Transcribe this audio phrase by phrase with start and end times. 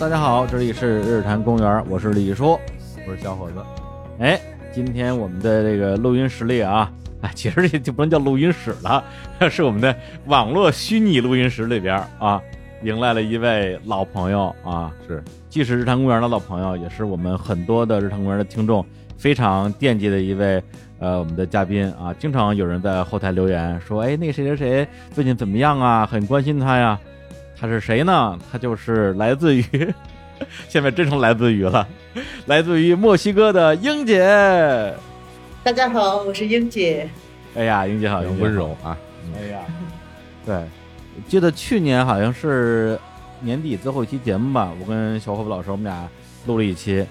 [0.00, 2.58] 大家好，这里是日坛公园，我是李叔。
[3.06, 3.56] 我是小伙子，
[4.18, 4.40] 哎，
[4.72, 6.90] 今天我们的这个录音室里啊，
[7.20, 9.04] 哎， 其实这就不能叫录音室了，
[9.50, 9.94] 是我们的
[10.24, 12.40] 网络虚拟录音室里边啊，
[12.82, 18.82] 迎来了一位老朋友啊，是既是日坛公园的老朋友，也是我们很多的日坛公园的听众
[19.18, 20.62] 非常惦记的一位
[20.98, 26.06] 呃我们的嘉宾啊，经常有人在后台留言说，哎，那个谁谁谁最近怎么样啊？
[26.06, 26.98] 很关心他呀。
[27.60, 28.38] 他是谁呢？
[28.50, 29.62] 他就是来自于，
[30.66, 31.86] 现在真成来自于了，
[32.46, 34.94] 来自于墨西哥的英姐。
[35.62, 37.06] 大家好，我是英姐。
[37.54, 38.96] 哎呀，英姐好，英姐温柔啊，
[39.36, 39.60] 哎呀，
[40.46, 40.64] 对，
[41.28, 42.98] 记得去年好像是
[43.40, 46.08] 年底最后一期节目吧，我跟小伙伴老师我们俩
[46.46, 47.04] 录了一期，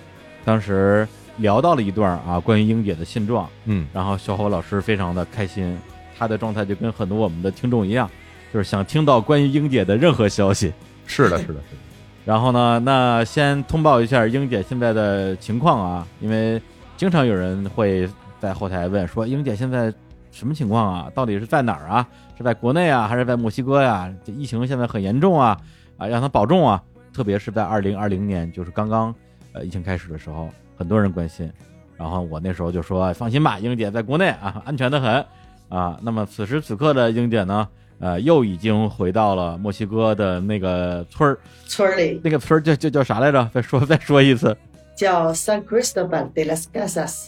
[0.44, 5.78] 当时聊到了一段啊关于英姐的现状，嗯，然后小伙子老师非常的开心，
[6.18, 8.10] 他的状态就跟很多我们的听众一样，
[8.54, 10.74] 就是想听到关于英姐的任何消息。
[11.06, 11.60] 是的，是的，是的，
[12.26, 16.62] 然后呢，那先通报一下英姐现在的情况啊，因为
[16.98, 19.94] 经常有人会在后台问说，英姐现在
[20.32, 21.12] 什么情况啊？
[21.16, 22.08] 到底是在哪儿啊？
[22.38, 24.14] 是在国内啊，还是在墨西哥呀？
[24.24, 25.58] 这疫情现在很严重啊，
[25.98, 26.82] 啊，让她保重啊！
[27.12, 29.14] 特别是在二零二零年，就是刚刚
[29.52, 31.52] 呃疫情开始的时候，很多人关心。
[31.98, 35.26] 然后我那时候就说，放心吧，英姐在国内啊，安全的很
[35.68, 36.00] 啊。
[36.02, 37.68] 那么此时此刻的英姐呢，
[38.00, 41.38] 呃，又已经回到了墨西哥的那个村儿。
[41.68, 43.50] 村儿里那个村儿叫叫叫啥来着？
[43.54, 44.56] 再说 再说一次，
[44.96, 47.28] 叫 San Cristobal de las Casas，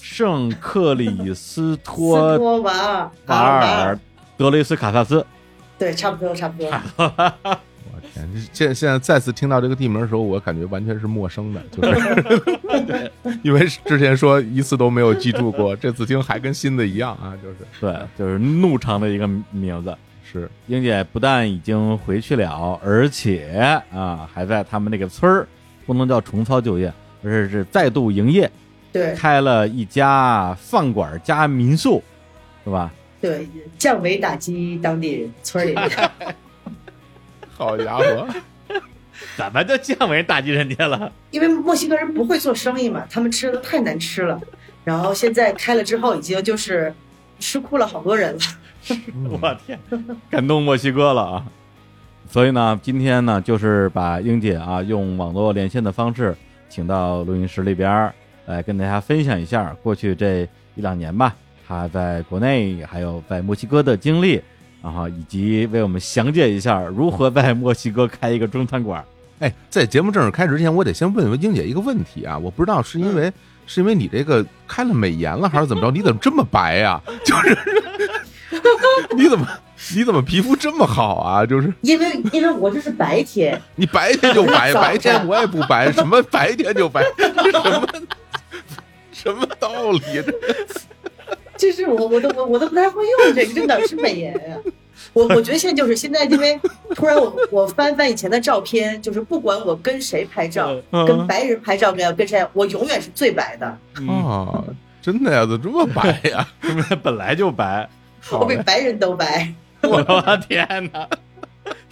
[0.00, 3.98] 圣克里斯斯托托瓦尔瓦尔
[4.36, 5.24] 德雷斯卡萨斯。
[5.78, 6.68] 对，差不多，差不多。
[6.98, 13.12] 我天，这现现在再次听到这个地名的时候，我感觉完全是陌生的，就是
[13.44, 19.96] 因为之前说一次都没有记住过，这次听还跟新的一样啊，就是对，就是怒长的一个名字。
[20.30, 25.48] 是英姐不但已经回去了，而且啊，还在他们那个村儿，
[25.86, 26.92] 不能叫重操旧业，
[27.24, 28.50] 而是是再度营业，
[28.92, 32.02] 对开了一家饭馆加民宿，
[32.62, 32.92] 是吧？
[33.22, 36.10] 对，降维打击当地人，村儿里人。
[37.56, 38.28] 好家伙，
[39.34, 41.10] 怎么就降维打击人家了？
[41.30, 44.38] 因为墨西哥人不会做生意嘛，他们吃的太难吃了。
[44.84, 46.94] 然后现在开了之后，已经就是
[47.40, 48.40] 吃哭了好多人了。
[49.30, 49.78] 我天，
[50.30, 51.44] 感动墨西哥了啊！
[52.28, 56.36] 所以呢，今天呢，就是把英姐啊用网络连线的方式
[56.68, 58.14] 请到录音室里边儿，
[58.46, 60.42] 来跟大家分享一下过去这
[60.74, 61.34] 一两年吧，
[61.66, 64.40] 她在国内还有在墨西哥的经历，
[64.82, 69.02] 然后以及为我们详解一下如何在墨西哥开一个中餐馆。
[69.40, 73.32] 哎，在节目正式开始之前，我得先问问英姐一个问题啊，我不知道是因为、
[73.66, 75.90] 是因为你这个开了美颜了，还是怎么着？
[75.90, 77.56] 你怎么这么白呀、就是
[79.16, 79.46] 你怎么
[79.94, 81.46] 你怎么皮肤这么好啊？
[81.46, 87.88] 就是因为因为我这是白天，你白天就白， 白天我也不白，什么白天就白， 什么
[89.12, 90.00] 什么道理？
[91.56, 94.56] 这就是我我都我我都不太会用这个，这哪是美颜呀、
[95.12, 96.58] 我我觉得现在就是现在，因为
[96.94, 103.66] 突然我我翻翻以前的照片，就是不管我跟谁拍照，嗯跟白人拍照跟跟谁，我永远是最白的。
[104.06, 104.62] 啊，
[105.02, 105.40] 真的呀？
[105.42, 106.46] 怎么这么白呀？
[106.62, 107.88] 因为本来就白，
[108.32, 109.52] 我比白人都白。
[109.82, 111.08] 我的天哪，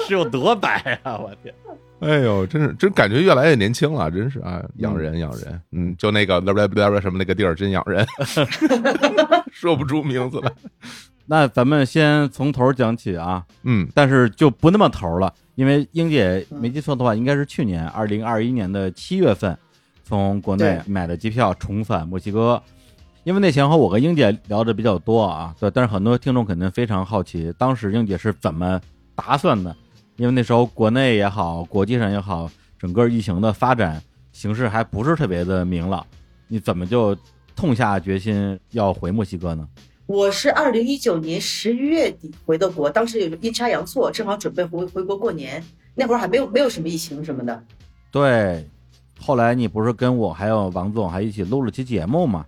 [0.05, 1.17] 是有多白啊！
[1.19, 1.55] 我天，
[2.01, 6.41] 哎呦，真是真感觉越来越年轻了，真是啊，养人养人，嗯，就那个
[7.01, 8.05] 什么那个地儿真养人，
[9.53, 10.51] 说不出名字来，
[11.27, 19.57] 那咱们先从头讲起啊，嗯但是就不那么头了，因为英姐没记错的话，应该是去年二零二一年的七月份，
[20.03, 22.61] 从国内买的机票重返墨西哥。
[23.27, 28.81] 因为那前后我跟英姐聊的比较多啊，对，但是很多听众肯定非常好奇，当时英姐是怎么
[29.17, 29.75] 打算的？
[30.15, 34.01] 因为那时候国内也好，国际上也好，整个疫情的发展
[34.31, 36.07] 形势还不是特别的明朗，
[36.47, 37.17] 你怎么就
[37.57, 39.69] 痛下决心要回墨西哥呢？
[40.07, 45.61] 我是二零一九年十一月底回的国，当时有阴差阳错，正好准备回回国过年，
[45.97, 47.61] 那会儿还没有没有什么疫情什么的。
[48.13, 48.65] 对，
[49.19, 52.47] 后来你不是跟我还有王总还一起录了期节目嘛？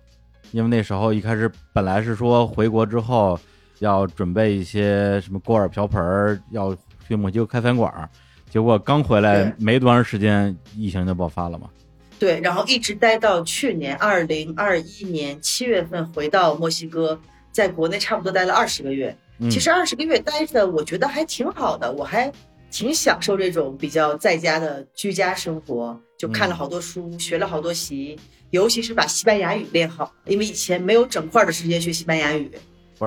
[0.51, 3.39] 因为那时候一开始本来是说回国之后
[3.79, 6.75] 要准备一些什么锅碗瓢盆儿，要
[7.07, 8.09] 去墨西哥开餐馆儿，
[8.49, 11.69] 结果刚回来没多长时间，疫情就爆发了嘛。
[12.17, 17.17] 对，然后一直待到去年二零二一年七月份回到墨西哥，
[17.51, 19.15] 在国内差不多待了二十个月。
[19.37, 22.29] 嗯、其实二十个月待着，我觉得还挺好的，我还
[22.69, 28.19] 挺享受这种比较在家的居家生活，就看了好多书，学了好多习，
[28.51, 32.51] 尤其是把西班牙语练好，因为以前没有整块的时间学西班牙语，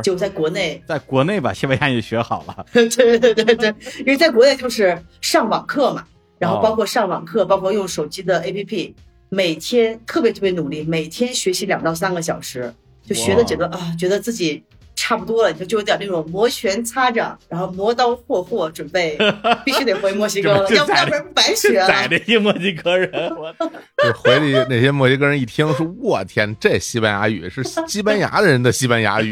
[0.02, 0.82] 就在国内。
[0.86, 6.06] 在国内把西班牙语学好了，对对对对，因为在国内就是上网课嘛，
[6.38, 8.94] 然后包括上网课，包括用手机的 APP，
[9.28, 12.72] 每天特别特别努力，每天学习两到三个小时，
[13.04, 14.62] 就学的觉得啊，觉得自己
[15.04, 19.18] 差不多了，就就有点那种摩拳擦掌，然后磨刀霍霍，准备
[19.66, 21.86] 必须得回墨西哥了，要不然不然白学了。
[21.90, 23.52] 宰这些墨西哥人，我
[24.04, 29.30] 就回去那些墨西哥人一听说，我天，这西班牙语是西班牙人的西班牙语，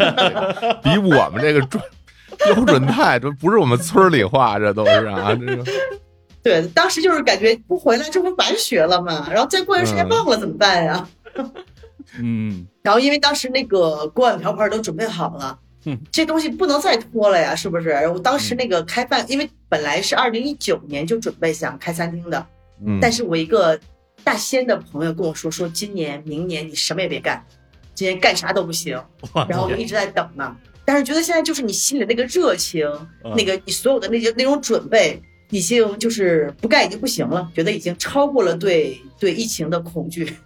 [0.82, 1.80] 比我们这个准
[2.38, 5.64] 标准太，这不是我们村里话，这都是啊，这个
[6.42, 9.28] 对，当时就是感觉不回来，这不白学了吗？
[9.30, 11.06] 然后再过段时间嗯忘了怎么办呀？
[11.36, 11.48] 嗯
[12.82, 17.90] 然后因为当时那个锅碗瓢盆都准备好了嗯，这东西不能再拖了呀，是不是？
[18.08, 22.46] 我当时那个开饭，因为本来是二零一九年就准备想开餐厅的，
[22.84, 23.80] 嗯，但是我一个
[24.22, 27.42] 大仙的朋友跟我说，说今年明年你什么也别干，
[27.94, 29.02] 今年干啥都不行。
[29.32, 30.54] 我然后我就一直在等呢，
[30.84, 32.86] 但是觉得现在就是你心里那个热情，
[33.24, 33.34] 嗯。
[33.34, 35.18] 那个你所有的那些那种准备，
[35.48, 40.36] 已经就是不干已经不行了，觉得已经超过了对对疫情的恐惧，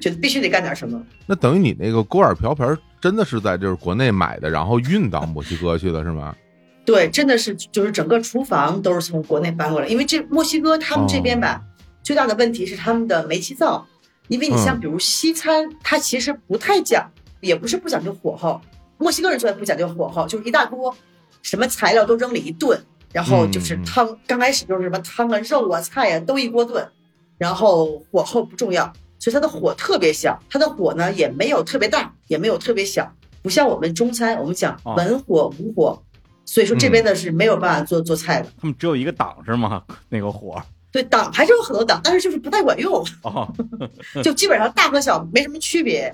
[0.00, 1.00] 觉得必须得干点什么。
[1.26, 6.34] 那等于你那个锅碗瓢盆真的是在就是国内买的，然后运到墨西哥去的是吗？
[6.84, 11.62] 对，真的是就是整个厨房都是从国内搬过来，因为这墨西哥他们这边吧，
[12.02, 13.86] 最大的问题是他们的煤气灶，
[14.28, 18.58] 因为你像嗯比如西餐，它其实不太讲，也不是不讲究火候，
[18.96, 20.96] 墨西哥人做的不讲究火候，就是一大锅，
[21.42, 22.80] 什么材料都扔里一炖，
[23.12, 26.88] 然后就是汤，刚开始就是什么汤啊、肉啊、菜啊都一锅炖，
[27.36, 33.12] 然后火候不重要，所以它的火特别小，它的火呢也没有特别大，也没有特别小，
[33.42, 36.02] 不像我们中餐，我们讲哦文火武火，
[36.44, 38.48] 所以说这边呢是没有办法做做菜的。
[38.60, 39.82] 他们只有一个档是吗？
[40.08, 43.46] 那个火对，档还是有很多档，但是就是不太管用，哦，
[44.24, 46.12] 就基本上大和小没什么区别。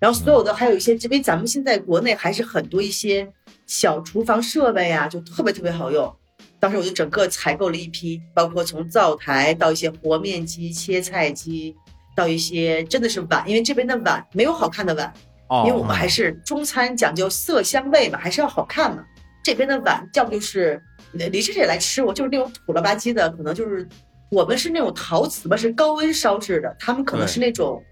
[0.00, 3.26] 然后所有的还有一些，因为咱们现在国内还是很多一些
[3.66, 6.12] 小厨房设备啊，就特别特别好用。
[6.58, 11.74] 当时我就整个采购了一批，包括从灶台到一些和面机、切菜机，
[12.14, 15.12] 到一些真的是碗，因为这边的碗没有好看的碗，
[15.48, 19.04] 哦，因为我们还是中餐讲究色香味嘛，还是要好看嘛。
[19.42, 20.80] 这边的碗要不就是
[21.12, 23.86] 李师姐来吃过，就是那种土了吧唧的，可能就是
[24.30, 27.82] 我们是那种陶瓷吧，是高温烧制的，他们可能是那种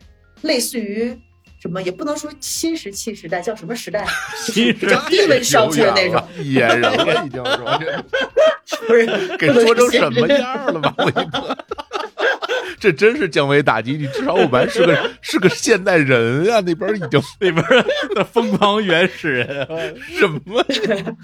[0.41, 1.15] 类似于
[1.61, 4.07] 什么，也不能说新石器时代，叫什么时代，
[4.49, 7.79] 就是比较低温烧制的那种，野人了，已经说
[8.65, 10.95] 这 不是给说成什么样了吧？
[10.97, 11.59] 我一 个，
[12.79, 13.93] 这真是降维打击。
[13.93, 17.65] 你至少我们还是个 是个现代人啊，那边已经 那边
[18.15, 19.67] 的疯狂原始人，
[20.19, 20.59] 什么
[20.97, 21.17] 呀？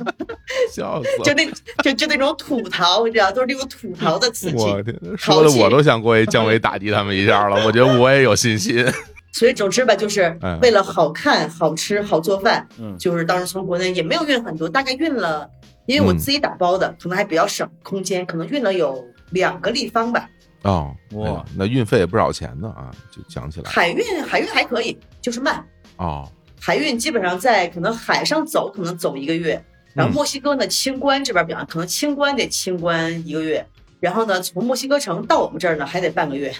[0.72, 1.32] 笑死就！
[1.34, 1.46] 那
[1.82, 4.56] 就就那种土陶，你知道，都是那种土陶的瓷器。
[4.56, 7.64] 我天，说的我都想过去降维打击他们一下了。
[7.66, 8.84] 我觉得我也有信心。
[9.32, 15.48] 所以总之吧，就是嗯为了好看、好吃、好做饭，嗯就是当时从国内也没有运很多，大概运了，
[15.86, 20.28] 因为我嗯自己打包的，可能还比较省空间，可能运了有两个立方吧。
[20.62, 22.90] 哦，哇哎那运费也不少钱呢啊！
[23.10, 25.64] 就讲起来海运海运还可以，就是慢。
[25.96, 26.28] 哦，
[26.60, 29.62] 海运基本上在可能海上走，可能走一个月，
[29.94, 33.64] 然后嗯墨西哥呢清关这边比方，可能清关得清关一个月，
[34.00, 36.53] 然后呢从墨西哥城到我们这儿呢还得半个月。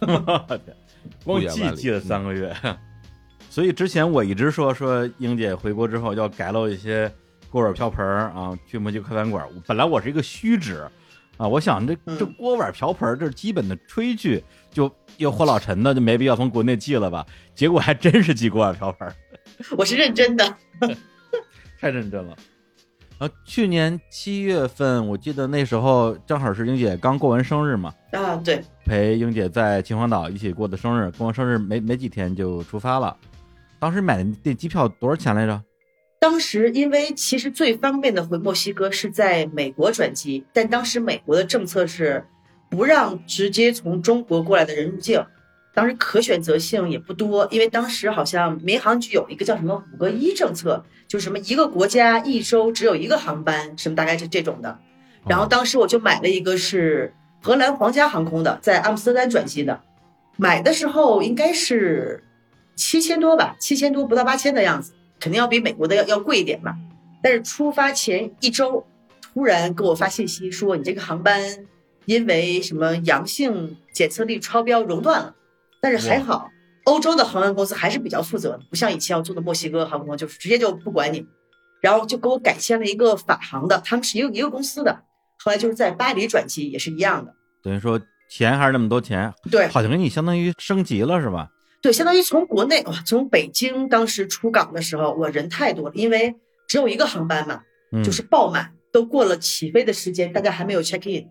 [1.24, 2.54] 光记记了三个月。
[3.48, 7.10] 所以之前我一直说说英姐回国之后要改漏一些
[7.50, 9.46] 锅碗瓢盆啊，去墨西哥餐馆。
[9.64, 10.84] 本来我是一个虚指
[11.36, 17.26] 啊，我想这嗯这锅碗瓢盆儿这是基本的炊具，就又霍老陈的，就没必要从国内寄了吧。
[17.54, 19.14] 结果还真是寄锅碗瓢盆儿，
[19.76, 20.56] 我是认真的，
[21.80, 22.36] 太认真了。
[23.18, 33.16] 啊，去年七月份，我记得那时候正好是英姐刚过完生日嘛，啊，对，陪英姐在秦皇岛一起过的生日，过完生日没没几天就出发了。
[33.78, 35.62] 当时买的那机票多少钱来着？
[36.24, 42.24] 当时因为其实最方便的回墨西哥是在美国转机，但当时美国的政策是
[42.70, 45.22] 不让直接从中国过来的人入境，
[45.74, 54.78] 当时可选择性也不多，因为当时好像民航局有一个叫什么五个一政策，就什么一个国家一周只有一个航班，什么大概是这种的。
[55.28, 57.12] 然后当时我就买了一个是
[57.42, 59.78] 荷兰皇家航空的，在阿姆斯特丹转机的，
[60.38, 62.24] 买的时候应该是
[62.74, 64.94] 七千多吧，七千多不到八千的样子。
[65.20, 66.76] 肯定要比美国的要要贵一点嘛。
[67.22, 68.86] 但是出发前一周，
[69.20, 71.40] 突然给我发信息说你这个航班
[72.06, 75.34] 因为什么阳性检测率超标熔断了。
[75.80, 76.50] 但是还好，
[76.84, 81.26] 欧洲的航空公司还是比较负责的，不像以前我坐的墨西哥航空，就是直接就不管你，
[81.82, 85.02] 然后就给我改签了一个法航的，他们是一个一个公司的。
[85.42, 91.48] 后来就是在巴黎转机也是一样的，等于说钱还是那么多钱，对好像给你相当于升级了是吧？
[91.84, 96.34] 对，相当于从国内哇，从北京当时出港的时候，我人太多了，因为
[96.66, 97.60] 只有一个航班嘛，
[97.92, 101.28] 嗯，就是爆满，都过了起飞的时间，大家还没有 check in，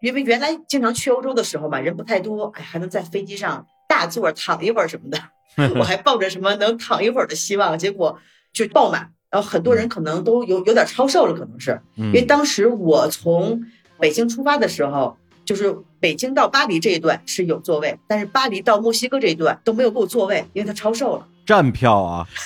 [0.00, 5.18] 因为原来经常去欧洲的时候嘛，人不太多，哎，还能在飞机上大坐躺一会儿什么的，
[5.74, 8.16] 我还抱着什么能躺一会儿的希望，结果
[8.52, 11.72] 就爆满，然后很多人可能都有有点超售了，可能是。
[11.96, 13.60] 嗯因为当时我从
[13.98, 22.26] 北京出发的时候，就是北京到巴黎这一段是有座位，但是巴黎到墨西哥这一段都没有给我座位，因为它超售了，站票啊，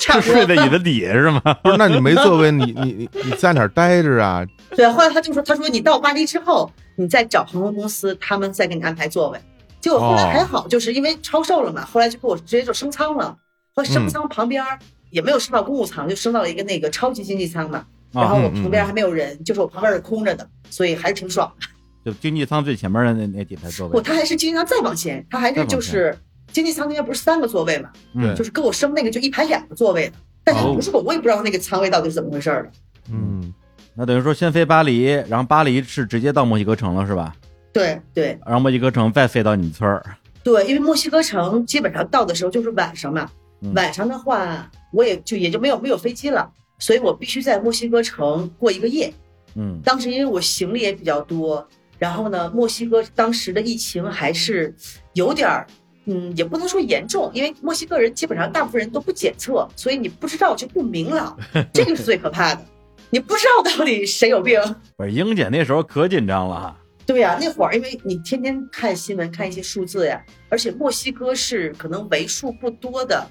[0.00, 0.22] 差不多。
[0.22, 1.40] 是睡在椅子底下是吗？
[1.62, 4.44] 不是，那你没座位，你你你你在哪儿待着啊？
[4.70, 9.38] 对，后来他就说，他说你到巴黎之后，你再找航空公司，他们再给你安排座位。
[9.80, 13.36] 结果后来哦还好，就是因为超售了嘛，后来就给我直接就升舱了。
[13.74, 14.78] 后来嗯升舱旁边儿
[15.10, 17.84] 也没有升到公务舱，就升到了一个那个超级经济舱嘛。
[18.14, 21.66] 然后啊，我旁边还没有人，就是我旁边是空着的，所以还是挺爽的。
[22.04, 26.16] 就经济舱最前面的那那几排座位不，位，他还是经济舱再往前，他还是就是
[26.52, 28.34] 经济舱那边不是三个座位嘛，嗯。
[28.34, 30.74] 就是跟我升那个就一排两个座位的，但是哦。
[30.74, 32.70] 不是我，我也不知道那个舱位到底是怎么回事儿的。
[33.10, 33.52] 嗯，
[33.94, 37.34] 那等于说先飞巴黎，然后巴黎是直接到墨西哥城了是吧？
[37.72, 38.38] 对对。
[38.44, 40.04] 然后墨西哥城再飞到你村儿，
[40.42, 43.28] 对，因为墨西哥城基本上到的时候就是晚上嘛，
[43.62, 43.72] 嗯。
[43.74, 49.12] 晚上的话我也就也就没有没有飞机了，所以我必须在墨西哥城过一个夜。
[49.56, 51.66] 嗯当时因为我行李也比较多，
[51.98, 54.74] 然后呢，墨西哥当时的疫情还是
[55.12, 55.66] 有点儿，
[56.06, 61.38] 嗯，也不能说严重，因为墨西哥人基本上大部分人都不检测，所以你不知道就不明朗，
[61.72, 62.66] 这个是最可怕的，
[63.10, 64.60] 你不知道到底谁有病。
[64.96, 73.24] 不是英姐那时候可紧张了哈，对呀、那会儿因为你天天看新闻，看一些数字呀，而且墨西哥是可能为数不多的，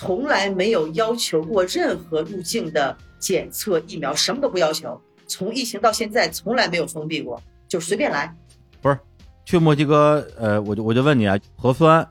[0.00, 4.96] 从来没有要求过任何入境的检测、疫苗，什么都不要求。
[5.26, 8.32] 从疫情到现在，从来没有封闭过，就随便来。
[8.80, 8.96] 不是
[9.44, 12.08] 去墨西哥，呃，我就我就问你啊，核酸、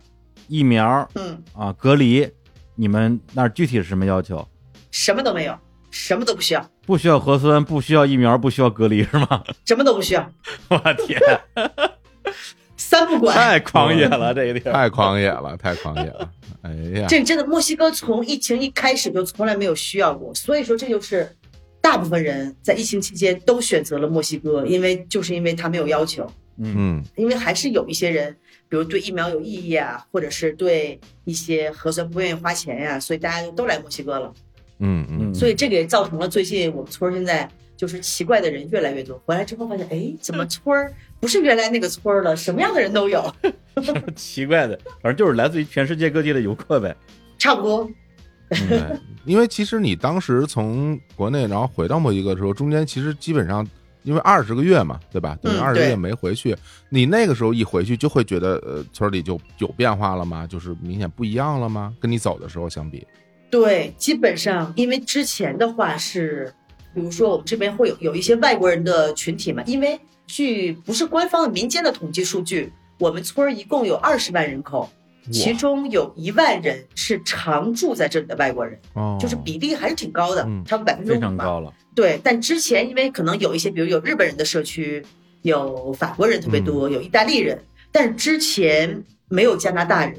[0.50, 2.30] 疫苗嗯，啊、隔离，
[2.76, 4.46] 你们那儿具体是什么要求？
[4.92, 5.58] 什么都没有，
[5.90, 9.42] 什么都不需要，不需要核酸，不需要疫苗，不需要隔离是吗？
[9.64, 10.30] 什么都不需要，
[10.68, 11.18] 我天，
[12.88, 13.36] 三不管。
[13.36, 14.72] 太狂野了这个地儿。
[14.72, 16.32] 太狂野了，太狂野了。
[16.62, 21.30] 哎呀，这真的，墨西哥从疫情一开始就从来没有需要过，所以说这就是
[21.82, 26.26] 大部分人在疫情期间都选择了墨西哥，因为就是因为他没有要求。
[26.60, 28.36] 嗯嗯因为还是有一些人，
[28.68, 34.34] 比如对疫苗有异议啊，或者是对一些核酸不愿意花钱呀、所以大家就都来墨西哥了。
[34.80, 39.18] 嗯嗯嗯，所以这个也造成了最近我们村现在就是奇怪的人越来越多。
[39.26, 40.92] 回来之后发现，哎，怎么村儿
[41.22, 42.36] 不是原来那个村儿了？
[42.36, 43.34] 什么样的人都有，
[44.16, 46.94] 奇怪的，反正就是来自于全世界各地的游客呗。
[47.38, 47.90] 差不多。
[48.50, 48.82] 对，
[49.26, 53.66] 因为其实你当时从国内然后回到墨西哥的时候，中间其实基本上
[54.04, 55.38] 因为二十个月嘛，对吧？
[55.42, 56.56] 等于嗯二十个月没回去，
[56.90, 60.48] 你那个时候一回去就会觉得呃村里就有变化了吗？
[60.48, 61.94] 就是明显不一样了吗？
[62.00, 63.06] 跟你走的时候相比？
[63.50, 66.54] 对，基本上因为之前的话是，
[66.98, 74.90] 比如说我们这边会有有一些外国人的群体嘛，因为据不是官方的民间的统计数据，我们村儿一共有二十万人口，
[75.32, 81.72] 其中有一万人是常住在这里的外国人，哦，就是比例还是挺高的嗯，差不多百分之非五高了。
[81.94, 85.06] 对，但之前因为可能有一些，比如有日本人的社区，
[85.44, 90.16] 有法国人特别多，有意大利人，但是之前没有加拿大人。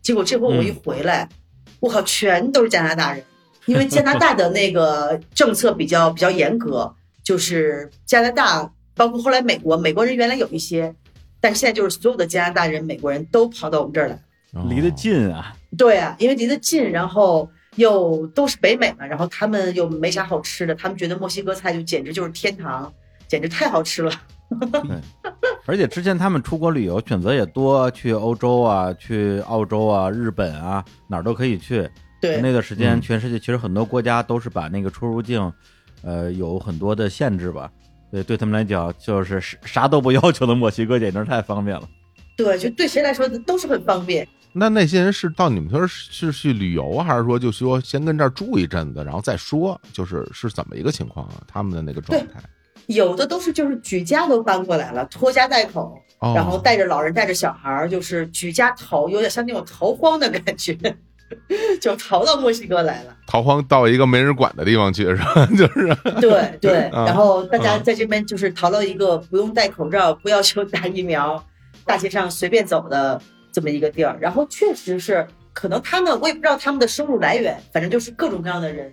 [0.00, 1.28] 结果这回我一回来，
[1.80, 3.24] 我靠，全都是加拿大人，
[3.66, 10.94] 因为加拿大的那个政策比较比较严格，就是加拿大，包括后来美国，美国人原来有一些，
[11.40, 14.14] 但现在就是所有的加拿大人、美国人都跑到我们这儿来。
[14.52, 22.92] 哦离得近啊，对啊，因为离得近，然后又都是北美嘛，然后他们又没啥好吃的，他们觉得墨西哥菜就简直就是天堂，
[23.28, 24.10] 简直太好吃了。
[25.66, 31.88] 而且之前他们出国旅游选择也多，去欧洲啊，去澳洲啊，日本啊，哪儿都可以去。
[32.20, 35.52] 对，那段时间，嗯全世界其实很多国家都是把那个出入境，
[36.02, 37.70] 呃，有很多的限制吧。
[38.10, 41.88] 对，对他们来讲，就是啥啥都不要求的墨西哥，简直太方便了。
[42.36, 44.26] 对，就对谁来说都是很方便。
[44.52, 51.34] 那那些人是到你们村儿是去旅游，还是说就说先跟这儿住一阵子，然后再说，就是是怎么一个情况啊？
[51.46, 52.40] 他们的那个状态，
[52.86, 60.76] 有的都是就是举家都搬过来了，拖家带口，哦、然后带着老人带着小孩儿，就是举家逃，有点像那种逃荒的感觉，
[61.80, 63.16] 就逃到墨西哥来了。
[63.26, 65.46] 逃荒到一个没人管的地方去，是吧？
[65.56, 71.42] 就是对对，啊然后大家啊在这边就是逃到一个不用戴口罩、不要求打疫苗、
[71.84, 73.20] 大街上随便走的
[73.52, 74.16] 这么一个地儿。
[74.20, 78.92] 然后确实是，可能他们我也不知道他们的收入来源，反正就是各种各样的人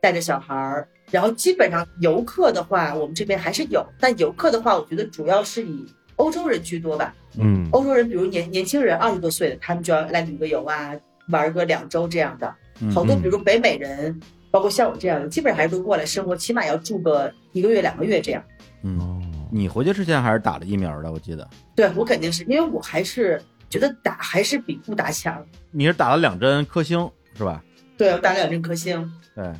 [0.00, 0.88] 带着小孩儿。
[1.10, 7.14] 然后基本上游客的话，我们这边还是有，但游客的话，我觉得主要是以欧洲人居多吧。
[7.38, 10.92] 嗯欧洲人，比如年年轻人二十多岁的，他们就要来旅个游啊，
[11.28, 12.54] 玩个两周这样的。
[12.80, 14.20] 嗯好多，嗯比如北美人，
[14.50, 18.42] 包括像我这样的，基本上还是都过来生活，起码要住个一个月两个月这样。
[18.82, 19.20] 嗯，哦，
[19.50, 25.44] 你回去之前还是打了疫苗的，我记得对我肯定是因为我还是觉得打还是比不打强。
[25.72, 27.62] 你是打了两针科兴是吧？
[27.96, 29.12] 对，我打了两针科兴。
[29.34, 29.52] 对，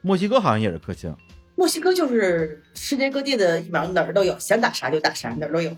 [0.00, 1.12] 墨西哥好像也是科兴。
[1.56, 5.70] 墨西哥就是世界各地的疫苗哪儿都有，想打啥就打啥，哪儿都有。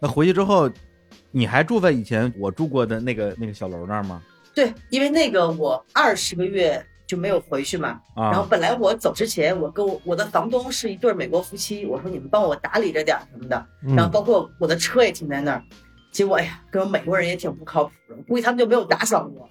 [0.00, 0.70] 那回去之后，
[1.30, 4.22] 你还住在以前我住过的那个那个小楼那儿吗？
[4.54, 8.00] 对，因为那个我二十个月就没有回去嘛。
[8.14, 13.66] 然后啊，本来我走之前，我跟我我的房东是一对美国夫妻，我说你们帮我打理着点什么的。
[13.86, 15.62] 嗯然后包括我的车也停在那儿，
[16.10, 19.48] 结果哎呀，跟美国人也挺不靠谱的，估计他们就没有打扫过。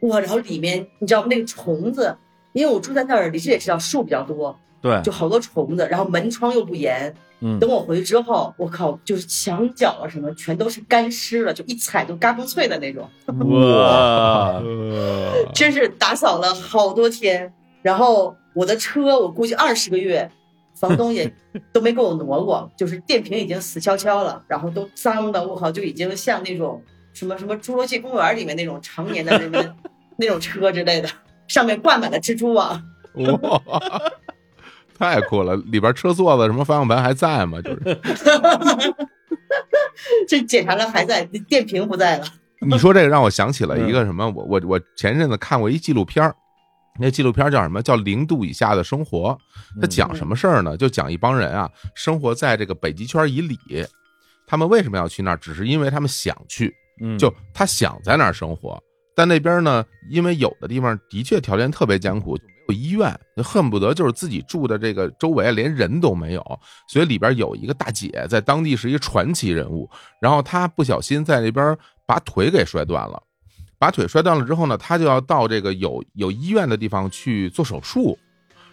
[0.08, 1.28] 哇，然后里面你知道吗？
[1.30, 2.16] 那个虫子，
[2.52, 7.12] 因为我住在那儿，你这也知道树比较多，对，就好多虫子，然后门窗又不严。
[7.40, 17.52] 嗯等我回去之后，我靠，就是墙角啊什么全都是干湿了，就一踩都嘎嘣脆的那种， 哇，呃 真是打扫了好多天。
[17.80, 20.28] 然后我的车，我估计二十个月，
[20.74, 21.32] 房东也
[21.72, 29.74] 都没给我挪过，就是电瓶已经死翘翘了，然后都脏的，我靠，就已经像那种什么什么侏罗纪公园里面那种常年的那种
[30.16, 31.08] 那种车之类的，
[31.46, 32.82] 上面挂满了蜘蛛网。
[33.14, 33.62] 哇，
[34.98, 35.56] 太酷了！
[35.56, 37.60] 里边车座子什么方向盘还在吗？
[37.62, 37.80] 就是
[40.28, 42.26] 这检查了还在，电瓶不在了。
[42.60, 44.28] 你说这个让我想起了一个什么？
[44.30, 46.34] 我我我前阵子看过一纪录片儿
[47.00, 47.80] 那纪录片叫什么？
[47.80, 49.38] 叫《零度以下的生活》。
[49.80, 50.76] 它讲什么事儿呢？
[50.76, 53.56] 就讲一帮人啊，生活在这个北极圈以里，
[54.48, 55.36] 他们为什么要去那儿？
[55.36, 58.82] 只是因为他们想去，嗯，就他想在那儿生活。
[59.14, 69.88] 但那边呢，因为有的地方的确条件特别艰苦，就没有医院，恨不得就是自己住的这个周围连人都没有，所以里边有一个大姐，在当地是一传奇人物。
[70.20, 71.76] 然后她不小心在那边
[72.06, 73.22] 把腿给摔断了，
[73.78, 78.18] 把腿摔断了之后呢，她就要到这个有有医院的地方去做手术。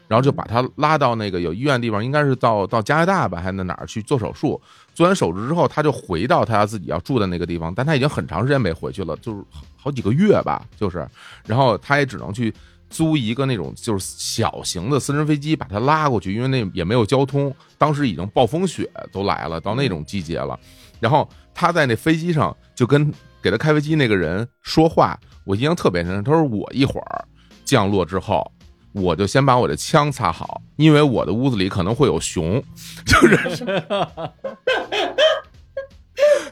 [0.07, 4.61] 然后就把她拉到那个有医院的地方，应该是到到加拿大吧，还是哪儿去做手术？
[4.93, 9.43] 做完手术之后，她就回到她自己要住的那个地方，但她已经很长时间没回去了，就是
[9.75, 11.09] 好几个月吧，就是，
[11.47, 12.53] 然后她也只能去
[12.89, 20.59] 租一个那种就是小型的私人飞机把她拉过去，因为那也没有交通，当时已经暴风雪都来了，到那种季节了，
[20.99, 27.25] 然后他在那飞机上就跟给他开飞机那个人说话，我印象特别深，他说我一会儿
[27.63, 28.51] 降落之后。
[28.97, 32.63] 我就先把我的枪擦好，因为我的屋子里可能会有熊，
[33.05, 33.37] 就是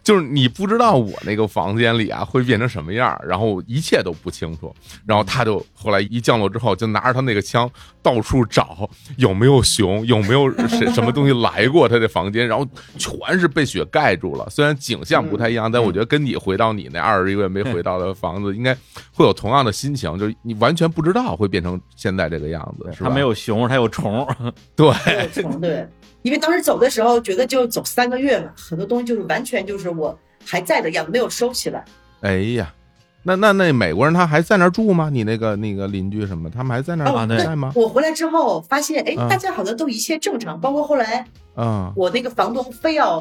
[0.03, 4.75] 就是你不知道我那个房间里啊会变成什么样，然后一切都不清楚。
[5.05, 7.69] 然后他就后来一降落之后，就拿着他那个枪
[8.01, 14.45] 到处找有没有熊，有没有什什么东西来过他的房间，然后全是被雪盖住了。
[14.49, 18.75] 虽然景象不太一样，但我觉得跟你回到你那二十一个月没回到的房子，应该
[19.13, 23.09] 会有同样的心情，就是你完全不知道会变成现在这个样子，他？
[23.09, 24.27] 没有熊，他有虫。
[24.75, 24.91] 对，
[25.31, 25.87] 虫对，
[26.23, 31.83] 因为当时走的时候觉得就走三个月嘛，很多东西就是完全就是我还在的样子，没有收起来。
[32.21, 32.73] 哎呀，
[33.21, 35.09] 那那那美国人他还在那儿住吗？
[35.11, 37.71] 你那个那个邻居什么，他们还在那儿啊对在吗？
[37.75, 43.19] 我回来之后发现，哎嗯，大家好像都一切正常，包括后来啊，我那个房东非要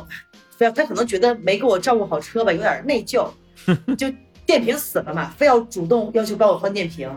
[0.56, 3.28] 非要，他可能觉得没给我照顾好车吧，有点内疚，
[3.98, 4.06] 就
[4.46, 7.10] 电瓶死了嘛，非要主动要求帮我换电瓶。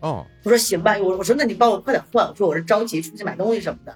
[0.00, 3.94] 哦，我说行吧，我我说那你帮我快点换，我说我是着急出去买东西什么的，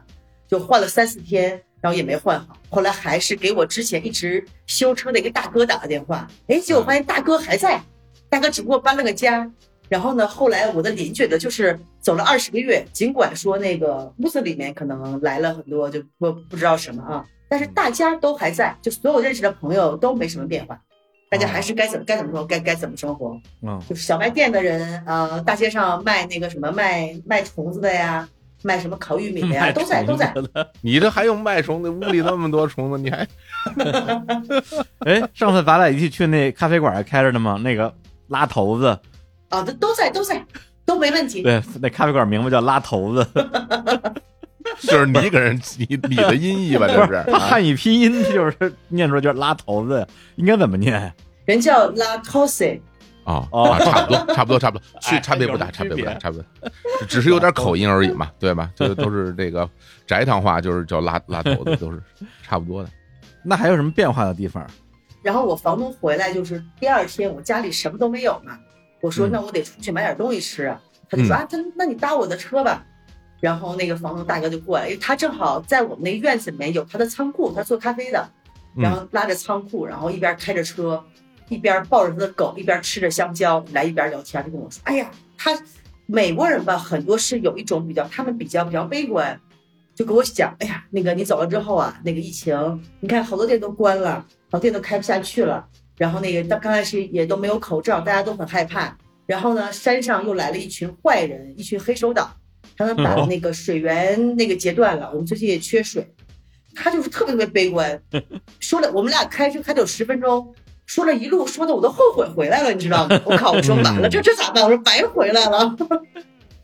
[0.48, 7.80] 就换了三四天，然后也没换好，后来还是给我之前一直修车的一个大哥打了电话，哎，结果发现大哥还在，
[8.28, 9.50] 大哥只不过搬了个家。
[9.88, 20.76] 然后呢，后来我的邻居的就是走了二十个月，尽管说那个屋子里面可能来了很多就不不知道什么啊，但是大家都还在，就所有认识的朋友都没什么变化，
[21.30, 23.40] 大家还是该怎么该怎么说该该怎么生活。
[23.62, 28.28] 嗯，就是小卖店的人，呃，大街上卖那个什么卖卖虫子的呀，
[28.66, 30.34] 卖什么烤玉米的呀，都在都在。
[30.82, 31.88] 你这还用卖虫子？
[31.88, 33.26] 屋里那么多虫子，你还
[35.06, 37.58] 哎，上次咱俩一起去那咖啡馆还开着呢吗？
[37.62, 37.94] 那个
[38.28, 38.98] 拉头子，
[39.48, 40.44] 啊，都都在都在，
[40.84, 41.42] 都没问题。
[41.42, 43.26] 对，那咖啡馆名字叫拉头子，
[44.82, 46.88] 就是你给人你你的音译吧？
[46.88, 51.12] 这是它汉语拼音就是念出来就是拉头子，应该怎么念？
[51.44, 51.88] 人叫
[52.24, 52.80] Tosse，啊
[53.26, 53.46] 哦。
[53.52, 56.44] 啊，差不多，差不多，差不多，区哎差别不大，差别不大，差不多，
[57.06, 58.70] 只是有点口音而已嘛，对吧？
[58.74, 59.68] 这 都是这个
[60.06, 62.02] 翟堂话，就是叫拉拉头子，都是
[62.42, 62.88] 差不多的。
[63.44, 64.66] 那还有什么变化的地方？
[65.22, 68.58] 然后我房东回来就是第二天，我家里什么都没有嘛，
[69.00, 69.30] 我说嗯。
[69.32, 71.36] 那我得出去买点东西吃啊，他就说嗯。
[71.36, 72.84] 啊，他那你搭我的车吧。
[73.40, 78.28] 然后那个房东大哥就过来，因为他正好在我们那院子里面有他的仓库，他做咖啡的，
[78.76, 78.82] 嗯。
[78.82, 81.02] 然后拉着仓库，然后一边开着车，
[81.48, 85.56] 一边抱着他的狗，一边吃着香蕉，来一边聊天，就跟我说：“哎呀，他
[86.06, 89.38] 美国人吧，很多是有一种比较，他们比较比较悲观，
[89.94, 95.64] 就跟我讲，哎呀，那个你走了之后啊，那个疫情，你看好多店都关了，好多店都开不下去了，
[95.96, 102.28] 然后那个刚刚开始也都没有口罩，大家都很害怕，然后呢，山上又来了一群坏人，一群黑手党，
[102.76, 106.12] 他们把那个水源那个截断了，我们最近也缺水，
[106.74, 108.02] 他就是特别特别悲观，
[108.58, 110.52] 说了我们俩开车开了有十分钟。
[110.86, 113.20] 说了一路，说的我都后悔回来了，你知道吗？
[113.24, 113.52] 我靠！
[113.52, 114.64] 我说完了，这这咋办？
[114.64, 115.74] 我说白回来了。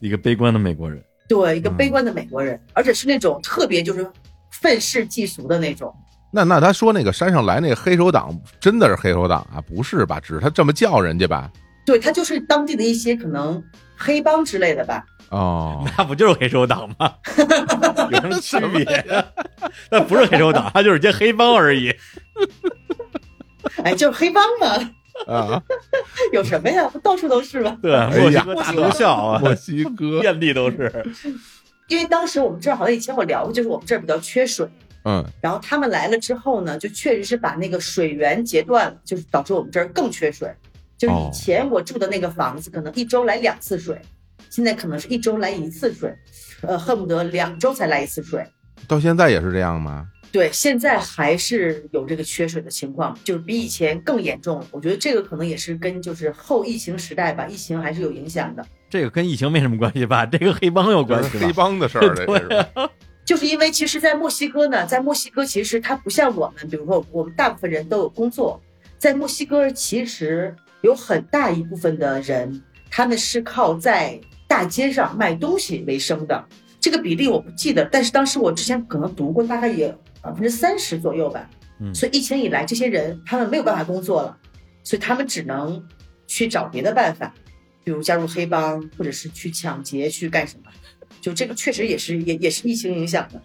[0.01, 4.09] 一个悲观的美国人， 对，一个悲观的美国人，而且是那种特别就是
[4.51, 5.95] 愤世嫉俗的那种。
[6.33, 9.61] 那那他说那个山上来那个黑手党真的是黑手党啊？
[9.61, 10.19] 不是吧？
[10.19, 11.51] 只是他这么叫人家吧？
[11.85, 13.63] 对他就是当地的一些可能
[13.97, 15.05] 黑帮之类的吧？
[15.31, 17.13] 哦， 那不就是黑手党吗？
[18.11, 19.05] 有什么区别？
[19.91, 21.93] 那不是黑手党，他就是些黑帮而已。
[23.85, 24.93] 哎，就是黑帮嘛，
[25.27, 25.63] 啊，
[26.33, 26.89] 有什么呀？
[26.89, 27.79] 不到处都是吗？
[27.83, 31.05] 对，墨西哥大毒枭啊，墨西哥 遍地都是。
[31.89, 34.67] 因为当时我们这儿好像以前我聊过，就是我们这儿比较缺水，
[35.05, 40.51] 嗯，然后他们来了之后呢，就确实是把那个水源截断了，就是导致我们这儿更缺水。
[40.97, 44.01] 就是以前我住的那个房子，可能一周来两次水，
[44.49, 46.15] 现在可能是一周来一次水，
[46.63, 48.47] 呃，恨不得两周才来一次水。
[48.87, 50.07] 到现在也是这样吗？
[50.33, 54.67] 对，现在还是有这个缺水的情况，就是比以前更严重了。
[54.71, 58.65] 我觉得这个可能也是跟就是后疫情时代吧，疫情还是有影响的。
[58.89, 60.25] 这个跟疫情没什么关系吧？
[60.25, 62.67] 这个黑帮有关系，黑帮的事儿， 对，
[63.27, 68.59] 就是因为其实，在墨西哥呢，在墨西哥其实它不像我们，比如说我们大部分人都有工作，
[68.97, 74.19] 在墨西哥其实有很大一部分的人，他们是靠在
[74.49, 76.43] 大街上卖东西为生的。
[76.81, 79.95] 这个比例我不记得，但是当时我之前可能读过，大概也。
[80.23, 81.49] 百分之三十左右吧，
[81.81, 84.37] 嗯，所以疫情以来，这些人他们没有办法工作了，
[84.85, 85.85] 所以他们只能
[86.27, 87.35] 去找别的办法，
[87.83, 90.71] 比如加入黑帮，或者是去抢劫，去干什么？
[91.21, 93.41] 就这个确实也是也也是疫情影响的，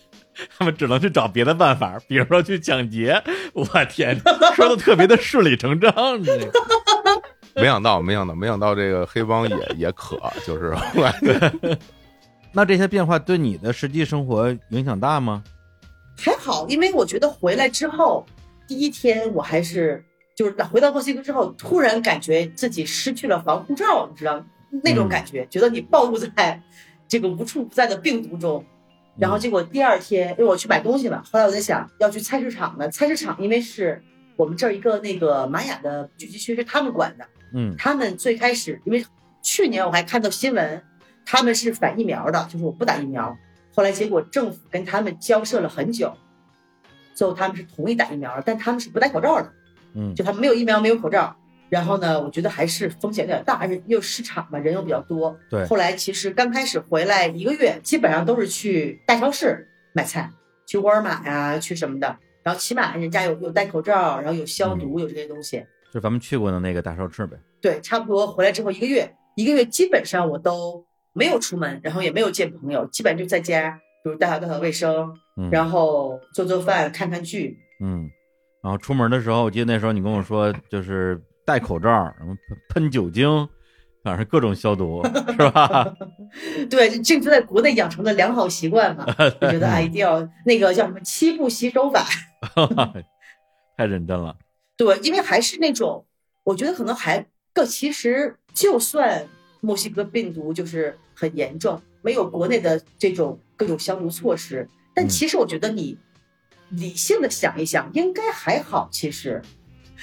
[0.58, 3.22] 他们只能去找别的办法，比如说去抢劫。
[3.52, 4.18] 我天，
[4.56, 5.92] 说的特别的顺理成章，
[6.22, 6.50] 这个
[7.56, 10.74] 没想到，没想到，没想到这个黑帮也也可，就是
[12.52, 15.42] 那这些变化对你的实际生活影响大吗？
[16.16, 18.24] 还好，因为我觉得回来之后，
[18.66, 24.44] 第一天我还是就是回到墨西哥之后，突然感觉自己失去了防护罩，你知道
[24.82, 26.60] 那种感觉，觉得你暴露在
[27.08, 28.64] 这个无处不在的病毒中。
[29.18, 32.88] 然后结果第二天，因为我去买东西嘛，后来我在想要去菜市场呢。
[32.90, 34.02] 菜市场因为是
[34.36, 37.26] 我们这儿一个那个玛雅的聚集区，是他们管的。
[37.54, 39.04] 嗯，他们最开始因为
[39.42, 40.82] 去年我还看到新闻，
[41.26, 43.36] 他们是反疫苗的，就是我不打疫苗。
[43.74, 46.12] 后来结果政府跟他们交涉了很久，
[47.14, 49.52] 最后他们是同意打疫苗，但他们是不戴口罩的，
[49.94, 51.34] 嗯，就他们没有疫苗没有口罩。
[51.70, 55.34] 然后呢，我觉得还是风险有点大，而且又市场嘛，人又比较多。
[55.48, 55.64] 对。
[55.64, 60.30] 后来其实刚开始回来一个月，基本上都是去大超市买菜，
[60.66, 62.14] 去沃尔玛呀，去什么的。
[62.42, 65.64] 然后起码人家有有戴口罩，然后有消毒，有这些东西。
[65.90, 67.38] 就咱们去过的那个大超市呗。
[67.58, 70.84] 对，差不多回来之后一个月，一个月基本上我都。
[71.14, 75.14] 没有出门，然后也没有见朋友，基本就在家，比如打扫打扫卫生，
[75.50, 77.58] 然后做做饭、看看剧。
[77.80, 78.08] 嗯，
[78.62, 82.34] 然后出门的时候，我记得那时候你跟我说，就是戴口罩，然后
[82.70, 83.48] 喷酒精，
[84.02, 85.94] 反正各种消毒，是吧？
[86.70, 89.04] 对，这就在国内养成的良好习惯嘛。
[89.40, 92.06] 我觉得啊，一定要那个叫什么七步洗手法，
[93.76, 94.36] 太认真了。
[94.76, 96.06] 对，因为还是那种，
[96.44, 99.28] 我觉得可能还更，其实就算。
[99.64, 104.68] 墨西哥病毒就是很严重，没有国内的这种各种消毒措施。
[104.92, 105.96] 但其实我觉得你
[106.70, 108.88] 理性的想一想，应该还好。
[108.90, 109.40] 其实，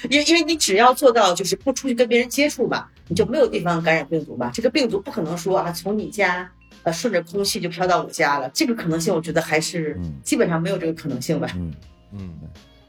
[0.08, 4.50] 因为因为你只要做到就是不出去跟别人接触嘛，你就没有地方感染病毒嘛。
[4.50, 6.50] 这个病毒不可能说啊从你家
[6.84, 11.48] 呃顺着空气就飘到我家了，这个可能性我觉得还是基本上没有这个可能性吧。
[11.54, 11.74] 嗯
[12.12, 12.34] 嗯。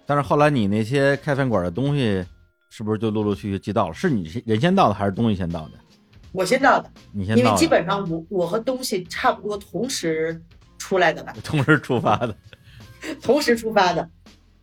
[0.05, 2.25] 但是后来你那些开饭馆的东西
[2.69, 3.93] 是不是就陆陆续续寄到了？
[3.93, 5.71] 是你人先到的还是东西先到的？
[6.31, 10.41] 我先到的，你先因为基本上我我和东西差不多同时
[10.77, 12.35] 出来的吧，同时出发的，
[13.21, 14.09] 同时出发的。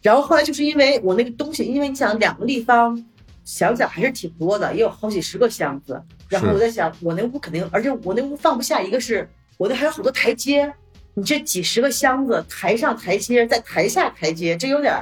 [0.01, 3.05] 然后后来就是因为我那个东西，因为你想两个立方，
[3.45, 6.01] 想想还是挺多的，也有好几十个箱子。
[6.29, 10.73] 然后我在想，我那屋肯定，而且我那屋放不下，一个是我那还有好多台阶，
[11.15, 14.95] 你这几十个箱子，台上台阶，在台下台阶，这有点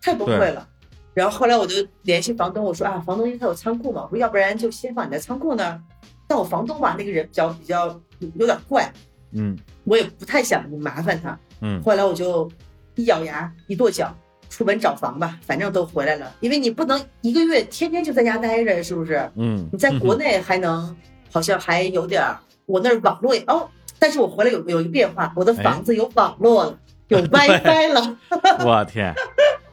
[0.00, 0.66] 太崩溃了。
[1.14, 5.80] 然后后来我就联系房东，我说啊，房东因为他有仓库嘛，我说要不然就先放你在仓库那儿。
[6.28, 8.00] 但我房东吧，那个人比较比较
[8.36, 8.92] 有点怪，
[9.32, 11.82] 嗯，我也不太想麻烦他，嗯。
[11.82, 12.48] 后来我就
[12.94, 14.14] 一咬牙一跺脚，
[14.50, 19.28] 出门找房吧，反正都回来了，因为你不能一个月天天就在家待着，是不是？
[19.36, 19.66] 嗯。
[19.72, 20.94] 你在国内还能
[21.32, 28.18] 好像还有点儿，我那儿网络也哦，但是我回来有有一个变化，我的房子有网络了，有 WiFi 了。
[28.64, 29.14] 我天！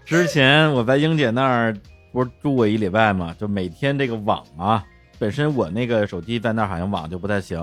[0.05, 1.75] 之前我在英姐那儿
[2.11, 4.85] 不是住过一礼拜嘛，就每天这个网啊，
[5.17, 7.59] 本身我那个手机在那儿好像网就不太行，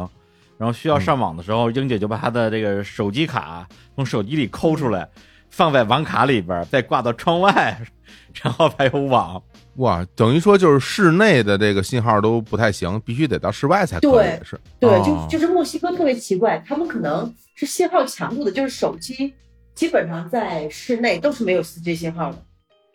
[0.59, 5.09] 然后需要上网的时候，英姐就把她的这个手机卡从手机里抠出来，
[5.51, 7.79] 放在网卡里边儿，再挂到窗外，
[8.43, 9.43] 然后才有网。
[9.77, 19.33] 哇，等于说就是室内的这个信号都不太行，必须得到室外才可以，对是对，哦就就是墨西哥特别奇怪，他们可能是信号强度的，就是手机
[19.75, 22.39] 基本上在室内都是没有 4G 信号的。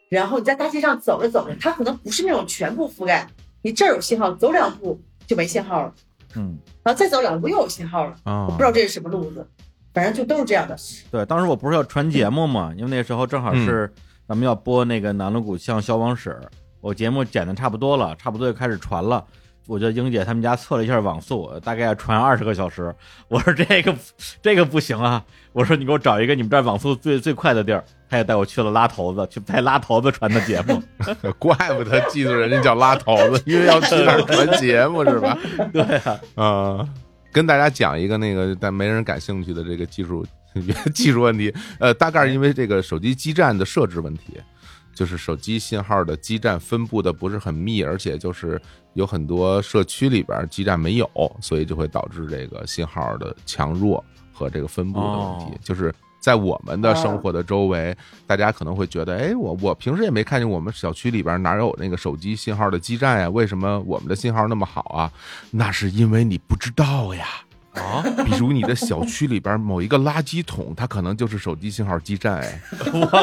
[0.10, 3.28] 然后你在大街上走着走着，它可能不是那种全部覆盖，
[3.68, 5.94] 你这儿有信号，走两步就没信号了，
[6.38, 8.12] 嗯，然后再走两步又有信号了。
[8.24, 9.46] 啊我啊不知道这是什么路子，
[9.94, 10.74] 反正就都是这样的。
[11.12, 13.92] 对，当时我不是要传节目嘛，因为那时候正好是
[14.26, 16.40] 咱们要播那个南锣鼓巷消亡史，
[16.80, 19.22] 我节目剪的差不多了，差不多就开始传了。
[19.68, 22.94] 我觉得英姐他们家测了一下网速，大概要传二十个小时。
[23.28, 23.96] 我说这个
[24.42, 27.84] 这个不行啊，我说你给我找一个你们这儿网速最最快的地儿。
[28.10, 30.82] 他也带我去了拉头子，去拍拉头子传的节目。
[31.38, 35.38] 怪不得记住人家叫拉头子，因为要去那儿传节目是吧？
[35.74, 36.90] 对啊，啊，
[37.34, 40.26] 跟大家讲一个那个但没人感兴趣的这个技术
[40.96, 44.40] 技术问题，呃，大概是因为这个手机基站的设置问题，
[44.96, 48.58] 就是手机信号的基站分布的不是很密，而且就是
[48.98, 51.08] 有很多社区里边基站没有，
[51.40, 55.94] 所以就会导致这个信号的强弱和这个分布的问题，哦就是。
[56.20, 63.30] 在我们的生活的周围，大家可能会觉得，哎，我我平时也没看见我们小区里边哪有那个手机信号的基站呀？
[63.30, 65.10] 为什么我们的信号那么好啊？
[65.52, 67.28] 那是因为你不知道呀。
[67.76, 72.62] 啊， 比如你的小区里边某一个垃圾桶，它可能就是手机信号基站，哎，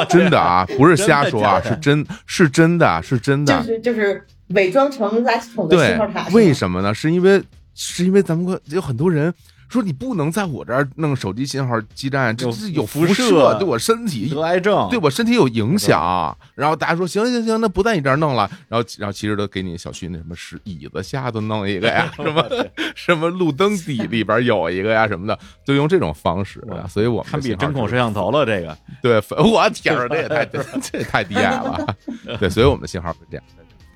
[0.08, 3.62] 真的啊，不是瞎说啊，是真是真的，是真就的。
[3.64, 6.92] 是就是伪装成垃圾桶的信号塔，，为什么呢？
[6.94, 7.42] 是因为
[7.74, 9.32] 是因为咱们国有很多人
[9.68, 16.36] 说你不能在我这儿弄手机信号基站，这有这有辐射，对我身体得癌症，对我身体有影响。
[16.54, 18.48] 然后大家说行行行，那不在你这儿弄了。
[18.68, 22.46] 然后然后其实都给你小区那什么是椅子下头弄一个呀， 什么
[22.94, 26.62] 什么路灯底里边有一个呀什么的，就用这种方式。
[26.88, 28.46] 所以我们的堪比针孔摄像头了。
[28.46, 30.44] 这个对， 我天儿，这也太
[30.80, 31.96] 这也太低矮了。
[32.38, 33.44] 对，所以我们的信号是这样。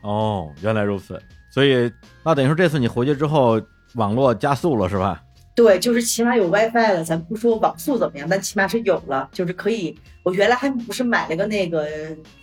[0.03, 1.21] 哦，原来如此。
[1.51, 1.91] 所以
[2.25, 3.61] 那等于说这次你回去之后，
[3.95, 5.23] 网络加速了是吧？
[5.57, 9.99] 对，就是起码有 WiFi 了，咱不说网速怎么样，但起码是有了，就是可以。
[10.23, 11.89] 我原来还不是买了个那个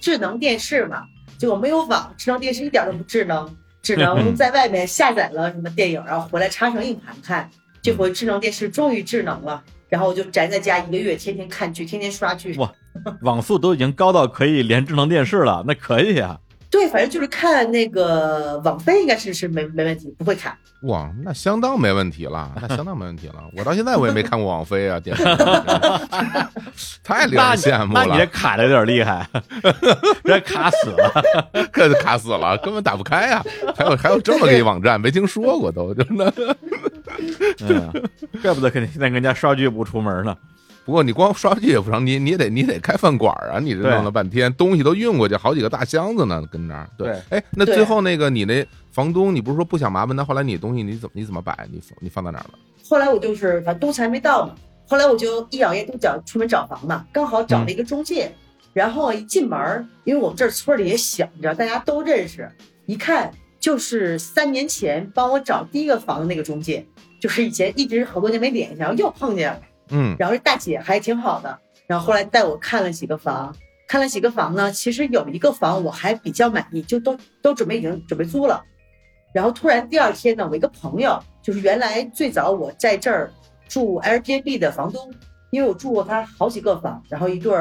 [0.01, 1.03] 智能电视嘛，
[1.37, 3.49] 结果没有网，智能电视一点都不智能，
[3.81, 7.49] 只能在外面下载了什么电影，然后回来插上硬盘看。
[7.81, 12.55] 这回智能电视终于智能了，然后我就宅在家一个月，天天看剧，天天刷剧。
[12.55, 12.73] 哇
[13.21, 16.39] 网速都已经高到可以连智能电视了，那可以啊。
[16.75, 20.57] 对，反正就是看那个网飞，应该是是没没问题，不会卡。
[20.81, 23.35] 哇，那相当没问题了，那相当没问题了。
[23.55, 25.23] 我到现在我也没看过网飞啊，电视
[27.01, 29.25] 太令人羡慕那你这，卡的有点厉害，
[30.25, 31.23] 这卡死了。
[31.71, 33.41] 这卡死了，根本打不开啊、
[33.73, 36.33] 还有还有这么个网站，没听说过都真的。
[37.61, 37.89] 嗯，
[38.43, 40.35] 怪不得肯定现在跟人家刷剧不出门呢。
[40.85, 43.59] 不过你光刷剧也不成，你你也得你得开饭馆啊！
[43.59, 46.87] 你这弄了半天，东西都运过去好几个大箱子呢，跟那儿。
[46.95, 50.23] 对，哎，那最后那个你那房东，你不是说不想麻烦他？
[50.23, 51.67] 后来你东西你怎么你怎么摆？
[51.71, 52.59] 你放你放到哪儿了？
[52.87, 54.53] 后来我就是反正东西还没到嘛，
[54.87, 58.31] 后来我就一咬牙跺脚出门找房嘛，刚好找了一个中介，
[58.71, 62.47] 然后一进门儿，因为我们这儿村里也小，你知道大家都认识，
[62.85, 66.85] 一看就是三年前帮我找第一个房的那个中介，
[67.19, 73.55] 就是以前一直好多年没联系，然后又碰见了，嗯然后这大姐还挺好的，然后后来带我看了几个房，
[73.87, 78.63] 看了几个房呢，其实有一个房我还比较满意，就都都准备已经准备租了。
[79.33, 83.31] 然后突然第二天呢，我一个朋友，就是原来最早我在这儿
[83.67, 85.13] 住 Airbnb 的房东，
[85.51, 87.53] 因为我住过他好几个房，然后一对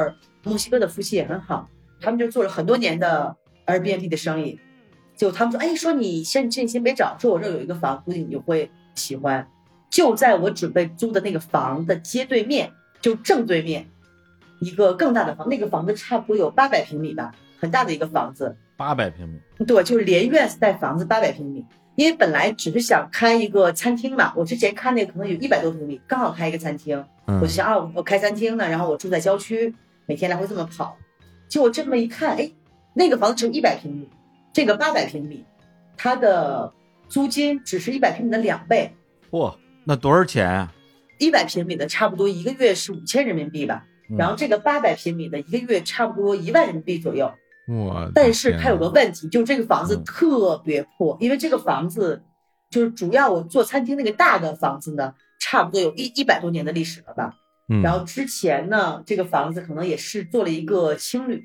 [0.43, 1.67] 墨西哥的夫妻也很好，
[1.99, 3.35] 他们就做了很多年的
[3.65, 4.59] Airbnb 的生意。
[5.17, 9.47] 就他们说，哎，说你先这你先别找，说我这有一个房，估计你就会喜欢。
[9.95, 13.87] 就在我准备租的那个房的街对面，就正对面，
[14.59, 18.53] 一个更大的房，那个房子差不多有八百平米吧，很大的一个房子。
[18.75, 21.65] 八百平米，对，就是连院子带房子八百平米。
[21.95, 27.01] 因为本来只是想开一个餐厅嘛，我之前看那个可能有一百多平米，刚好开一个餐厅。
[27.27, 29.73] 嗯我就想啊，我我开餐厅呢，然后我住在郊区，
[30.07, 30.97] 每天来回这么跑。
[31.47, 32.51] 结果这么一看，哎，
[32.93, 34.09] 那个房子只有一百平米，
[34.51, 35.45] 这个八百平米，
[35.95, 36.73] 它的
[37.07, 38.93] 租金只是一百平米的两倍。
[39.31, 40.73] 嚯，那多少钱啊？
[41.19, 47.31] 一百平米的差不多一个月是五千人民币吧，嗯然后这个八百平米的一个月差不多一万人民币左右。
[47.67, 52.21] 哇但是它有个问题，就是这个房子嗯特别破，因为这个房子
[52.69, 57.33] 就是主要我做餐厅那个大的房子呢，差不多有一一百多年的历史了吧。
[57.67, 61.43] 嗯，然后之前呢，这个房子可能也是做了一个青旅，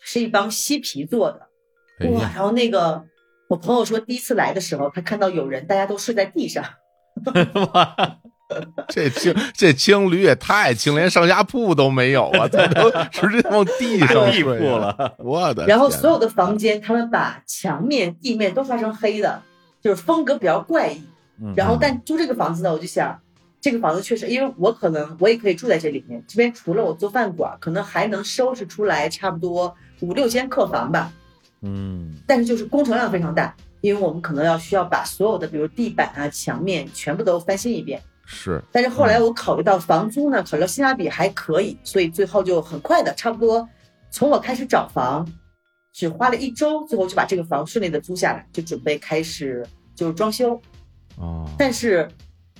[0.00, 1.48] 是一帮嬉皮做的。
[2.10, 2.24] 哇！
[2.24, 3.04] 哎，然后那个
[3.48, 6.64] 我朋友说，第一次来的时候，他看到有人大家都睡在地上，
[8.88, 15.68] 这青这青旅也太青，连上下铺都没有啊，他都直接往地上地睡啊铺了，我的天！
[15.68, 19.42] 然后所有的房间他们把墙面、地面都刷成黑的，
[19.80, 21.02] 就是风格比较怪异。
[21.42, 23.18] 嗯然后但租这个房子呢，我就想。
[23.60, 26.20] 这个房子确实，因为我可能我也可以住在这里面。
[26.26, 31.12] 这边除了我做饭馆，可能还能收拾出来差不多五六间客房吧。
[31.60, 38.00] 嗯但是就是工程量非常大，因为我们可能要需要把所有的，比如地板啊、墙面全部都翻新一遍。
[38.24, 43.68] 是但是后来我考虑到房租呢，考虑到性价比还可以，所以最后就很快的，差不多
[44.10, 45.28] 从我开始找房，
[45.92, 50.58] 只花了一周，最后就把这个房顺利的租下来，就准备开始就是装修。
[51.16, 52.08] 哦，但是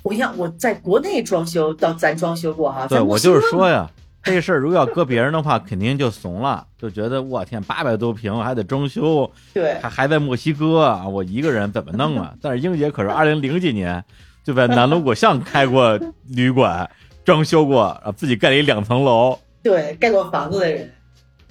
[0.03, 3.89] 我想，我在国内装修到咱装修过哈，对我就是说呀，
[4.25, 12.33] 这事儿如果要搁别人的话，肯定就怂了，就觉得我天，八百多平还得装修，对还还在墨西哥啊，我一个人怎么弄啊？
[12.41, 14.03] 但是英姐可是二零零几年
[14.45, 16.89] 就在南锣鼓巷开过旅馆，
[17.25, 20.89] 装修过，啊，自己盖了一两层楼，对盖过房子的人，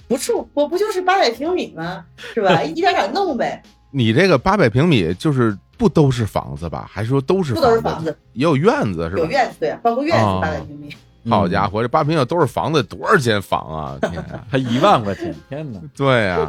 [0.08, 2.04] 不是我不就是八百平米吗？
[2.34, 2.60] 是吧？
[2.64, 6.88] 一点点弄呗，你这个八百平米就是不都是房子吧？
[6.90, 9.18] 还是说都是不都是房子，也有院子是吧？
[9.18, 10.88] 有院子对啊，包括院子哦八百平米。
[11.28, 13.98] 好家伙，这八平要都是房子，多少间房啊？
[14.08, 14.44] 天啊！
[14.50, 15.80] 还一万块钱，天哪！
[15.96, 16.48] 对呀、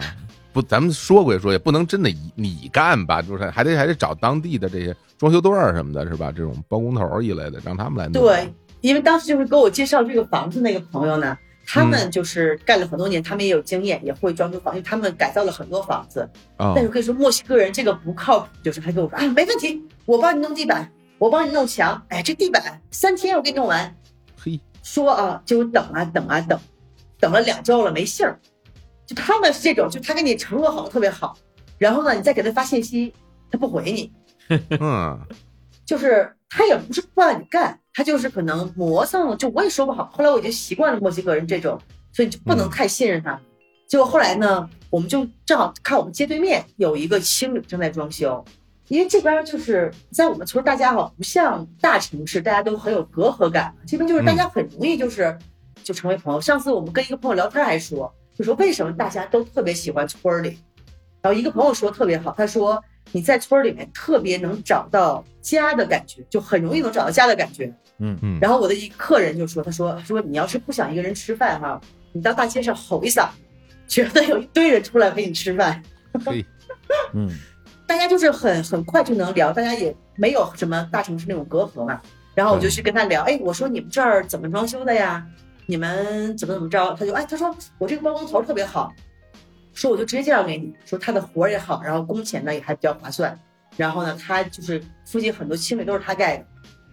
[0.51, 6.31] 不，咱们说归说，也不能真的你你干吧，就是还得还得找当地的这些装修队儿什么的，是吧？
[6.35, 8.13] 这种包工头儿一类的，让他们来弄。
[8.23, 16.27] 对，因为当时就是给我介绍这个房子那个朋友呢，他嗯们就是干了很多年，他们也有经验，也会装修房，因为他们改造了很多房子。
[16.57, 23.95] 啊但是可以说，墨西哥人这个不靠谱，就是他跟我说啊，没问题，我帮你弄地板，我帮你弄墙，哎，这地板三天我给你弄完。
[24.83, 26.59] 嘿，说啊，就等啊等啊等，
[27.19, 28.37] 等了两周了没信儿，
[29.07, 31.35] 就他们是这种，就他给你承诺好的特别好，
[31.77, 33.13] 然后呢，你再给他发信息，
[33.49, 34.11] 他不回你，
[34.79, 35.19] 嗯，
[35.85, 40.11] 就是他也不是不让你干，他就是可能磨蹭了，就我也说不好。
[40.13, 41.79] 后来我已经习惯了墨西哥人这种，
[42.11, 43.39] 所以就不能太信任他。
[43.87, 48.43] 结果后来呢，我们就正好看我们街对面有一个青旅正在装修，
[48.93, 55.35] 因为这边就是在我们村，大家哈不像大城市，大家都很有隔阂感，这边就是大家很容易就是、
[55.83, 56.39] 就成为朋友。
[56.39, 60.59] 上次我们跟一个朋友聊天还说，就说为什么大家都特别喜欢村儿里，
[61.23, 62.79] 然后一个朋友说特别好，他说
[63.11, 67.73] 你在村儿里面特别能找到家的感觉，就很容易能找到家的感觉。
[67.97, 73.31] 嗯嗯然后我的一客人就说，他说他说你要是不想一个人吃饭哈，你到大街上吼一嗓子，
[73.87, 75.81] 觉得有一堆人出来陪你吃饭，
[76.23, 76.45] 嘿，
[77.15, 77.27] 嗯
[77.87, 82.01] 大家就是很很快就能聊，大家也没有什么大城市那种隔阂嘛。
[82.35, 85.25] 然后我就去跟他聊，哎，我说你们这儿怎么装修的呀？
[85.65, 86.93] 你们怎么怎么着？
[86.99, 88.91] 他就哎，他说我这个包工头特别好，
[89.73, 93.39] 说我就直接介绍给你，说他的活儿也好，然后工钱呢也还比较划算。
[93.77, 96.45] 然后呢，他就是附近很多青旅都是他盖的，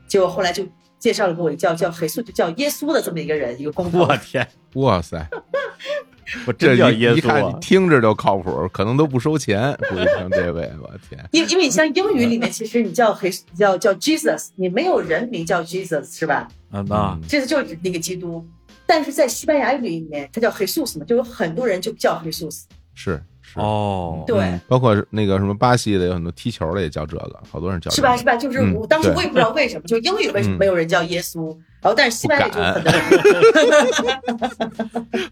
[0.07, 0.64] 结果后来就
[0.98, 4.00] 介绍了给我一个叫叫黑素，就叫耶稣的这么一个人，一个工头。
[4.00, 5.26] 我天，哇塞，
[6.46, 7.58] 我这真叫耶一一看稣啊！
[7.60, 9.76] 听着就靠谱，可能都不收钱。
[9.88, 16.48] 估计像这位，我天，因因为你像英语里面，其实你叫黑叫叫 Jesus，你没有人名叫 Jesus 是吧？
[16.70, 18.44] 啊那嗯这就是那个基督。
[18.86, 22.62] 但是在西班牙语里面，它叫 Jesus 嘛，就有很多人就叫 Jesus。
[22.94, 28.16] 是是，哦，对嗯包括那个什么巴西的有很多踢球的也叫这个，好多人叫这个是吧？
[28.16, 28.36] 是吧？
[28.36, 32.60] 就是嗯我当时我也不知道为什么，就英语为什么嗯没有人叫耶稣，然后但是西班牙语就。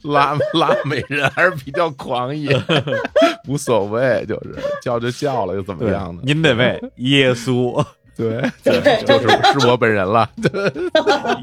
[0.10, 2.58] 拉拉美人还是比较狂野，
[3.46, 6.22] 无所谓，就是叫就叫了，又怎么对样呢？
[6.24, 7.84] 您得为耶稣，
[8.16, 9.28] 对， 对就是
[9.60, 10.28] 是我本人了。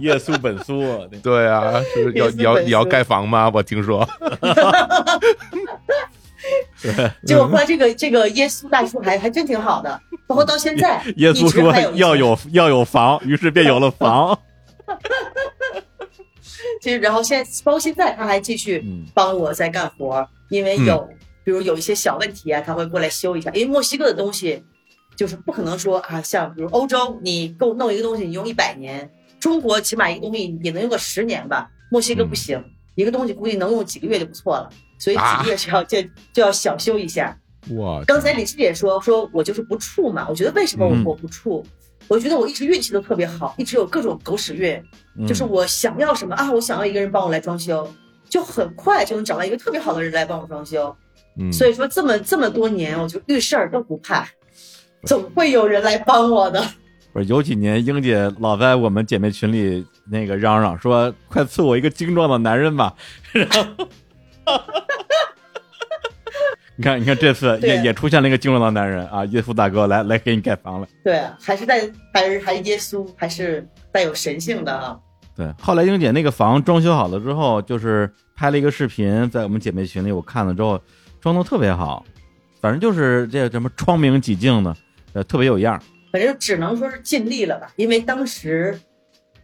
[0.02, 0.84] 耶稣本苏，
[1.22, 3.52] 对啊，是要你要你要盖房吗？
[3.54, 4.08] 我听说，
[7.26, 14.38] 结果后来这个这个耶稣大叔还还真挺好的，包括到现在，耶稣说要有要有房，于是便有了房。
[16.82, 21.10] 其实然后现在包括现在他还继续嗯帮我在干活儿，因为嗯有、
[21.44, 23.50] 比如有一些小问题啊，他会过来修一下。
[23.52, 24.64] 因为墨西哥的东西
[25.16, 29.10] 就是不可能说啊，像比如欧洲，你给我弄一个东西，你用一百年，
[29.40, 32.64] 中国起码一个东西也能用个十年吧，墨西哥不行，
[32.96, 34.70] 一个东西估计能用几个月就不错了，
[35.00, 36.02] 所以几个月就要就
[36.34, 37.38] 就要小修一下。
[37.72, 41.64] 哇，刚才李师姐说说我就是不处嘛，我觉得为什么我嗯我不怵？
[42.08, 44.82] 我觉得我一直运气都特别好，一直有各种狗屎运，
[45.18, 47.88] 嗯就是我想要什么啊，我想要一个人帮我来装修，
[48.30, 50.96] 就很快就能找到一个特别好的人来帮我装修。
[51.40, 54.28] 嗯，所以说这么这么多年，我就遇事儿都不怕。
[55.04, 56.64] 总会有人来帮我的。
[57.14, 62.94] 不是有几年英姐老在我们姐妹群里那个嚷嚷说：“快赐我一个精壮的男人吧！”
[63.32, 63.48] 然
[64.46, 64.62] 后，
[66.78, 70.88] 你看，你看这次也也出现了一个精壮的男人啊，耶稣大哥来来给你盖房了。
[71.04, 71.80] 对，还是带
[72.14, 75.00] 还是还耶稣，还是带有神性的啊。
[75.38, 80.82] 对，后来英姐那个房装修好了之后，就是拍了一个视频，在我们姐妹群里我看了之后，
[81.22, 82.06] 装的特别好，
[82.60, 84.76] 反正就是这什么窗明几净的，
[85.14, 85.82] 呃，特别有样儿。
[86.12, 88.78] 反正只能说是尽力了吧，因为当时，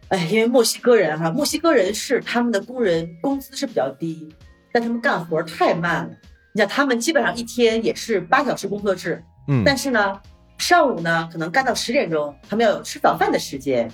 [0.08, 4.28] 哎，因为墨西哥人哈，墨西哥人是他们的工人工资是比较低，
[4.72, 6.10] 但他们干活太慢了。
[6.52, 9.62] 你想，他们基本上一天也是八小时工作制，嗯。
[9.64, 10.20] 但是呢，
[10.58, 13.90] 上午呢可能干到十点钟，他们要有吃早饭的时间，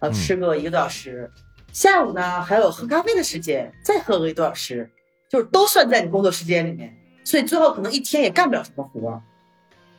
[0.00, 0.12] 呃，嗯。
[0.12, 1.30] 吃个一个多小时，
[1.72, 4.90] 下午呢还有喝咖啡的时间，再喝个一个多小时，
[5.30, 6.94] 就是都算在你工作时间里面，
[7.24, 9.22] 所以最后可能一天也干不了什么活儿。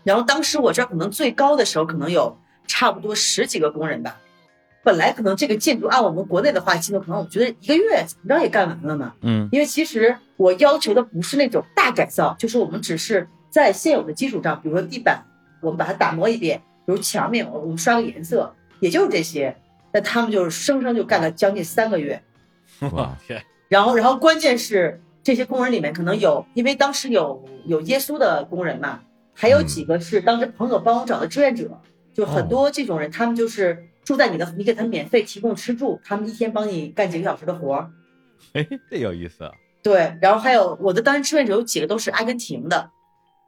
[0.04, 2.38] 然后当时我这儿可能最高的时候可能有
[2.68, 4.20] 差不多十几个工人吧，
[4.84, 9.14] 本来可能这个进度按我们国内的话进度，可能我觉得一个月怎么着也干完了呢。
[9.22, 15.24] 嗯因为其实我要求的不是那种大改造，就是我们只是在现有的基础上，比如说地板，
[15.62, 19.56] 我们把它打磨一遍，比如墙面，我们刷个颜色，也就是这些。
[19.96, 22.20] 那他们就是生生就干了将近三个月，
[22.94, 29.02] 哇天，然后，然后关键是这些工人里面可能有，因为当时有有耶稣的工人嘛，
[29.36, 31.80] 还有几个是当时朋友帮我找的志愿者，
[32.12, 37.90] 就很多这种人，他们就是住在你的，你给他们免费提供吃住，他们一天帮你干几个小时的活儿。
[38.54, 39.52] 哎，这有意思啊。
[39.82, 42.90] 对，然后还有我的当时志愿者有几个都是阿根廷的，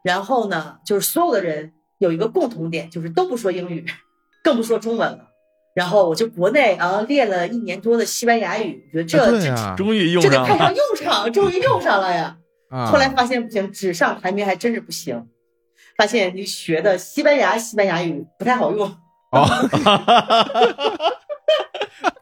[0.04, 3.86] 然后呢，就是所有的人有一个共同点，就是都不说英语，
[4.44, 5.30] 更不说中文了。
[5.74, 12.38] 然后我就国内啊练了一年多的西班牙语，我觉得这、对呀，终于用这得，派上用场，终于用上了呀。
[12.72, 15.28] 啊后来发现不行，纸上谈兵还真是不行。
[15.98, 18.98] 发现你学的西班牙西班牙语不太好用，
[19.36, 19.48] 哦，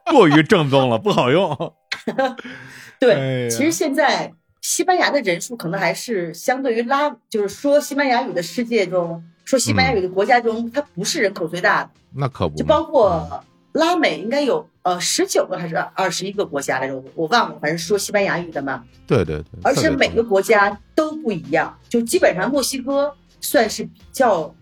[0.10, 1.72] 过于正宗了，不好用。
[2.98, 18.84] 对，其实现在西班牙的人数可能还是相对于拉，就是说西班牙语的世界中，说西班牙语的国家中，它不是人口最大的，那可不，就包括拉美应该有呃十九个还是二十一个国家来着，我我忘了，反正说西班牙语的嘛。
[19.06, 24.54] 对对对，而且每个国家都不一样，就基本上墨西哥算是比较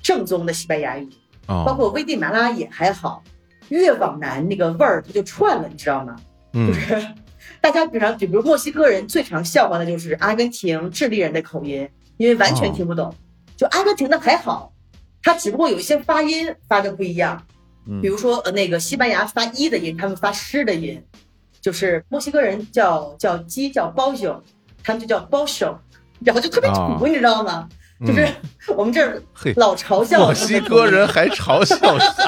[0.00, 1.08] 正宗的西班牙语，
[1.46, 3.22] 哦包括危地马拉也还好，
[3.68, 6.16] 越往南那个味儿它就串了，你知道吗？
[6.54, 7.06] 嗯就是
[7.60, 13.14] 大家平常，就比如墨西哥人最常笑话的就是阿根廷、智利人的口音，因为完全听不懂。
[13.56, 14.72] 就阿根廷的还好，
[15.22, 17.40] 它只不过有一些发音发的不一样，
[17.86, 21.00] 嗯比如说呃那个西班牙发一的音，他们发诗的音，
[21.60, 24.42] 就是墨西哥人叫叫鸡叫包宿，
[24.82, 25.66] 他们就叫包宿，
[26.24, 27.68] 然后就特别土，哦你知道吗？
[28.06, 28.28] 就是
[28.76, 31.76] 我们这儿嘿老嘲笑墨西哥人还嘲笑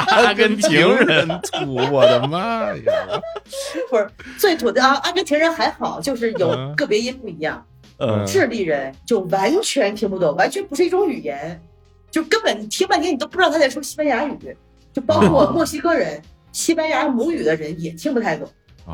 [0.08, 2.92] 阿根廷人人土，我的妈呀！
[3.90, 4.08] 不是
[4.38, 7.64] 最土的啊，阿根廷人还好，就是有嗯个别音不一样。
[7.98, 11.60] 嗯智利人就完全听不懂，完全不是一种语言，
[12.10, 14.36] 就根本你听半天你都不知道他在说西班牙语，
[14.92, 16.20] 就包括墨西哥人，
[16.52, 18.48] 西班牙母语的人也听不太懂。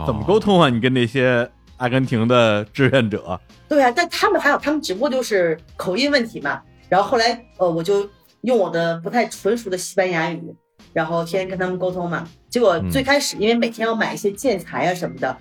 [0.07, 0.69] 怎么沟通啊？
[0.69, 6.61] 你跟那些阿根廷的志愿者，对啊，但他们还有，他们只不过就是口音问题嘛。
[6.91, 8.07] 然后后来，呃，我就
[8.43, 10.55] 用我的不太纯熟的西班牙语，
[10.93, 12.29] 然后天天跟他们沟通嘛。
[12.49, 15.37] 结果最开始，因为每天要买一些建材啊什么的，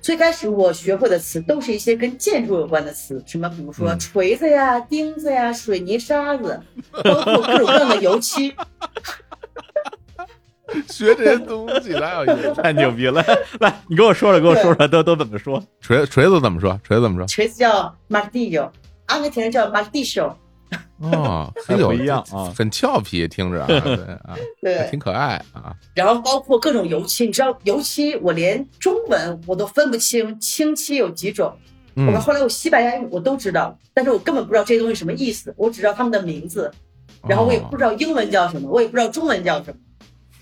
[0.00, 6.60] 最开始我学会的词都是一些跟建筑有关的词，什么比如说嗯锤子呀、钉子呀、水泥沙子，
[7.02, 8.54] 包括各种各样的油漆。
[10.88, 12.52] 学这些东西哪有意思？
[12.60, 13.24] 太牛逼了！
[13.60, 15.62] 来，你给我说说，给我说说，都都怎么说？
[15.80, 16.78] 锤锤子怎么说？
[16.82, 17.26] 锤子怎么说？
[17.26, 18.68] 锤子叫 martillo，
[19.06, 20.34] 阿根廷人叫 martillo。
[21.00, 23.94] 哦，还 很有不一样啊很俏皮，听着啊， 对
[24.24, 25.74] 啊，对，挺可爱啊。
[25.94, 31.46] 然后包括各种油漆，你知道油漆我连中文我都分不清清漆有几种。
[31.96, 36.70] 我嗯们后来我西班牙语我都知道，但是我根本不知道这些东西什么意思，我只知道他们的名字，
[37.26, 39.76] 然后我也不知道英文叫什么，我也不知道中文叫什么，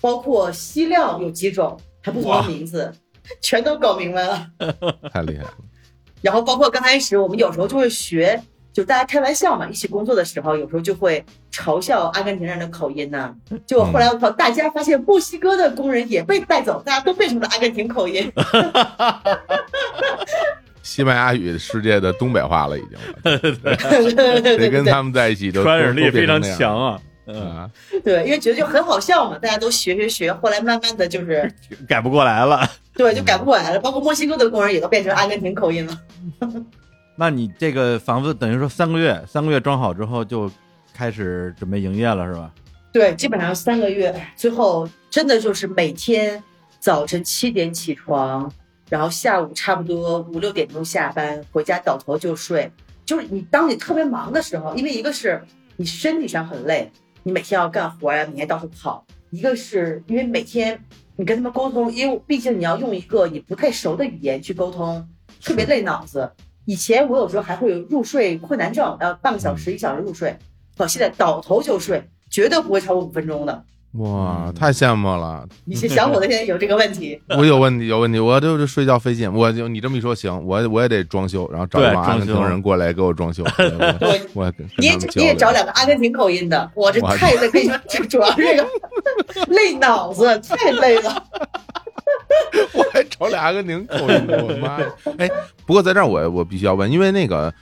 [0.01, 2.91] 包括锡料有几种，还不同的名字，
[3.41, 4.47] 全都搞明白了。
[4.59, 5.53] 哦太厉害了。
[6.21, 8.41] 然后包括刚开始我们有时候就会学，
[8.75, 13.33] 就大家开玩笑嘛，一起工作的时候，有时候就会嘲笑阿根廷人的口音呐、
[13.65, 18.29] 就后来我靠，大家发现墨西哥的工人也被带走，大家都变成了阿根廷口音。
[20.83, 22.99] 西班牙语世界的东北话了，已经了。
[23.23, 26.99] 对对对谁对对跟他们在一起都传染力都非常强啊！
[27.27, 27.71] 嗯，啊！
[28.03, 31.49] 对，因为觉得就很好笑嘛，大家都学学学，后来慢慢的就是
[31.87, 32.69] 改不过来了。
[32.93, 33.79] 对，就改不过来了。
[33.79, 35.97] 包括墨西哥的工人也都变成阿根廷口音了。
[37.15, 40.51] 那你这个房子等于说三个月，三个月装好之后就
[40.93, 42.53] 开始准备营业了，是吧？
[42.91, 46.41] 对，基本上三个月，最后真的就是每天
[46.79, 48.51] 早晨七点起床，
[48.89, 52.71] 然后下午差不多五六点钟下班，回家倒头就睡。
[53.05, 55.41] 就是你当你特别忙的时候，因为一个是
[55.77, 56.91] 你身体上很累，
[57.23, 60.77] 你每天要干活呀，每天到处跑；一个是因为每天
[61.15, 65.07] 你跟他们沟通，因为毕竟你要用一个你不太熟的语言去沟通，
[65.41, 66.29] 特别累脑子。
[66.65, 70.35] 以前我有时候还会有入睡困难症，要半个小时、一小时入睡，
[70.77, 73.63] 我现在倒头就睡，绝对不会超过五分钟的。
[73.99, 75.47] 哇，太羡慕了！
[75.63, 79.33] 你是小伙子现在有这个问题， 我有问题，有问题，我就是睡觉费劲。
[79.33, 83.41] 我就你这么一说，行，我我也得装修，然后找对一帮阿根廷人过来给我装修。
[83.57, 88.67] 对我你也你也找两个阿根廷口音的，我这太累，跟你说，这主要是这个
[89.47, 91.23] 累脑子，太累了。
[92.73, 94.87] 我还找俩阿根廷口音，我的妈呀！
[95.17, 95.29] 哎，
[95.65, 97.53] 不过在这儿我我必须要问，因为那个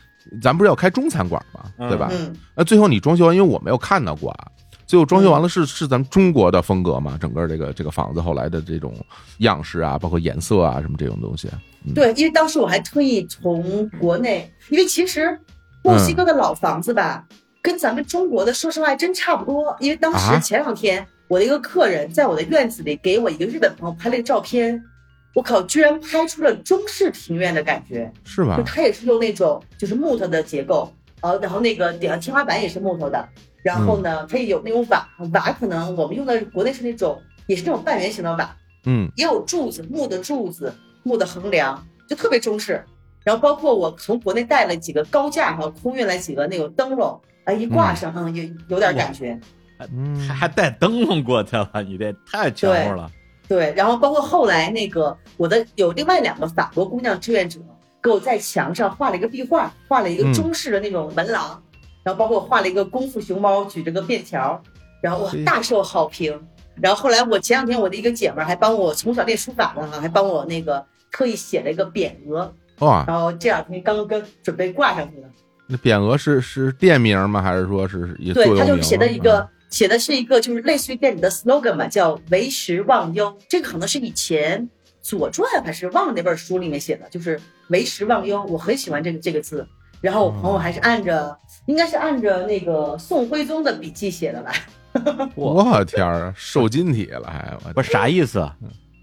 [0.42, 2.10] 咱不是要开中餐馆嘛，嗯对吧？
[2.12, 4.48] 嗯，那最后你装修完，因为我没有看到过啊，
[4.86, 7.18] 最后装修完了是是咱们中国的风格嘛？
[7.20, 8.94] 整个这个这个房子后来的这种
[9.40, 11.50] 样式啊，包括颜色啊什么这种东西，
[11.86, 15.40] 嗯对，因为当时我还特意从国内，因为其实
[15.84, 17.26] 墨西哥的老房子吧，
[17.62, 19.76] 跟咱们中国的说实话还真差不多。
[19.80, 24.80] 因为当啊时前两天我的一个客人在我的院子里给我一个日本朋友拍了个照片，
[25.34, 28.14] 我靠，居然拍出了中式庭院的感觉。
[28.24, 28.62] 是吧就？
[28.64, 33.28] 它也是用那种就是木头的结构，呃，然后那个顶上天花板也是木头的，
[33.64, 38.56] 然后呢，它也有那种瓦，瓦可能我们用的国内是那种也是那种半圆形的瓦，
[38.86, 40.72] 嗯，也有柱子，木的柱子，
[41.02, 42.86] 木的横梁，就特别中式。
[43.24, 49.40] 然后包括我从国内带了几个高架哈，空运来几个那种灯笼，啊，一挂上，嗯，有有点感觉。
[49.92, 53.10] 嗯还还带灯笼过去了，你这太全乎了。
[53.48, 57.60] 对，然后包括后来那个我的有另外两个法国姑娘志愿者
[58.02, 61.62] 给我在墙上画了一个壁画，画了一个嗯中式的那种门廊，
[62.04, 64.62] 然后包括画了一个功夫熊猫举着个便条，
[65.02, 66.40] 然后我大受好评。
[66.82, 75.28] 然后后来我前两天我的一个姐们儿还帮我从小练书法的哈，还帮我那个特意写了一个匾额，哇，然后这两天刚刚准备挂上去了。
[75.68, 77.42] 那匾额是是店名吗？
[77.42, 83.36] 还是说是对，他就写的一个嗯，写的是一个就是类似于店里的 slogan 嘛，叫“为时忘忧”。
[83.50, 84.62] 这个可能是以前
[85.02, 88.44] 《左传》还是忘了那本书里面写的，就是“为时忘忧”。
[88.48, 89.68] 我很喜欢这个这个字。
[90.00, 94.54] 然后我朋友还是按着，应该是按着那个宋徽宗的笔记写的吧
[95.34, 98.38] ，“我天儿，瘦金体了还我不是啥意思？
[98.38, 98.56] 啊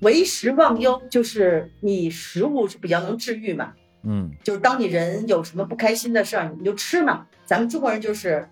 [0.02, 3.72] 为时忘忧”就是你食物是比较能治愈嘛，
[4.04, 7.26] 嗯，就是当你人有什么不开心的事儿，你就吃嘛。
[7.44, 8.48] 咱们中国人就是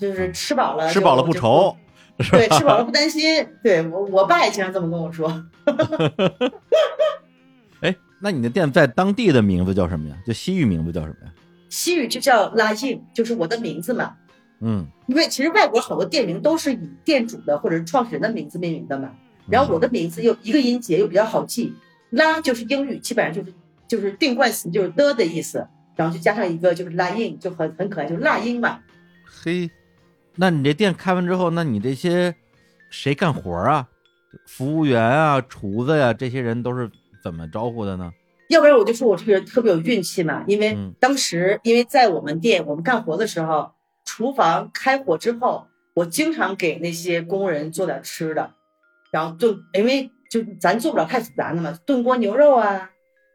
[0.00, 1.76] 就是吃饱了，吃饱了不愁，
[2.30, 3.46] 对，吃饱了不担心。
[3.62, 5.44] 对我，我爸也经常这么跟我说。
[7.80, 10.16] 哎，那你的店在当地的名字叫什么呀？
[10.26, 11.32] 就西域名字叫什么呀？
[11.68, 14.14] 西域就叫拉印，就是我的名字嘛。
[14.60, 19.10] 嗯，因为其实外国好多店名都是以店主的或者是创始人的名字命名的嘛。
[19.48, 21.74] 然后我的名字又一个音节又比较好记，
[22.10, 23.52] 拉就是英语，基本上就是
[23.88, 28.78] 就是定冠词就是的的意思，然后就加上一个就是拉印，就很很可爱，就是拉音嘛。
[29.24, 29.70] 嘿，
[30.40, 32.34] 那你这店开完之后，那你这些
[32.88, 33.86] 谁干活啊？
[34.46, 36.90] 服务员啊、厨子呀、这些人都是
[37.22, 38.10] 怎么招呼的呢？
[38.48, 43.72] 要不然我就说我这个人特别有运气嘛，因为嗯当时因为在我们店我们干活的时候，
[44.06, 48.54] 厨房开火之后，我经常给那些工人做点吃的，
[49.12, 52.88] 然后炖，因为就咱做不了太复杂的嘛，炖锅牛肉啊，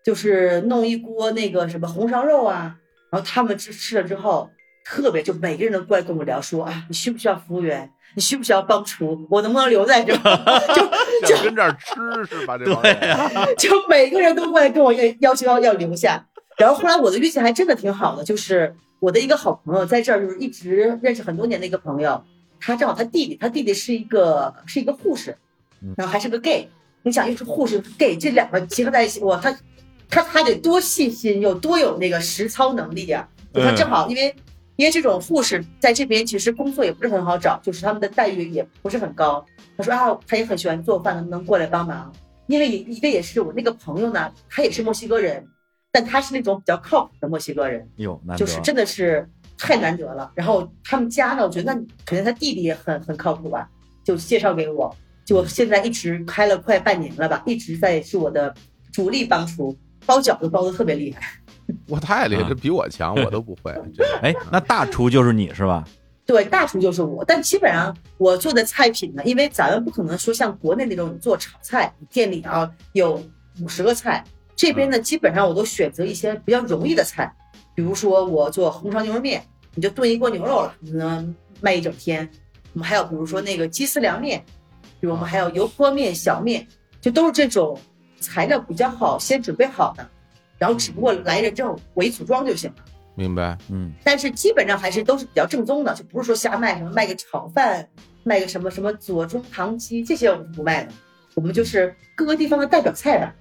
[0.03, 2.77] 就是弄一锅那个什么红烧肉啊，
[3.11, 4.49] 然后他们吃吃了之后，
[4.85, 7.91] 特别就每个人都过来跟我聊说啊，你需不需要服务员？
[8.13, 9.27] 你需不需要帮厨？
[9.29, 10.19] 我能不能留在这儿？
[10.73, 10.81] 就
[11.27, 11.93] 就想跟这儿吃
[12.29, 12.57] 是吧？
[12.57, 16.25] 这帮人就每个人都过来跟我要要求要要留下。
[16.57, 22.23] 然后后来我的运气还真的挺好的，就是我的一个好朋友在这儿，就是一直认识很多年的一个朋友，
[22.61, 25.35] 他正好他弟弟，他弟弟是一个是一个护士
[25.81, 26.69] 嗯，然后还是个 gay。
[27.03, 29.51] 你想，又是护士 gay，这两个结合在一起，哇，他
[30.09, 34.33] 他他得多细心，有多有那个实操能力呀、就他正好因为。
[34.77, 39.45] 因为这种护士在这边其实工作也不是很好找，就是他们的待遇也不是很高。
[39.77, 42.11] 他说啊，他也很喜欢做饭，能不能过来帮忙？
[42.47, 45.45] 因为一个也是我那个朋友呢，他也是墨西哥人，
[45.91, 50.31] 但他是那种比较靠谱的墨西哥人，哟，难得就是真的是太难得了。
[50.35, 53.69] 然后他们家呢，我觉得那肯定他弟弟也很很靠谱吧，
[54.03, 54.95] 就介绍给我，
[55.25, 58.53] 就现在一直开了快半年了吧，一直在是我的
[58.91, 61.21] 主力帮厨，包饺子包的特别厉害。
[61.87, 63.73] 我太厉害，啊这比我强，我都不会。
[63.95, 65.83] 这哎，那大厨就是你是吧？
[66.25, 73.21] 对，大厨就是我，但基本上我做的菜品呢，因为咱们不可能说像国内那种你做炒菜，店里啊有
[73.61, 74.23] 五十个菜，
[74.55, 77.31] 这边呢基本上我都选择一些比较容易的菜，
[77.75, 79.43] 比如说我做红烧牛肉面，
[79.75, 82.27] 你就炖一锅牛肉了，你能卖一整天。
[82.73, 84.43] 我们还有比如说那个鸡丝凉面，
[84.99, 86.67] 比如我们还有油泼面、小面，
[86.99, 87.79] 就都是这种
[88.19, 90.09] 材料比较好，先准备好的，
[90.57, 92.75] 然后只不过来人之后我一组装就行了。
[93.15, 93.57] 明白？
[93.69, 97.87] 嗯但是基本上还是都是比较正宗的，就不是说瞎卖什么卖个炒饭，
[98.23, 100.91] 卖个什么什么左宗棠鸡这些我们不卖的，
[101.33, 103.33] 我们就是各个地方的代表菜吧。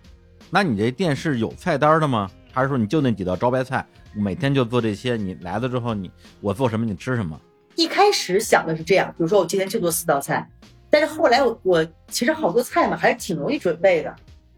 [0.50, 2.30] 那你这店是有菜单的吗？
[2.52, 3.84] 还是说你就那几道招牌菜，
[4.14, 5.16] 每天就做这些？
[5.16, 6.08] 你来了之后你，
[6.40, 7.36] 我做什么你吃什么？
[7.74, 10.48] 一开始想的是这样，比如说我今天就做四道菜，
[10.88, 14.14] 但是后来我我其实好多菜嘛还是挺容易准备的，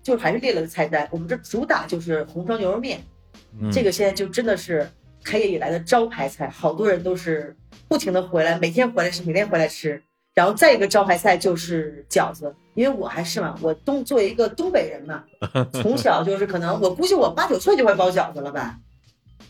[0.07, 1.09] 就还是列了个菜单。
[1.11, 3.01] 我们这主打就是红烧牛肉面，
[3.61, 4.89] 嗯、这个现在就真的是
[5.25, 7.57] 开业以来的招牌菜，好多人都是
[7.89, 10.01] 不停的回来，每天回来吃，每天回来吃。
[10.33, 15.25] 然后再一个招牌菜就是饺子，因为我还是嘛，我东作为一个东北人嘛，
[15.75, 18.79] 从小就是可能我估计我八九岁就会包饺子了吧。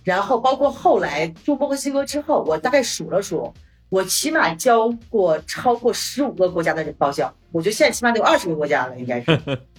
[0.04, 3.52] 然后包括后来住墨西哥之后，我大概数了数，
[3.90, 9.38] 我起码教过超过十五个国家的人包饺，我觉得现在起码得有二十个国家了，应该是。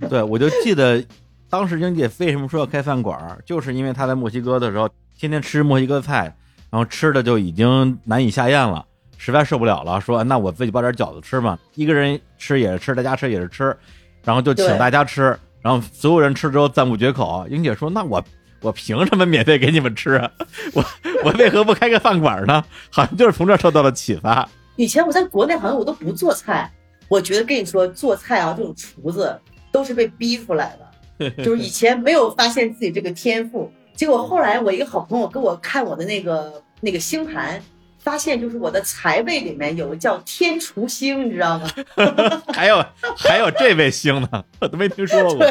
[0.08, 1.02] 对，我就记得
[1.50, 4.88] 当时英姐为什么说要开饭馆儿，就是因为她在墨西哥的时候
[5.18, 6.34] 天天吃墨西哥菜，
[6.70, 8.84] 然后吃的就已经难以下咽了，
[9.16, 13.76] 实在受不了了，说那我自己包点饺子吃嘛，一个人吃也是吃，大家吃也是吃，
[14.24, 17.46] 然后就请大家吃，然后所有人吃之后赞不绝口。
[17.50, 18.22] 英姐说：“那我
[18.60, 20.30] 我凭什么免费给你们吃啊？
[20.74, 20.84] 我
[21.24, 24.48] 我为何不开个饭馆呢？”好像就是从这受到了启发。
[24.76, 26.70] 以前我在国内好像我都不做菜，
[27.08, 29.36] 我觉得跟你说做菜啊，这种厨子
[29.78, 30.76] 都是被逼出来
[31.16, 37.62] 的， 就是以前没有发现自己这个天赋，结果后来我一个好朋友给我看我的那个那个星盘，
[38.00, 41.70] 发现就是我的财位里面有个叫天厨星，你知道吗？
[42.52, 42.84] 还有
[43.16, 45.46] 还有这位星呢，我都没听说过，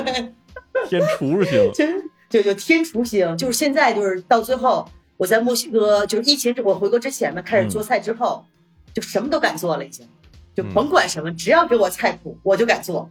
[0.89, 1.71] 天厨星。
[1.73, 8.45] 真 就就天厨星，就是现在就是到最后，我在墨西哥就是疫情之我回国之前呢，开始做菜之后，
[8.93, 10.05] 就什么都敢做了，已经，
[10.53, 13.09] 就甭管什么，只要给我菜谱，我就敢做。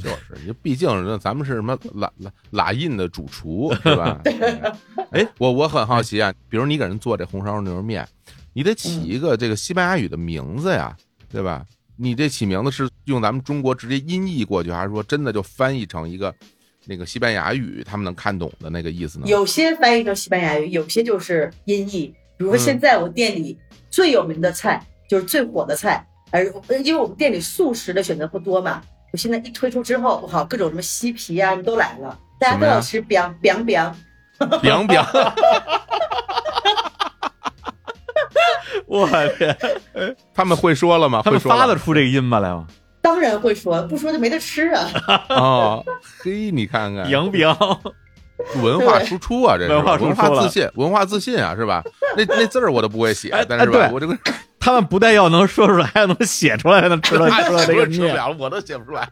[0.00, 4.20] 就是，就毕竟人咱们是什么拉拉拉印的主厨 是吧？
[5.12, 8.06] 哎，我我很好奇啊，比如你给人做这红烧牛肉面，
[8.52, 10.96] 你得起一个这个西班牙语的名字呀，
[11.30, 11.64] 对吧？
[11.96, 16.34] 你这起名字是用咱们中国直接音译过去，还是说真的就翻译成一个
[16.86, 19.26] 那个西班牙语他们能看懂的那个意思呢？
[19.28, 22.12] 有些翻译成西班牙语，有些就是音译。
[22.36, 23.56] 比如说现在我店里
[23.90, 26.44] 最有名的菜、就是最火的菜，而
[26.84, 28.82] 因为我们店里素食的选择不多嘛，
[29.14, 33.92] 我现在一推出之后，我靠，各种什么西皮啊什么都来了，大家都要吃 biang biang biang。
[34.60, 35.06] biang biang，
[38.86, 39.06] 我
[39.38, 39.56] 天，
[40.34, 41.22] 他们会说了吗？
[41.24, 42.40] 他们会说了发得出这个音吗？
[42.40, 42.66] 来吗？
[43.00, 44.90] 当然会说，不说就没得吃啊。
[45.30, 45.84] 哦，
[46.24, 47.46] 嘿，你看看，杨冰，
[48.64, 51.84] 文化输出啊，这是文化输出文化自信，文化自信啊，是吧？
[52.16, 54.18] 那那字儿我都不会写哎，但是吧，哎我这个
[54.64, 57.92] 他们不但要能说出来，还要能写出来，才能吃到 太吃到这个面。
[57.92, 59.06] 吃不了了，我都写不出来，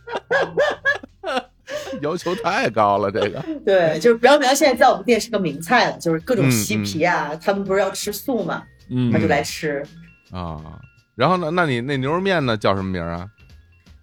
[2.01, 9.85] 要求太高了，这个对，就是 biang biang 现在在我们店是个名菜了，就是各种嗯西皮啊，他们不是要吃素嘛，嗯他就来吃。
[10.31, 10.57] 啊。
[11.15, 13.29] 然后呢，那你那牛肉面呢叫什么名儿啊？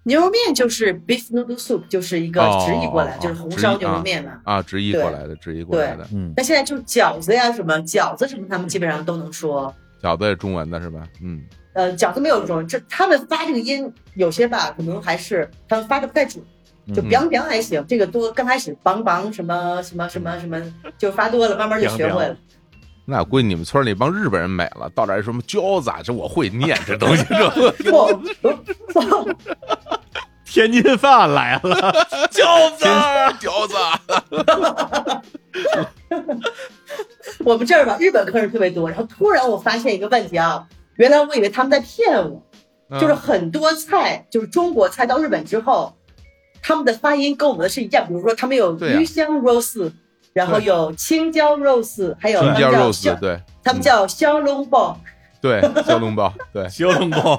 [0.04, 4.40] 牛肉面就是 beef noodle soup，就是一个哦直译过来，哦就是红烧牛肉面嘛。
[4.44, 9.74] 啊，直译过来的，直译过来的，嗯，那现在就饺子呀什么饺子什么，他们基本上都能说。
[10.02, 11.02] 饺子也中文的是吧？
[11.22, 11.44] 嗯，
[11.74, 16.44] 呃，饺子没有中文，这他们发这个音有些吧，可能还是他们发的不太准，
[16.94, 20.62] 就嗯 biang biang 还行，这个多刚开始梆梆什么什么什么什么，
[20.98, 22.36] 就发多了，慢慢就学会了。
[23.06, 27.26] 那估计你们村里帮日本人美了，到这儿什么饺子啊，这我会念这东西，
[27.84, 27.92] 这
[30.46, 31.76] 天津饭来了，
[32.30, 32.86] 饺子，
[33.40, 33.76] 饺子，
[37.50, 42.44] 我们这儿吧，日本客人特别多，然后突然我发现一个问题啊，原来我以为他们在骗我，
[42.92, 45.92] 嗯就是很多菜，就是中国菜到日本之后，
[46.62, 48.08] 他们的发音跟我们的是一样。
[48.08, 49.92] 比如说，他们有鱼香肉丝，
[50.32, 54.96] 然后有青椒肉丝，还有青椒肉丝，对他们叫香笼包。
[55.42, 57.38] 对，小笼包，对，小笼包，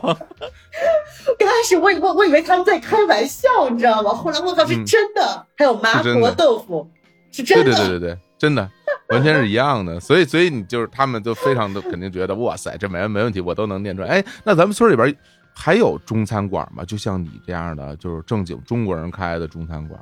[1.38, 4.10] 刚开始我以为我以为他们在开玩笑，你知道吗？
[4.10, 5.46] 后来我靠，是嗯真的。
[5.56, 6.88] 还有麻婆豆腐，
[7.30, 7.72] 是对真的。
[7.72, 8.66] 对对对对对，真的
[9.10, 9.98] 完全是一样的。
[10.00, 14.08] 所以所以你就是他们都非常的 肯定觉得哇塞，这没没问题，我都能念出来。
[14.08, 15.14] 哎，那咱们村里边
[15.54, 16.84] 还有中餐馆吗？
[16.84, 20.00] 就像你这样的，就是正经中国人开的中餐馆？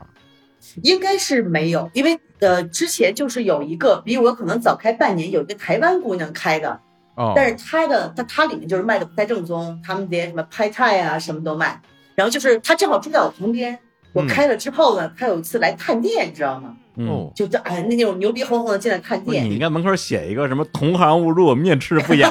[0.83, 6.79] 应该是没有，因为呃，之前就是有一个比我可能早开半年，有一个台湾姑娘开的，
[7.15, 11.81] 哦，但是她的她她里面就是卖的不太正宗，他们连什么拍菜啊什么都卖。
[12.17, 13.79] 然后就是她正好住在我旁边，
[14.13, 16.77] 我嗯开了之后呢，她有一次来探店，你知道吗？
[16.99, 19.45] 嗯，哦，就这哎那那种牛逼哄哄的进来看店。
[19.45, 22.29] 你应，该门口写一个什么“同行误入，面赤不雅。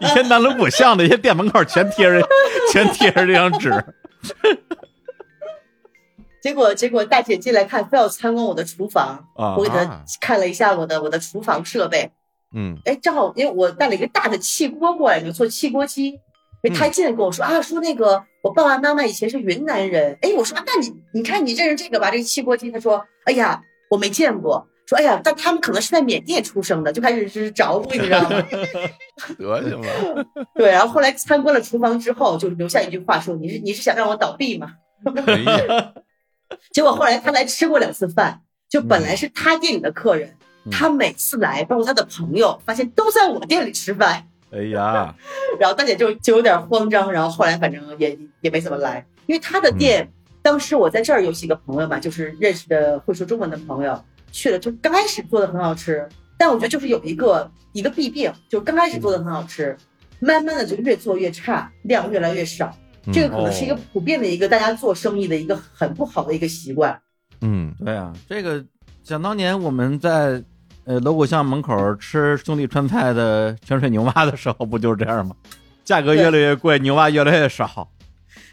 [0.00, 2.28] 以前南锣鼓巷那些店门口全贴着，
[2.72, 3.84] 全贴着这张纸。
[6.40, 9.56] 结果结果大姐进来看，非要参观我的厨房，啊。
[9.56, 12.12] 我给她啊看了一下我的我的厨房设备，
[12.54, 12.78] 嗯。
[12.84, 15.84] 哎，正好因为我带了一个大的气锅过来，就做气锅
[16.62, 16.68] 鸡。
[16.68, 20.16] 哎，他一进来跟我说、啊，说那个我爸爸妈妈以前是云南人。
[20.22, 22.70] 哎，我说、啊、那你你看你认识这个吧，这个汽锅鸡。
[22.70, 24.66] 他说，哎呀，我没见过。
[24.86, 28.42] 说，哎呀，但他们可能是在缅甸出生的，就开始是找补，你知道吗？
[29.36, 30.24] 得行了，
[30.56, 34.72] 对，然后后来参观了厨房之后，就留下一句话说，你是你是想让我倒闭吗？
[36.72, 38.40] 结果后来他来吃过两次饭，
[38.70, 40.34] 就本来是他店里的客人，
[40.64, 44.27] 嗯他每次来，包括他的朋友，发现都在我店里吃饭。
[44.50, 45.14] 哎呀，
[45.60, 50.08] 然后大姐就就有点慌张，然后后来反正也也没怎么来，因为她的店，
[50.42, 59.76] 当时我在这儿有几个朋友嘛，就是认识的会说中文的朋友去了，就刚开始做的很好吃，但我觉得就是有一个一个弊病，就刚开始做的很好吃，
[60.20, 62.74] 慢慢的就越做越差，量越来越少，
[63.12, 66.98] 这个可能是一个普遍的一个大家做生意的一个很不好的一个习惯。
[67.42, 67.74] 嗯。
[67.84, 68.64] 对啊，这个
[69.02, 70.42] 想当年我们在
[70.88, 75.36] 呃锣鼓巷门口吃兄弟川菜的泉水牛蛙的时候，不就是这样吗？
[75.84, 77.86] 价格越来越贵，牛蛙越来越少。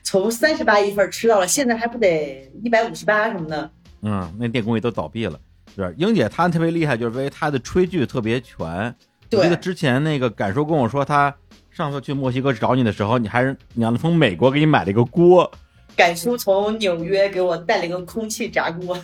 [0.03, 3.71] 从三十八一份吃到了现在还不得一百五十八什么的，
[4.01, 5.39] 嗯，那电工也都倒闭了。
[5.77, 8.93] 是英姐她特别厉害，就是因为她的炊具特别全。
[9.31, 11.33] 我记得之前那个感叔跟我说，她
[11.71, 15.49] 上次去墨西哥找你的时候，你还是你让她从美国给你买了一个锅，
[15.95, 18.97] 赶叔从纽约给我带了一个空气炸锅。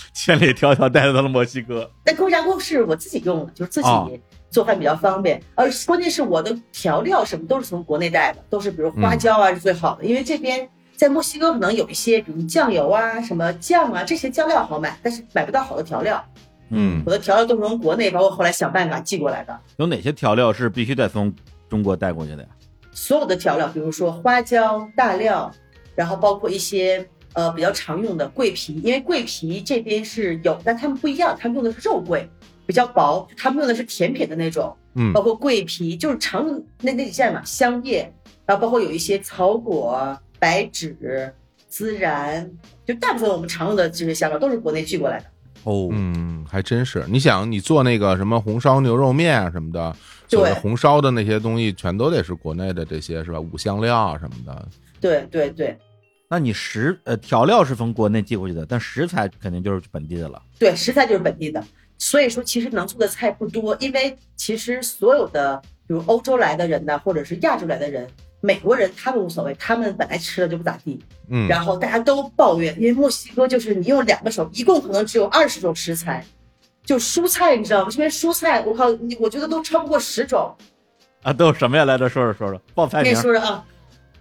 [0.14, 1.90] 千里迢迢带到了墨西哥。
[2.04, 4.10] 但空气炸锅是我自己用的，就是自己哦
[4.50, 5.42] 做饭比较方便。
[5.54, 16.24] 而关键是我的调料什么都是从国内带的，都是比如花椒啊是最好的，因为这边在墨西哥可能有一些，比如酱油啊、什么酱啊这些酱料好买，但是买不到好的调料。
[16.70, 19.58] 嗯我的调料都是从国内，包括后来想办法寄过来的。
[19.76, 21.32] 有哪些调料是必须得从
[21.68, 22.48] 中国带过去的呀？
[22.92, 25.50] 所有的调料，比如说花椒、大料，
[25.94, 27.06] 然后包括一些
[27.38, 32.28] 呃比较常用的桂皮，因为桂皮这边是有，但他们不一样，他们用的是肉桂，
[32.66, 38.12] 比较薄，他们用的是甜品的那种，嗯包括桂皮，就是常用那那几件嘛，香叶，
[38.44, 41.32] 然后包括有一些草果、白芷、
[41.70, 42.50] 孜然，
[42.84, 45.26] 就大部分我们常用的这些香料都是国内寄过来的。
[45.62, 47.04] 哦，嗯，还真是。
[47.08, 49.94] 你想，你做那个什么红烧牛肉面啊什么的，
[50.28, 53.38] 对所谓红烧的那些东西，全都得是国内的这些是吧？
[53.38, 54.68] 五香料啊什么的。
[55.00, 55.78] 对对对
[56.28, 60.42] 那你食呃调料是从国内寄过去的，但食材肯定就是本地的了。
[60.58, 61.64] 对，食材就是本地的，
[61.96, 68.06] 所以说其实能做的菜不多，因为其实所有的比如欧洲来的人呢，或者是亚洲来的人，
[68.40, 76.22] 美国人他们无所谓，他们本来吃的就不咋地，嗯，然后大家都抱怨，因为墨西哥就是你用两个手，一共可能只有二十种食材，
[76.84, 77.90] 就蔬菜你知道吗？
[77.90, 80.54] 这边蔬菜我靠，你我觉得都超不过十种。
[81.22, 81.84] 啊，都有什么呀？
[81.86, 83.22] 来这说说说说，报菜跟你名。
[83.22, 83.64] 说说啊，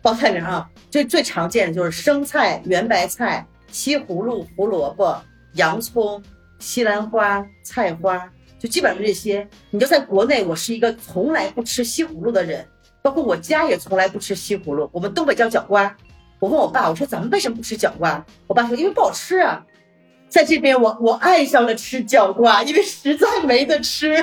[0.01, 5.21] 报菜名啊，最最常见的就是生菜、圆白菜、西葫芦、胡萝卜、
[5.53, 6.21] 洋葱、
[6.59, 9.47] 西兰花、菜花，就基本上这些。
[9.69, 12.65] 你就在国内，我是一个从来不吃西葫芦的人，
[13.01, 14.89] 包括我家也从来不吃西葫芦。
[14.93, 15.95] 我们东北叫角瓜。
[16.39, 18.23] 我问我爸，我说咱们为什么不吃角瓜？
[18.45, 19.65] 我爸说因为不好吃啊。
[20.29, 24.13] 在这边我我爱上了吃角瓜，因为实在没得吃。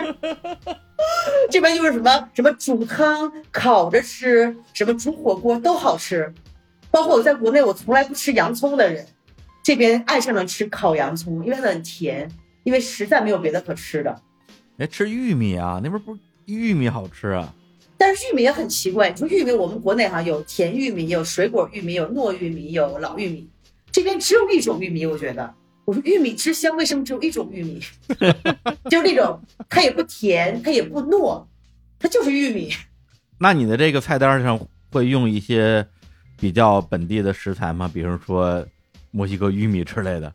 [1.50, 6.32] 这边就是什么什么煮汤、烤着吃，什么煮火锅都好吃。
[6.90, 9.04] 包括我在国内，我从来不吃洋葱的人，
[9.62, 12.30] 这边爱上了吃烤洋葱，因为它很甜，
[12.62, 14.22] 因为实在没有别的可吃的。
[14.78, 17.52] 哎，吃玉米啊，那边不是玉米好吃啊？
[17.98, 23.48] 但是玉米也很奇怪，你说玉米，我们国内哈有甜玉米，有水果玉米，有糯玉米，有老玉米，
[23.90, 25.54] 这边只有一种玉米，我觉得。
[25.84, 27.80] 我说玉米之乡为什么只有一种玉米？
[28.90, 31.44] 就是那种它也不甜，它也不糯，
[31.98, 32.70] 它就是玉米。
[33.38, 34.58] 那你的这个菜单上
[34.90, 35.86] 会用一些
[36.38, 37.90] 比较本地的食材吗？
[37.92, 38.64] 比如说
[39.10, 40.32] 墨西哥玉米之类的。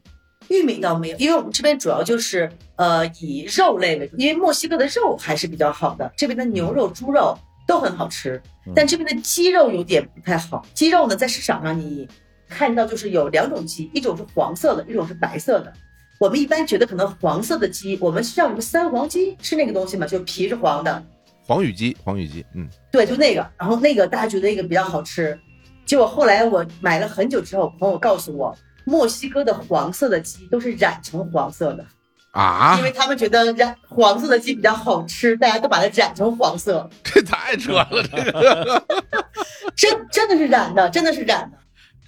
[0.50, 7.38] 玉米倒没有，因为我们这边主要就是呃以肉类为主，因为墨西哥的肉还是比较好的，这边的牛肉、猪肉
[7.68, 10.66] 都很好吃嗯，但这边的鸡肉有点不太好。
[10.74, 12.08] 鸡肉呢，在市场上你
[12.50, 15.72] 看到就是有两种鸡，一种是黄色的，一种是白色的。
[16.20, 20.06] 我们一般觉得可能黄色的鸡，我们是叫什么三黄鸡，是那个东西吗？
[20.06, 21.02] 就皮是黄的，
[21.45, 23.47] 黄羽鸡，黄羽鸡，嗯，对，就那个。
[23.58, 25.39] 然后那个大家觉得那个比较好吃，
[25.86, 31.86] 结果后来我买了很久之后，朋友告诉我，墨西哥的黄色的鸡都是染成黄色的。
[32.32, 38.84] 啊因，为他们觉得染黄色的鸡比较好吃，大家都把它染成黄色， 这太扯了，这个
[39.76, 41.58] 真真的是染的，真的是染的。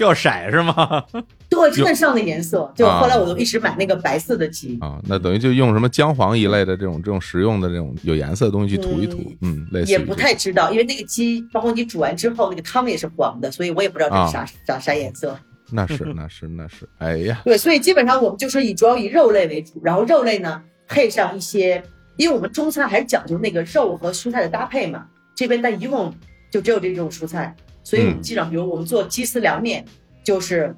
[0.02, 1.04] 掉色是吗？
[1.48, 2.72] 对，真的上的颜色。
[2.76, 4.80] 就后来我就一直买那个白色的鸡。
[4.82, 15.38] 啊，那等于就用什么姜黄一类的这种这种食用的这种有颜色的东西去涂一涂，嗯，类似也不太知道，因为那个鸡，包括你煮完之后，那个汤也是黄的，所以我也不知道这是啥啥啥颜色。
[15.72, 21.84] 那是那是那是，哎呀，对，所以基本上我们就是以主要以肉类为主，然后肉类呢配上一些，
[22.18, 26.12] 因为我们中餐还是讲究那个肉和蔬菜的搭配嘛，这边但一共
[26.52, 29.86] 就只有这种蔬菜，所以我们基本上，比如我们做鸡丝凉面，
[30.24, 30.76] 就是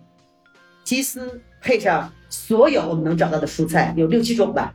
[0.84, 4.74] 鸡丝配上所有我们能找到的蔬菜，有六七种吧。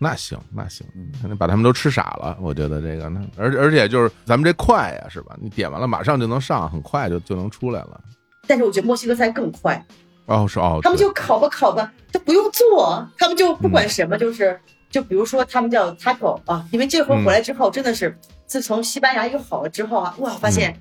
[0.00, 0.86] 那行那行，
[1.20, 5.36] 肯定把他们都吃傻了，我觉得这个，那而而且就是咱们这快呀，是吧？
[5.40, 8.00] 你点完了马上就能上，很快就就能出来了。
[8.46, 9.84] 但是我觉得墨西哥菜更快，
[10.26, 14.58] 哦是哦，他们就烤吧烤吧，他不用做，他们就不管什么，就是
[14.88, 18.16] 就比如说他们叫 taco 啊，因为这回回来之后，真的是
[18.46, 20.78] 自从西班牙又好了之后啊，哇，发现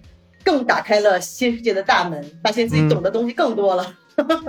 [0.48, 3.94] 更打开了新世界的大门，发现自己懂的东西更多了。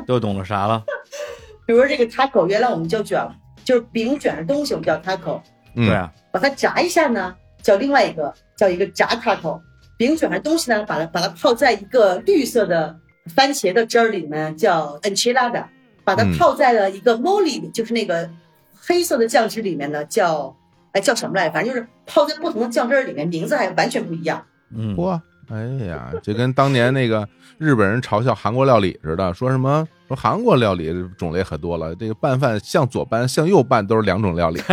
[0.06, 0.84] 都懂了啥了？
[1.66, 3.20] 比如说这个 taco，原来我们叫卷，
[3.64, 5.40] 就是饼卷的东西，我们叫 taco。
[5.74, 9.60] 对啊，把它炸一下呢，叫另外一个叫一个炸 taco。
[9.96, 12.96] 饼卷的东西呢，把它把它泡在一个绿色的。
[13.36, 15.62] 番茄的汁儿里面叫 enchilada，
[16.02, 18.26] 把它泡在了一个 mole，就是那个
[18.74, 20.56] 黑色的酱汁里面呢，叫
[20.92, 21.50] 哎叫什么来？
[21.50, 24.42] 反正就是泡在不同的酱汁里面，名字还完全不一样。
[24.74, 25.20] 嗯，哇，
[25.50, 27.26] 哎呀，就跟当年那个
[27.56, 34.60] 日本人嘲笑韩国料理似的，说什么说韩国料理种类很多了，这个拌饭向左拌向右拌都是两种料理。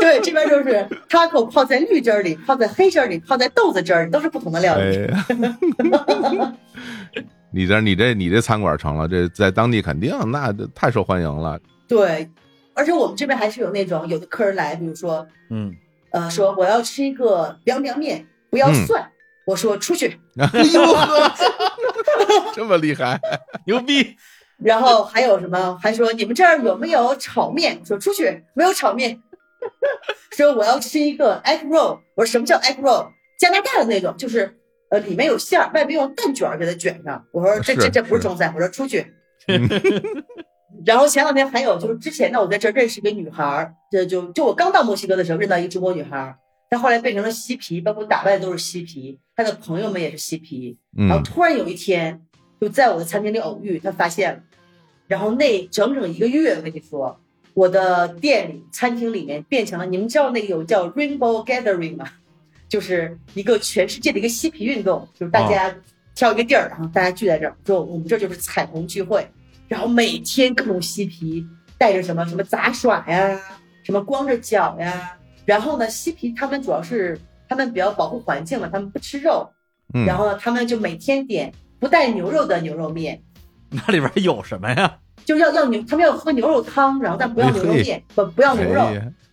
[0.00, 5.08] 对，这边就是 taco 泡在绿汁儿里，泡在黑汁儿里，泡在豆子汁儿里，都是不同的料理。
[7.52, 11.58] 你这你这你这餐馆成了，这在当地肯定那太受欢迎了。
[11.86, 12.28] 对，
[12.74, 15.74] 而且我们这边还是有那种有的客人来，比如说，嗯，
[16.12, 19.10] 呃，说我要吃一个凉凉面，不要蒜，
[19.46, 20.20] 我说出去。
[20.38, 21.32] 哎呦呵，
[22.54, 23.20] 这么厉害，
[23.66, 24.16] 牛逼！
[24.62, 25.78] 然后还有什么？
[25.80, 27.84] 还说你们这儿有没有炒面？
[27.84, 29.20] 说出去，没有炒面。
[30.36, 33.08] 说我要吃一个 egg roll，我说什么叫 egg roll？
[33.38, 34.58] 加拿大的那种，就是
[34.90, 37.24] 呃里面有馅儿，外边用蛋卷给它卷上。
[37.32, 39.14] 我说这这这不是中餐，我说出去。
[40.84, 46.36] 然后前两天还有就是之前呢，我在这儿认识一个女孩儿，这就就我刚到墨西哥的时候认到一个中国女孩儿，
[46.68, 50.78] 她后来变成了嬉皮，包括打扮都是嬉皮，她的朋友们也是嬉皮。
[50.96, 52.20] 然后突然有一天
[52.60, 54.40] 就在我的餐厅里偶遇，她发现了，
[55.06, 57.18] 然后那整整一个月，我跟你说。
[57.52, 62.06] 我的店里、餐厅里面变成了，你们知道那个有叫 Rainbow Gathering 吗？
[62.68, 65.74] 就是一个全世界的一个嬉皮运动，就是大家
[66.14, 69.28] 挑一个地儿，然后大家聚在这儿，说我们这就是彩虹聚会，
[69.70, 71.46] 然后每天各种嬉皮，
[71.78, 73.40] 带着什么什么杂耍呀，
[73.84, 77.16] 什么光着脚呀，然后呢，嬉皮他们主要是
[77.48, 79.48] 他们比较保护环境嘛，他们不吃肉，
[80.04, 83.22] 然后呢，他们就每天点不带牛肉的牛肉面，
[83.70, 84.98] 那里边有什么呀？
[85.24, 88.88] 就要要牛，他们要喝牛肉汤，然后但不要牛肉面，不不要牛肉。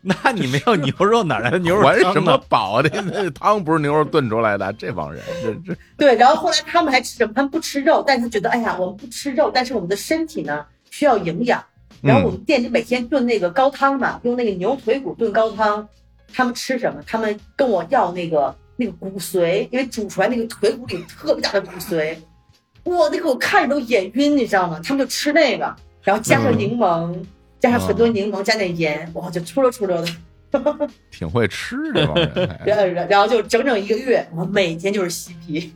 [0.24, 1.94] 那你没有牛肉，哪来的牛肉汤？
[1.94, 2.82] 还什么饱？
[2.82, 4.72] 的那汤不是牛肉炖出来的？
[4.74, 5.80] 这帮人，这这。
[5.98, 7.34] 对，然后后来他们还吃什么？
[7.36, 11.64] 他们不吃肉，但是觉得，哎呀，我们不吃肉，但是我们的身体呢需要营养。
[12.02, 15.88] 然后我们店里每天炖那个高汤嘛，用那个牛腿骨炖高汤。
[16.34, 17.02] 他们吃什么？
[17.08, 22.16] 他们跟我要那个那个骨髓，因为煮出来那个腿骨里特别大的骨髓。
[22.84, 24.80] 哇，那个我看着都眼晕，你知道吗？
[24.84, 27.14] 他们就吃那个，然后加上柠檬，
[27.60, 30.08] 加上很多柠檬，加点盐，哇，就出溜出溜的。
[31.12, 32.60] 挺会吃这帮人。
[32.66, 35.74] 然后，然后就整整一个月，我每天就是嬉皮。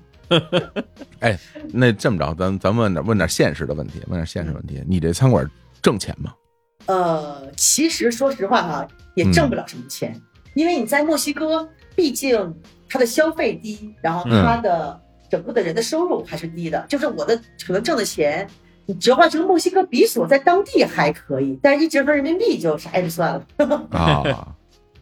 [1.20, 1.38] 哎，
[1.74, 4.82] 那这么着，咱咱问点问点现实的问题，问点现实问题。
[4.88, 5.50] 你这餐馆
[5.82, 6.34] 挣钱吗？
[6.86, 10.20] 呃，其实说实话哈，也挣不了什么钱，
[10.54, 12.56] 因为你在墨西哥，毕竟
[12.88, 15.00] 它的消费低，然后它的。
[15.32, 18.46] 整个的人的收入还是低的，就是我的可能挣的钱，
[18.86, 23.88] 你折换成墨西哥比索，在当地还可以，但是一折合人民币就啥也就算了。
[23.92, 24.56] 啊，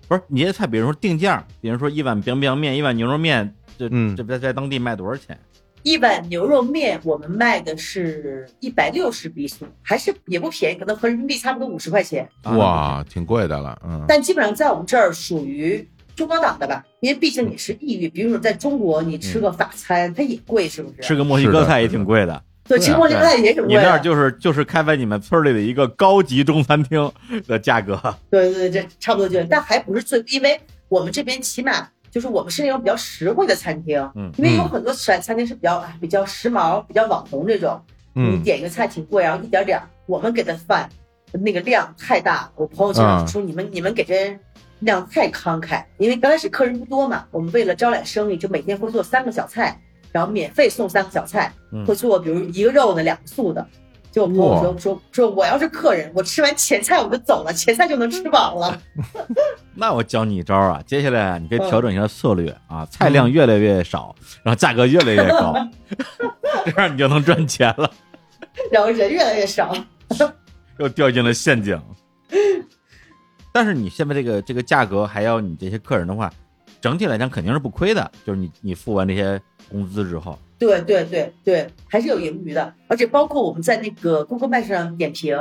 [0.07, 5.37] 不是你这菜，比如说定价，比如说一碗冰冰面，一碗牛肉面，这这在在当地卖多少钱？
[5.83, 12.27] 一碗牛肉面我们卖的是一百六十比索，还是也不便宜，可能和人民币差不多五十块钱。
[12.43, 14.03] 哇，挺贵的了，嗯。
[14.07, 15.87] 但基本上在我们这儿属于。
[16.15, 21.01] 中高档的吧，因为毕竟你是异域，比如说在中国，你吃个法餐，它也贵，是不是？
[21.01, 22.43] 吃个墨西哥菜也挺贵的。
[22.69, 23.75] 对，吃墨西哥菜也挺贵。
[23.75, 27.11] 你那儿就是就是开在你们村里的一个高级中餐厅
[27.47, 27.99] 的价格。
[28.29, 30.57] 对对对，这差不多就，但还不是最，因为
[30.87, 33.99] 我们这边起码就是我们是那种比较实惠的餐厅。
[34.15, 34.31] 嗯。
[34.37, 37.81] 因为有很多餐餐厅是比较比较时髦、比较网红这种，
[38.13, 40.87] 你点一个菜挺贵，然后一点点，我们给的饭
[41.31, 44.39] 那个量太大，我朋友经常说你们你们给这。
[44.79, 49.77] 量太慷慨，因为刚开始客人不多嘛，我们为了招揽生意，就每天会做三个小菜，
[50.11, 53.65] 然后免费送三个小菜，嗯会做比如一个肉的，两个素的。
[54.11, 58.81] 就我朋友说说说我要是客人，我吃完前菜我就走了，前菜就能吃饱了。
[59.75, 65.53] 那我教你一招啊，接下来啊，你可以嗯调整一下策略啊，菜量越来越少，然后价格越来越高，
[66.65, 67.89] 这样你就能赚钱了，
[68.71, 69.75] 然后人越来越少。
[70.79, 71.79] 又掉进了陷阱。
[73.53, 76.31] 但是你现在这个这个价格，还要你这些客人的话，
[76.81, 79.39] 整体来讲肯定是不亏的，就是你你付完这些
[79.69, 85.37] 工资之后，对对对对，还是有盈余的，而且包括我们在那个 Google Map 上点评，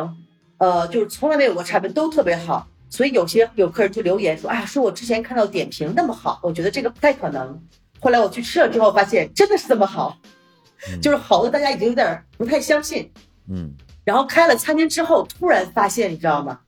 [0.58, 2.68] 呃，就是从来没有过差评，都特别好。
[2.90, 7.60] 所以有些有客人就留言说：“哎呀，说我之前看到点评那么好，我觉得这个不太可能。”
[8.00, 10.16] 后来我去吃了之后，发现真的是这么好，
[10.88, 13.10] 嗯就是好的大家已经有点不太相信。
[13.50, 13.74] 嗯，
[14.04, 16.60] 然后开了餐厅之后，突然发现，你知道吗？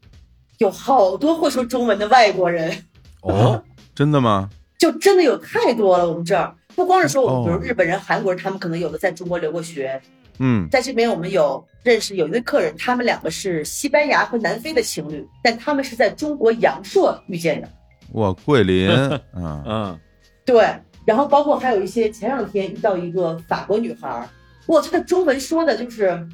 [0.58, 2.84] 有好多会说中文的外国人，
[3.22, 3.62] 哦，
[3.94, 4.50] 真的吗？
[4.76, 6.06] 就真的有太多了。
[6.06, 10.00] 我们这儿不光是说我们，比哦如日本人、韩国人，他们可能有的在中国留过学，
[10.38, 17.68] 嗯，在这边我们有认识有一位客人，他们两个是西班牙和南非的情侣，但他们是在中国阳朔遇见的。
[18.12, 18.88] 哇，桂林，
[19.36, 20.00] 嗯，嗯，
[20.46, 20.74] 对，
[21.04, 24.26] 然后包括还有一些前两天遇到一个法国女孩儿，
[24.68, 26.26] 哇，她的中文说的就是，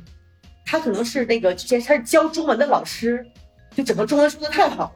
[0.65, 3.27] 她可能是那个之前她是教中文的老师，
[3.75, 4.93] 就整个中文说的太好了。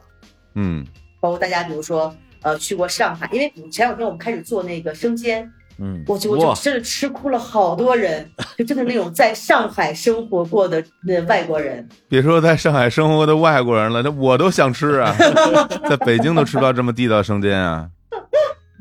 [0.55, 0.85] 嗯，
[1.19, 11.87] 包括大家比如说呃去过上海，因为前两天我们开始做那个生煎，嗯，我就我就哇，真的吃哭了好多人，就真的那种在上海生活过的那外国人。
[12.07, 15.15] 别说在上海生活的外国人了，那我都想吃啊，
[15.89, 17.87] 在北京都吃不到这么地道生煎啊。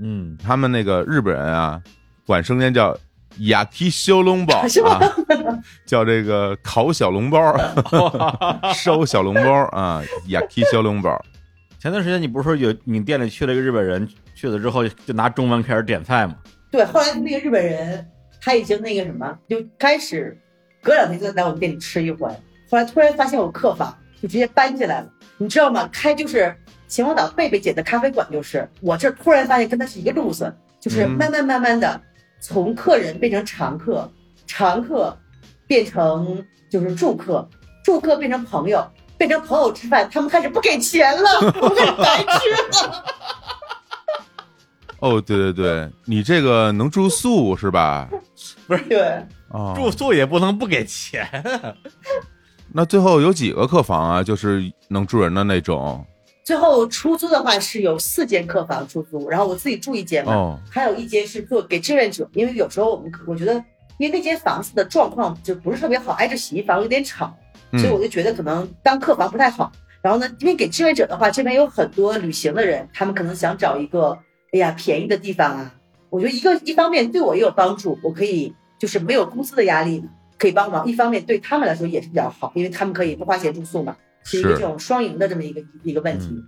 [0.02, 1.80] 嗯，他们那个日本人啊，
[2.26, 2.96] 管生煎叫
[3.38, 5.12] yaki 小笼包是吗啊，
[5.86, 7.54] 叫这个烤小笼包，
[8.74, 11.22] 烧小笼包啊，yaki 小笼包。
[11.80, 16.36] 前段时间你不是说有你店里去了一个日本人，去了之后就拿中文开始点菜吗？
[16.70, 18.06] 对，后来那个日本人
[18.38, 20.38] 他已经那个什么，就开始
[20.82, 22.28] 隔两天就来我们店里吃一回，
[22.68, 25.88] 后来突然发现有客房，就直接搬进来了，你知道吗？
[25.90, 26.54] 开就是
[26.86, 31.98] 秦皇岛贝贝姐的咖啡馆，就是我这突然发现跟他是一个路子，就是嗯慢慢慢慢的
[32.40, 34.06] 从客人变成常客，
[34.46, 35.18] 常客
[35.66, 37.48] 变成就是住客，
[37.82, 38.86] 住客变成朋友。
[39.20, 41.28] 变成朋友吃饭，他们开始不给钱了，
[41.60, 43.04] 我们开始白吃了。
[45.00, 48.08] 哦，对对对，你这个能住宿是吧？
[48.66, 51.28] 不是对，哦，住宿也不能不给钱。
[52.72, 54.22] 那最后有几个客房啊？
[54.22, 56.02] 就是能住人的那种。
[56.42, 63.52] 最后出租的话是有四间客房出租，然后我自己住一间嘛，哦，还有一间是做给志愿者，因为有时候我们我觉得，
[63.98, 67.36] 因为那间房子的状况就不是特别好，挨着洗衣房有点吵，
[67.72, 69.70] 所以我嗯就觉得可能当客房不太好。
[70.02, 74.18] 然后呢，因为给志愿者的话，这边有很多旅行的人，他们可能想找一个
[74.52, 75.74] 哎呀便宜的地方啊。
[76.08, 80.02] 我觉得一个一方面对我也有帮助，我可以就是没有工资的压力，
[80.38, 83.94] 可以帮忙；一方面对他们来说也是比较好，因为他们可以不花钱住宿嘛，
[84.24, 86.42] 是一个这种双赢的这么一个一个问题。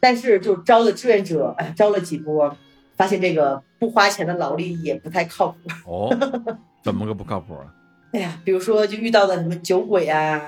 [0.00, 2.54] 但是就招了志愿者，哎，招了几波，
[2.96, 5.56] 发现这个不花钱的劳力也不太靠谱。
[5.86, 6.16] 哦，
[6.84, 7.72] 怎么个不靠谱啊？
[8.12, 10.40] 哎呀，比如说就遇到的什么酒鬼啊，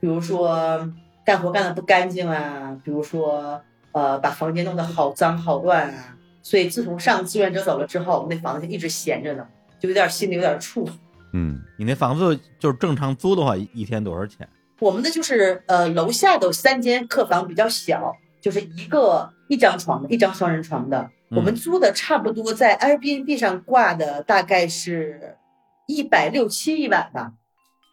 [0.00, 0.90] 比如说
[1.24, 3.60] 干活干的不干净啊，比如说
[3.92, 6.16] 呃把房间弄得好脏好乱啊。
[6.40, 9.46] 所以自从上志愿者走了之后，我们那房子就一直闲着呢，
[9.78, 10.88] 就有点心里有点怵。
[11.34, 14.48] 嗯，你那房子就是正常租的话，一一天多少钱？
[14.80, 21.10] 我们的就是呃楼下的有三间客房比较小，就是一个一张床的，一张双人床的。
[21.30, 25.36] 我们租的差不多在 Airbnb 上挂的大概是
[25.86, 27.32] 一百六七一晚吧，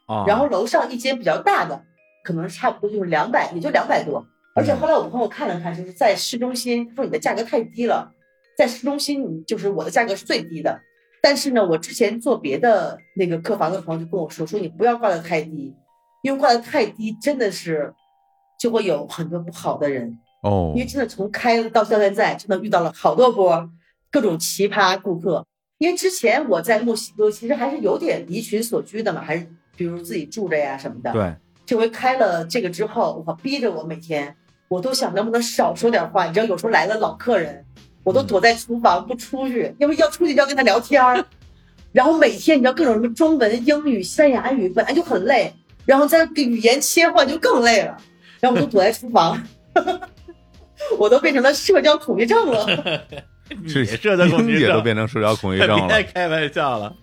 [0.06, 1.84] 啊，然后楼上一间比较大的，
[2.26, 4.26] 可能差不多就是两百，也就两百多。
[4.56, 8.12] 而且后来我朋友看了看，就是在市中心，说你的价格太低了，
[8.58, 10.82] 在市中心你就是我的价格是最低的。
[11.22, 15.76] 但是呢，我之前做别的那个客房的朋友就跟我说，说你不要挂的太低，
[16.24, 17.94] 因为挂的太低真的是
[18.60, 20.18] 就会有很多不好的人。
[20.42, 23.70] 哦因为真的从开到现在，真的遇到了好多波
[24.12, 25.46] 各种奇葩顾客。
[25.78, 29.46] 因为之前我在墨西哥其实还是有点离群所居的嘛，还是
[29.76, 31.12] 比如自己住着呀什么的。
[31.12, 31.36] 对，
[31.66, 34.36] 这回开了这个之后，我逼着我每天，
[34.68, 36.26] 我都想能不能少说点话。
[36.28, 37.66] 你知道，有时候来了老客人，
[38.04, 41.26] 我都躲在厨房不出去， 因为要出去就要跟他聊天儿。
[41.92, 45.54] 然后每天你知道各种什么中文、英语、西班牙语，本来就很累，
[45.86, 47.98] 然后再语言切换就更累了。
[48.42, 49.42] 然后我都躲在厨房，
[51.00, 52.68] 我都变成了社交恐惧症了。
[53.66, 56.04] 是你社交恐惧症英姐都变成社交恐惧症了别。
[56.04, 56.94] 开玩笑了。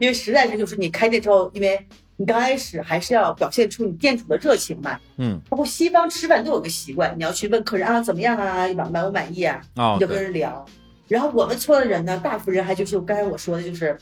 [0.00, 1.86] 因为实在是就是你开店之后，因为
[2.20, 5.00] 你刚开始还是要表现出你店主的热情嘛。
[5.16, 10.62] 嗯，包括西方吃饭都有个习惯，你要去问客人啊怎么样啊，满满不满意啊，哦你就跟，人聊。
[11.08, 13.96] 然后我们村的人呢，大部分人还就是刚才我说的，就是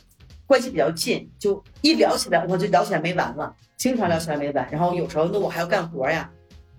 [0.49, 4.69] 关系比较近，就一聊起来，我就聊起来没完了，经常聊起来没完。
[4.69, 6.29] 然后有时候那我还要干活呀，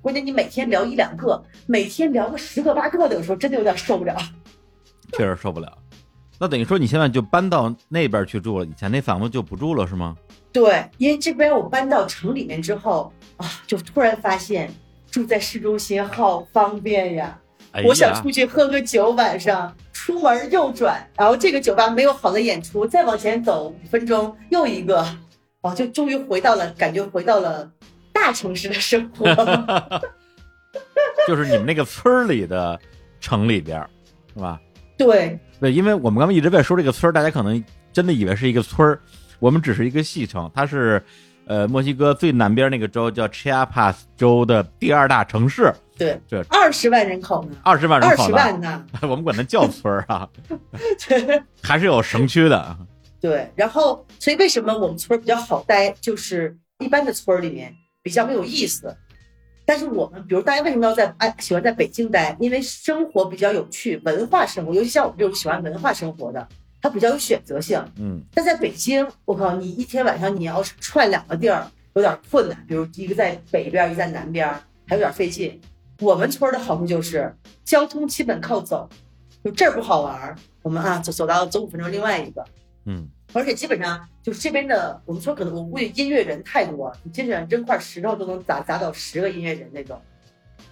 [0.02, 4.14] 关键你每天聊一两个，每天聊个十个八个的，有时候真的有点受不了。
[5.14, 5.78] 确实受不了。
[6.40, 10.16] 那等于说你现在就搬到那边去住了，以前那房子就不住了是吗？
[10.52, 14.74] 对，因为这边我搬到城里面之后啊，就突然发现
[15.12, 17.38] 住在市中心好方便呀。
[17.72, 25.06] 哎我想出去喝个酒，晚上出门右转，然后这个酒吧没有好的演出，再往前走五分钟又一个，
[25.62, 27.70] 哦，就终于回到了，感觉回到了
[28.12, 29.26] 大城市的生活。
[31.28, 32.80] 就是你们那个村里的
[33.20, 33.80] 城里边，
[34.34, 34.60] 是吧？
[35.00, 39.00] 对对，因为我们刚刚一直在说这个村儿，大家可能真的以为是一个村儿，
[39.40, 41.02] 我们只是一个戏称，它是
[41.46, 50.28] 呃墨西哥最南边那个州叫 Chiapas 州的第二大城市，对对，二十万人口呢，二十万人二口呢，十万呢，我们管它叫村儿啊，
[51.08, 52.78] 对还是有城区的。
[53.22, 53.52] 对。
[53.56, 58.96] 然后，所以为什么我们村儿比较好待，就是一般的村儿里面比较没有意思。
[59.70, 62.36] 但是我们，比如大家为什么要在哎喜欢在北京待？
[62.40, 66.48] 因为生活比较有趣，文化生活，尤其像我们这种喜欢文化生活的，
[66.82, 67.80] 它比较有选择性。
[68.00, 72.66] 嗯，但在北京，我靠，你一天晚上你要是串两个地儿，有点困难。
[72.68, 74.50] 比如一个在北边，一个在南边，
[74.88, 75.62] 还有点费劲。
[76.02, 77.32] 我们村儿的好处就是
[77.64, 78.90] 交通基本靠走，
[79.44, 82.44] 就这儿不好玩儿，我们啊走走到走五分钟另外一个，
[82.86, 90.02] 嗯，而且基本上就是这边的我们村可能我估计音乐人太多，你基本上扔块石头都能砸砸到十个音乐人那种。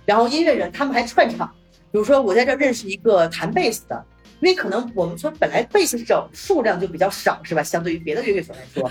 [0.06, 1.54] 然后音乐人他们还串场，
[1.92, 4.06] 比如说我在这儿认识一个弹贝斯的，
[4.40, 7.62] 因为可能我们村本来贝斯手数量就比较少，是吧？
[7.62, 8.90] 相对于别的乐手来说，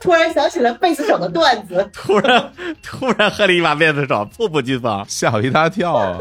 [0.00, 2.52] 突然想起了贝斯手的段子，突然
[2.82, 5.04] 突然喝了一把贝斯手，猝不及防。
[5.08, 6.16] 吓我一大跳啊！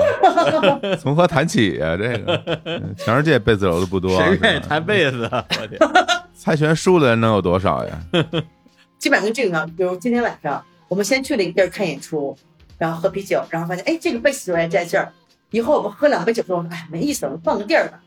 [0.99, 5.45] 从何谈起呀、这个嗯全世界贝斯手都不多，谁愿意弹贝斯啊？
[5.59, 5.79] 我天！
[6.33, 7.99] 猜拳输的人能有多少呀？
[8.97, 9.69] 基本上就这个样。
[9.75, 12.35] 比如今天晚上我们先去了一个地儿看演出，
[12.77, 15.11] 然后喝啤酒，然后发现哎这个贝斯手也在这儿，
[15.51, 17.99] 以后我们喝两杯酒之后，哎没意思了，我们换个地儿吧。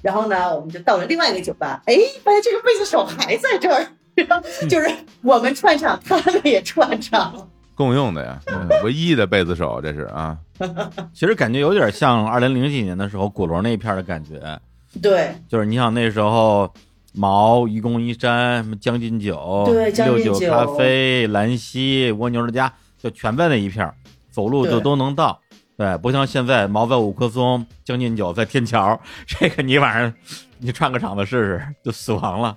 [0.00, 3.86] 然后呢，我们就到了另外一个酒吧，哎，发现这个贝斯手还在这儿，
[4.68, 4.90] 就是
[5.22, 7.48] 我们串场，他们也串场。
[7.74, 10.38] 共用的呀，嗯唯一的贝斯手，这是啊，
[11.12, 14.60] 其实感觉有点像二零零几年的时候鼓楼那一片的感觉，
[15.02, 16.72] 对就是你想那时候
[17.12, 23.92] 毛、愚公移山、什么将进酒、对将进酒六九咖啡、兰溪、蜗牛的家，就全在那一片儿，
[24.30, 25.40] 走路就都能到。
[25.76, 30.14] 对，不像现在毛在五棵松，将进酒在天桥，这个你晚上
[30.58, 32.56] 你串个场子试试就死亡了。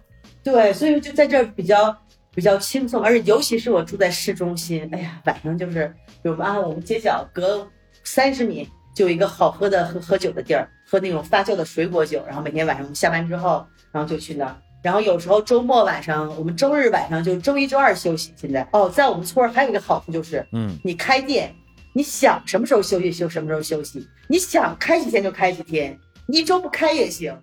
[0.50, 1.94] 对，所以就在这儿比较
[2.34, 5.94] 比较轻松，而且尤其是我住在市中心，哎呀，晚上就是
[6.24, 7.68] 比如啊，我们街角隔
[8.06, 14.56] 三十米就有一个好喝的喝喝酒的地儿，喝那种发酵的水果酒，然后每天晚上我们下班之后，然后就去那儿。
[14.82, 18.32] 然后有时候周末晚上，我们周日晚上就周一周二休息。
[18.38, 21.54] 现在哦，在我们村儿还有一个好处就是，嗯，你开店，
[21.94, 27.38] 你想什么时候休息休什么时候休息，你想开几天就开几天，你一周不开也行。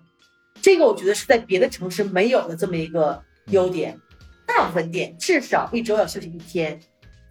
[0.65, 3.95] 这个我觉得是在别的城市没有的这么一个优点。
[4.47, 6.79] 大部分店至少一周要休息一天。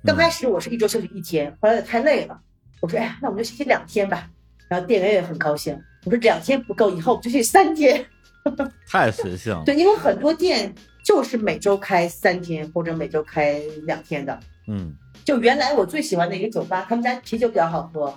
[0.04, 2.40] 刚开始我是一周休息一天，后来太累了，
[2.80, 4.30] 我说哎呀，那我们就休息两天吧。
[4.68, 8.06] 然后店员也很高兴，我说两天不够，以后我们就休息三天。
[8.86, 9.64] 太随性了。
[9.66, 10.72] 对，因为很多店
[11.04, 14.38] 就是每周开三天或者每周开两天的。
[14.68, 14.94] 嗯，
[15.24, 18.16] 就原来我最喜欢的一个酒吧，他们家啤酒比较好喝。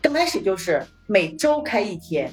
[0.00, 2.32] 刚开始就是每周开一天，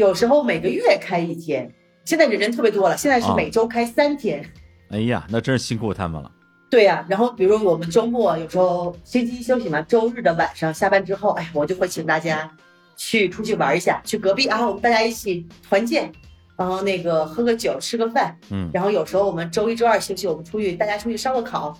[0.00, 1.70] 有时候每个月开一天。
[2.06, 4.42] 现在人人特别多了，现在是哦每周开三天。
[4.88, 6.32] 哎呀，那真是辛苦他们了。
[6.70, 12.50] 对呀、然后比如我们周末有时候星期一休息嘛，周日的晚上下班之后，哎，我就会请大家
[12.96, 16.10] 去出去玩一下，去隔壁啊，我们大家一起团建，
[16.56, 21.76] 然后那个喝个酒，吃个饭，嗯，然后有时候我们周一周二休息，我们出去大家出去烧个烤，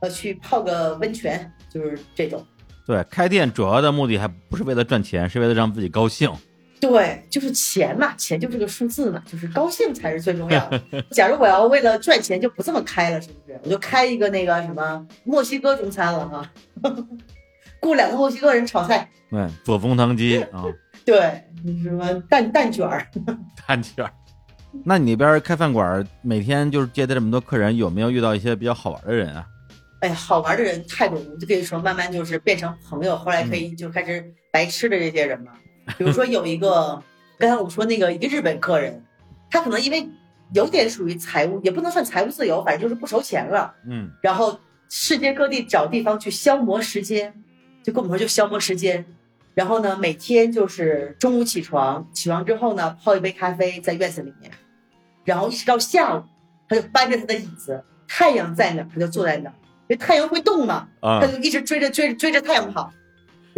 [0.00, 2.44] 呃，去泡个温泉，就是这种。
[2.84, 6.28] 对，开店主要的目的还不是为了赚钱，是为了让自己高兴。
[6.80, 10.82] 对，就是钱嘛，钱就是个数字嘛，就是高兴才是最重要的。
[11.12, 13.60] 假如我要为了赚钱，就不这么开了，是不是？
[13.64, 16.50] 我就开一个那个什么墨西哥中餐了哈，
[17.80, 20.64] 雇两个墨西哥人炒菜，对，做枫糖鸡 啊，
[21.04, 21.44] 对，
[21.82, 23.06] 什么蛋蛋卷儿，
[23.66, 24.10] 蛋卷儿。
[24.84, 29.44] 那你那边开饭馆，每天就是接待这么多客人，有没有遇到一些比较好玩的人啊？
[30.00, 35.52] 哎呀，好玩的人太多就跟你说，慢慢就是变成朋友，后来可以就开始白吃的这些人嘛。
[35.98, 37.02] 比如说有一个，
[37.38, 39.02] 刚才我们说那个一个日本客人，
[39.50, 40.08] 他可能因为
[40.52, 43.74] 有点属于财务，也不能算财务自由，反正就是不愁钱了。
[43.88, 44.58] 嗯然后
[44.88, 47.32] 世界各地找地方去消磨时间，
[47.82, 49.04] 就跟我们说就消磨时间。
[49.52, 54.50] 然后呢，每天就是中午起床，起床之后呢，泡一杯咖啡在院子里面，
[55.24, 56.22] 然后一直到下午，
[56.68, 59.54] 他就搬着他的椅子，太阳在哪儿他就坐在哪儿，
[59.88, 62.92] 因为太阳会动嘛，啊他就一直追着追着追着太阳跑。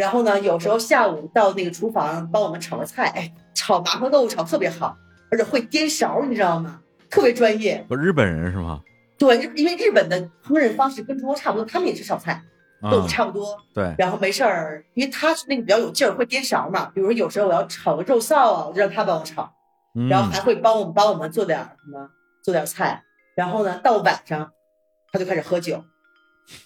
[0.02, 4.96] 然后呢，有时候下午到那个厨房帮我们炒个菜，哎，炒麻婆豆腐炒特别好，
[5.30, 6.80] 而且会颠勺，你知道吗？
[7.08, 7.86] 特别专业。
[7.88, 8.80] 不是日本人是吗？
[9.16, 12.32] 对，因为日本的烹饪方式跟中国差不多，他们也是炒菜，
[12.80, 13.56] 啊豆腐差不多。
[13.72, 16.86] 对，然后没事儿，因为他是那个比较有劲儿，会颠勺嘛。
[16.86, 19.48] 比如说有时候我要炒个肉臊啊，我就让他帮我炒，
[19.94, 22.10] 嗯然后还会帮我们帮我们做点儿什么，
[22.42, 23.04] 做点儿菜。
[23.36, 24.50] 然后呢，到晚上
[25.12, 25.84] 他就开始喝酒，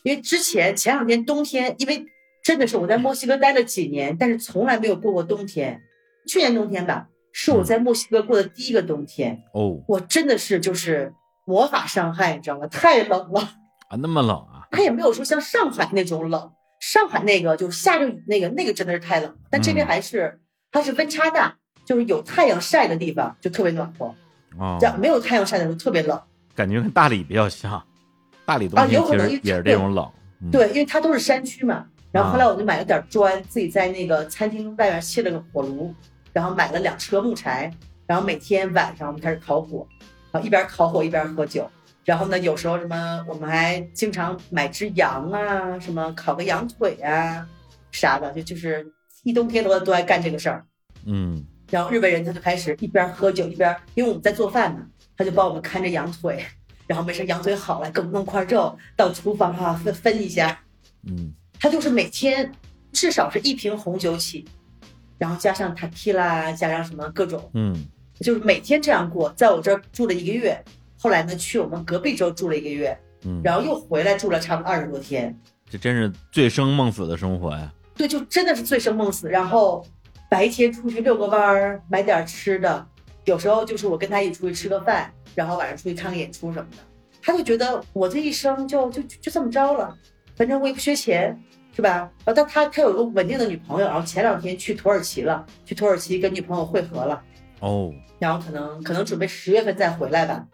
[0.05, 2.07] 因为之前前两天冬天，因为
[2.47, 5.83] 真的是我在墨西哥待了几年，但是从来没有过过冬天。
[6.29, 11.13] 去年冬天吧，是我在墨西哥过的第一个冬天，哦我真的是就是
[11.45, 12.69] 魔法伤害，你知道吗？
[12.69, 13.41] 太冷了。
[13.89, 20.39] 啊，那么冷啊，它也没有说像上海那种冷，上海那个就是下着雨那个那个真的是太冷，但这边嗯还是、
[20.71, 24.15] 它是温差大，就是有太阳晒的地方就特别暖和，
[24.57, 26.23] 哦这，样没有太阳晒的时候特别冷。
[26.55, 27.83] 感觉跟大理比较像，
[28.45, 30.09] 大理冬啊天其实有可能也是这种冷，
[30.43, 31.87] 嗯，对，因为它都是山区嘛。
[32.17, 35.95] 然后后来啊我就买了点砖，自己在那个餐厅外面砌了个火炉，
[36.33, 37.71] 然后买了两车木柴，
[38.07, 39.87] 然后每天晚上我们开始烤火，
[40.33, 41.71] 然后一边烤火一边喝酒。
[42.07, 47.47] 然后呢，有时候什么我们还经常买只羊啊，什么烤个羊腿啊，
[47.93, 48.91] 啥的，就就是
[49.23, 50.65] 一冬天都都爱干这个事儿。
[51.05, 54.87] 嗯然后日本人他就开始一边喝酒一边，因为我们在做饭嘛，
[55.19, 56.43] 他就帮我们看着羊腿，
[56.87, 60.59] 然后没事羊腿好了，给我们弄块肉到厨房哈、分分一下。
[61.09, 62.51] 嗯他就是每天
[62.93, 64.45] 至少是一瓶红酒起，
[65.19, 67.75] 然后加上塔 q 啦，加上什么各种，嗯
[68.21, 69.31] 就是每天这样过。
[69.37, 70.63] 在我这儿住了一个月，
[70.99, 75.39] 后来呢去我们隔壁州住了一个月，嗯，然后又回来住了差不多二十多天。
[75.69, 79.29] 这真是醉生梦死的生活呀，对，就真的是醉生梦死。
[79.29, 79.85] 然后
[80.31, 82.87] 白天出去遛个弯儿，买点吃的，
[83.25, 86.79] 有时候就是我跟他一起出去吃个饭，然后晚上出去看个演出什么的。
[87.21, 89.95] 他就觉得我这一生就就就就这么着了，
[90.37, 91.37] 反正我也不缺钱，
[91.75, 92.11] 是吧？
[92.25, 97.23] 然后但他他有个稳定的女朋友，然后前两天去土耳其了，去土耳其跟女朋友会合了，
[97.61, 100.47] 哦，然后可能可能准备十月份再回来吧，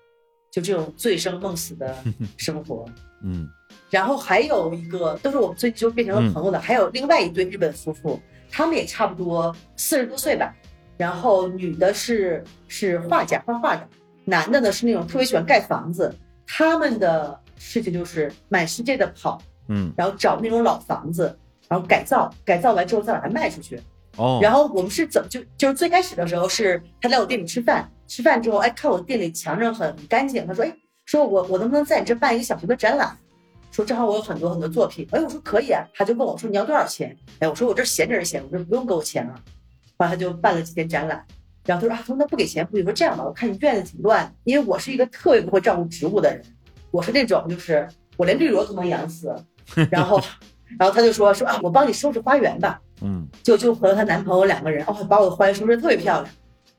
[0.51, 1.95] 就这种醉生梦死的
[2.39, 2.85] 生活。
[3.25, 3.49] 嗯
[3.89, 8.19] 然后还有一个，都是我们最就变成了朋友的，还有另外一对日本夫妇，
[8.51, 10.55] 他们也差不多四十多岁吧。
[10.97, 13.83] 然后女的是是画家，画画的；
[14.25, 16.15] 男的呢是那种特别喜欢盖房子。
[16.47, 21.36] 他们的事情就是满世界的跑，嗯然后找那种老房子，
[21.68, 23.80] 然后改造，改造完之后再把它卖出去。
[24.16, 30.76] 哦，然后我们是怎么就就是最开始的时候是他来我店里吃饭，吃饭之后哎看我店里墙上很干净，他说哎
[31.06, 33.16] 说我我能不能在你这办一个小型的展览？
[33.70, 37.16] 说正好我有很多很多作品，哎我说可以啊，他就问我说你要多少钱？
[37.39, 39.34] 哎我说我这闲着是闲，我说不用给我钱了。
[39.97, 41.24] 后来他就办了几天展览，
[41.64, 46.44] 然后他说啊他说那不给钱不行，说这样吧，我看你院子挺乱，因为我是一个特别不会照顾植物的人，
[46.90, 49.34] 我是那种就是我连绿萝都能养死，
[49.90, 50.20] 然后
[50.78, 52.80] 然后他就说说啊我帮你收拾花园吧。
[53.05, 56.34] 嗯就就和她男朋友两个人，哦，把我的花园收拾得特别漂亮。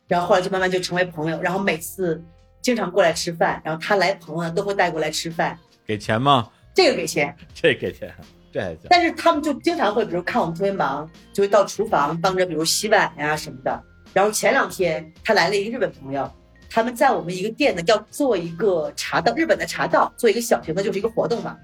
[0.08, 2.24] 然后后来就慢慢就成为朋友，然后每次
[2.62, 6.50] 经常过来吃饭，然后他来朋友呢都会带过来吃饭，给钱吗？
[6.74, 7.36] 这个给钱。
[7.54, 8.14] 这给钱，
[8.54, 13.84] 这还行，但是他们就经常会，比如看我们特别忙，就会到厨房帮着，比如洗碗呀、什么的。
[14.14, 16.32] 然后前两天他来了一个日本朋友，
[16.70, 21.58] 他们在我们一个店呢要做一个茶道，日本的茶道，做一个小型的，就是一个活动嘛。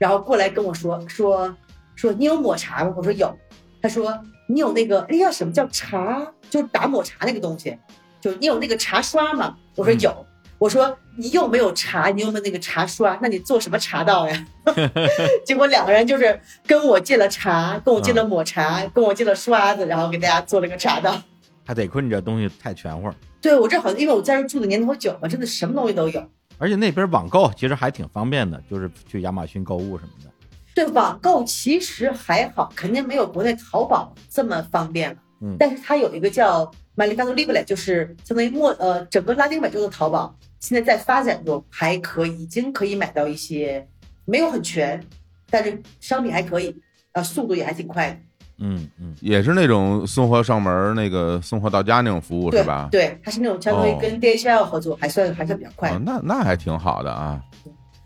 [0.00, 1.54] 然后过来跟我说说
[1.94, 2.94] 说你有抹茶吗？
[2.96, 3.36] 我说有。
[3.82, 6.26] 他说你有那个哎呀什么叫茶？
[6.48, 7.76] 就是打抹茶那个东西，
[8.18, 9.54] 就你有那个茶刷吗？
[9.76, 10.26] 我说有。
[10.58, 12.08] 我说你又没有茶？
[12.08, 13.18] 你有没有那个茶刷？
[13.20, 14.46] 那你做什么茶道呀？
[15.44, 21.18] 结果两个人就是跟我借了茶，跟我借了抹茶，跟我借了刷子，然后给大家做了个茶道。
[21.66, 23.10] 还得亏你这东西太全乎，
[23.40, 26.22] 对我这好像因为我在这住的年头久了，真的什么东西都有。
[26.60, 30.30] 而且那边网购其实还挺方便的，就是去亚马逊购物什么的。
[30.74, 35.16] 对网购其实还好，肯定没有国内淘宝这么方便了。
[35.40, 43.88] 嗯但是它有一个叫 Mercado Libre，就是相当于墨呃整个拉丁美洲的淘宝，现在在发展中，还可以已经可以买到一些
[44.26, 45.02] 没有很全，
[45.48, 46.76] 但是商品还可以，
[47.12, 48.18] 呃速度也还挺快的。
[48.60, 52.88] 嗯嗯也是那种送货上门，那个送货到家那种服务是吧？
[52.92, 55.90] 对，它是那种相当于哦跟 DHL 合作，还算还算比较快。
[55.90, 57.40] 哦，那那还挺好的啊。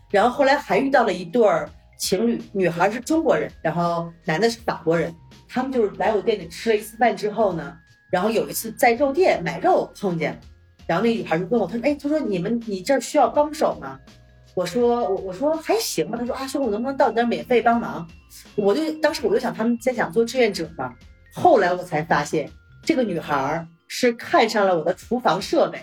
[0.09, 5.13] 然后后来还遇到了一对儿情侣，女孩是中国人，然后男的是法国人。
[5.47, 7.73] 他们就是来我店里吃了一次饭之后呢，
[8.11, 10.37] 然后有一次在肉店买肉碰见，
[10.87, 13.97] 然后那女孩就问我，她说：“哎，她说你们你这儿需要帮手吗？”
[14.55, 18.07] 我说：“我我说还行吧。”他说：“啊，说我能不能到你那儿免费帮忙？”
[18.55, 20.93] 我就当时我就想他们在想做志愿者嘛。
[21.33, 22.49] 后来我才发现，
[22.81, 25.79] 这个女孩是看上了我的厨房设备，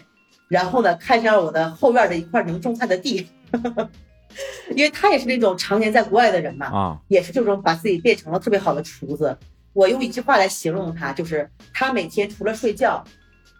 [0.48, 3.28] 然后呢看上了我的后院的一块能种菜的地，
[4.74, 9.36] 因为她也是那种常年在国外的人嘛，啊，也是这种把自己变成了特别好的厨子。
[9.74, 13.04] 我用一句话来形容她，就是她每天除了睡觉，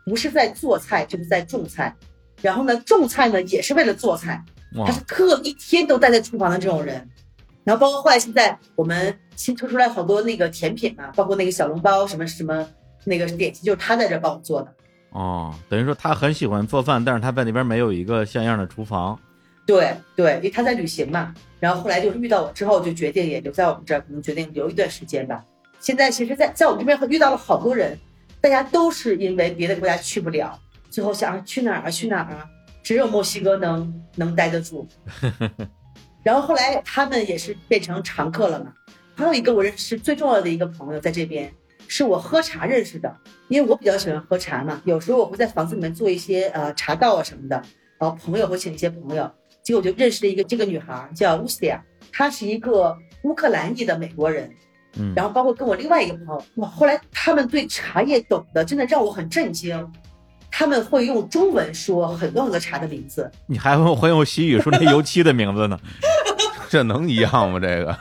[0.07, 1.95] 不是在做菜就是在种菜，
[2.41, 4.43] 然后呢种菜呢也是为了做菜，
[4.77, 7.09] 哇她是特一天都待在厨房的这种人。
[7.65, 12.67] 然后包括后来现在我们新推出来好多那个甜品嘛，包括那个小笼包什么什么
[13.05, 14.75] 那个点心，就是他在这帮我做的。
[15.11, 19.19] 哦，等于说他很喜欢做饭，但是他在那边没有一个像样的厨房。
[19.65, 25.45] 对对，因为他在旅行嘛，然后后来就是遇到我之后，就决定也留在我们这儿，可能决定留一段时间吧。
[25.79, 27.97] 现在其实在，在我们这边遇到了好多人，
[28.41, 30.59] 大家都是因为别的国家去不了，
[30.91, 32.45] 最后想啊去哪儿啊去哪儿啊，
[32.83, 34.87] 只有墨西哥能能待得住。
[36.23, 38.73] 然后后来他们也是变成常客了嘛。
[39.15, 41.53] 还有一个我认识最重要的一个朋友在这边，
[41.87, 43.15] 是我喝茶认识的，
[43.49, 47.63] 因为我比较喜欢喝茶嘛，有时候我会在房子里面做一些呃茶道啊什么的，
[47.99, 49.31] 然后朋友会请一些朋友，
[49.63, 54.51] 结果我就认识了一个这个女孩叫乌斯亚，她是一个乌克兰裔的美国人，
[54.97, 59.77] 嗯，然后包括跟我另外一个朋友，哇，后来他们对茶叶懂得真的让我很震惊，
[60.53, 65.81] 他们会用中文说很多很多茶的名字，你还会会用西语说那油漆的名字呢？
[66.69, 67.59] 这能一样吗？
[67.59, 67.99] 这个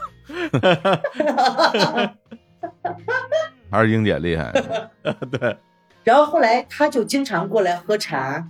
[3.72, 4.52] 还是英姐厉害。
[5.32, 5.58] 对，
[6.04, 8.46] 然后后来他就经常过来喝茶，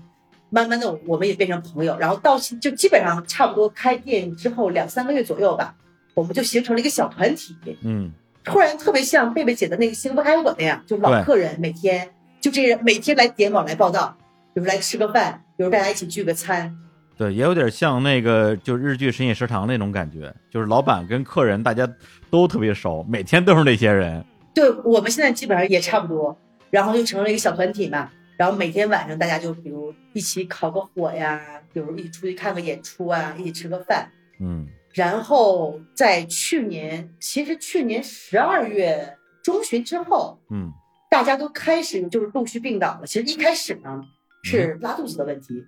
[0.49, 5.76] 慢慢的我们也变成朋友，然后到就基本上差不多开店之后两三个月左右吧，
[6.15, 8.11] 我们就形成了一个小团体，嗯，
[8.44, 12.10] 突然特别像贝贝姐的那个幸福海我那样，就老客人每天
[12.41, 14.18] 就这人每天来点网来报道，
[14.53, 16.76] 比如来吃个饭，比如大家一起聚个餐，
[17.15, 21.88] 对，也有点像那个就日剧《深夜食堂》那种感觉，就是老板跟客人大家
[22.31, 24.26] 都特别熟，每天都是那些人。
[24.55, 26.35] 对我们现在基本上也差不多，
[26.72, 28.09] 然后就成了一个小团体嘛。
[28.38, 31.39] 然后每天晚上大家就比如一起烤个火呀，
[31.72, 34.09] 比如一起出去看个演出啊，一起吃个饭。
[34.39, 40.73] 嗯然后在去年，其实去年十二月中旬之后，嗯
[41.11, 43.05] 大家都开始就是陆续病倒了。
[43.05, 44.01] 其实一开始呢
[44.43, 45.61] 是拉肚子的问题，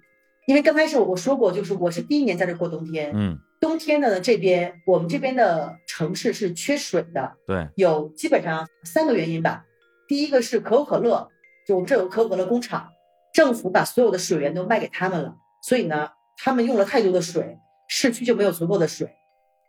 [0.48, 9.66] 因为刚开始我说过，就是我是第一年在这过冬天，嗯，冬天呢这边我们这边的城市是缺水的，对，有基本上三个原因吧。
[10.08, 11.30] 第一个是可口可乐，
[11.68, 12.90] 就我们这有可口可乐工厂，
[13.34, 17.58] 政府把所有的水源都卖给他们了，所以呢，他们用了太多的水，
[17.90, 19.10] 市区就没有足够的水。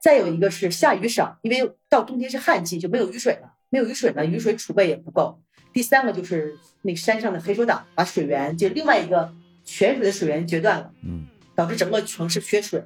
[0.00, 5.40] 再有一个是下雨少，因为到冬天是旱季，就没有雨水了，没有雨水呢，雨水储备也不够。
[5.74, 9.30] 第三个就是那山上的黑手党把水源，就另外一个
[9.62, 10.90] 泉水的水源截断了。
[11.02, 11.26] 嗯
[11.56, 12.82] 导致整个城市缺水。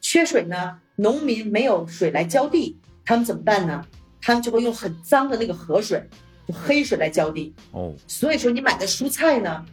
[0.00, 3.84] 缺水呢，农民没有水来浇地，他们怎么办呢？
[4.20, 6.00] 他们就会用很脏的那个河水，
[6.46, 7.52] 就黑水来浇地。
[7.72, 9.66] 哦，所以说，你买的蔬菜呢，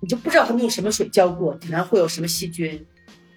[0.00, 2.84] 你就不知道他们用什么水浇过，可能会有什么细菌。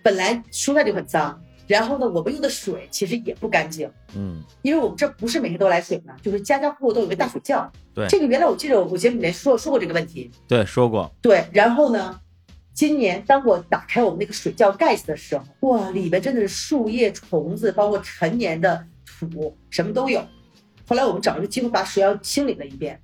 [0.03, 1.41] 本来蔬菜就很脏，
[1.72, 7.72] 然后呢，我们用的水其实也不干净，嗯因为我们这不是每天都来水嘛，就是家家户户都有个大水窖。
[7.93, 10.30] 对这个原来我记得我节目里面说说过这个问题。
[10.48, 12.19] 对，说过，对，然后呢，
[12.73, 20.22] 今年当我打开我们那个水窖盖子的时候，哇，里面真的是树叶、虫子，包括陈年的土，什么都有。
[20.88, 22.99] 后来我们找了个机会把水窖清理了一遍，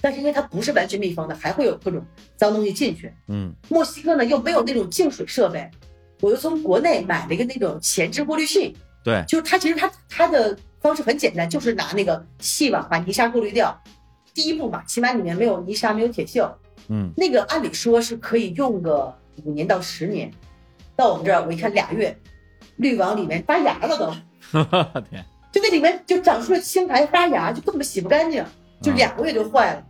[0.00, 2.04] 但是因为它不是完全密封的，还会有各种
[2.36, 3.12] 脏东西进去。
[3.26, 5.68] 嗯墨西哥呢又没有那种净水设备，
[6.20, 13.76] 我又从国内买了一个那种前置过滤器，对，就是它其实它它的方式很简单，就是拿那个细网把泥沙过滤掉。
[14.32, 16.50] 第一步嘛，起码里面没有泥沙，没有铁锈。
[16.88, 19.14] 嗯那个按理说是可以用个
[19.44, 20.30] 五年到十年，
[20.96, 22.16] 到我们这儿我一看俩月，
[22.76, 24.12] 滤网里面发芽了都，
[25.10, 28.44] 天，就那里面就长出了青苔发芽，就根本洗不干净，
[28.82, 29.84] 就两个月就坏了。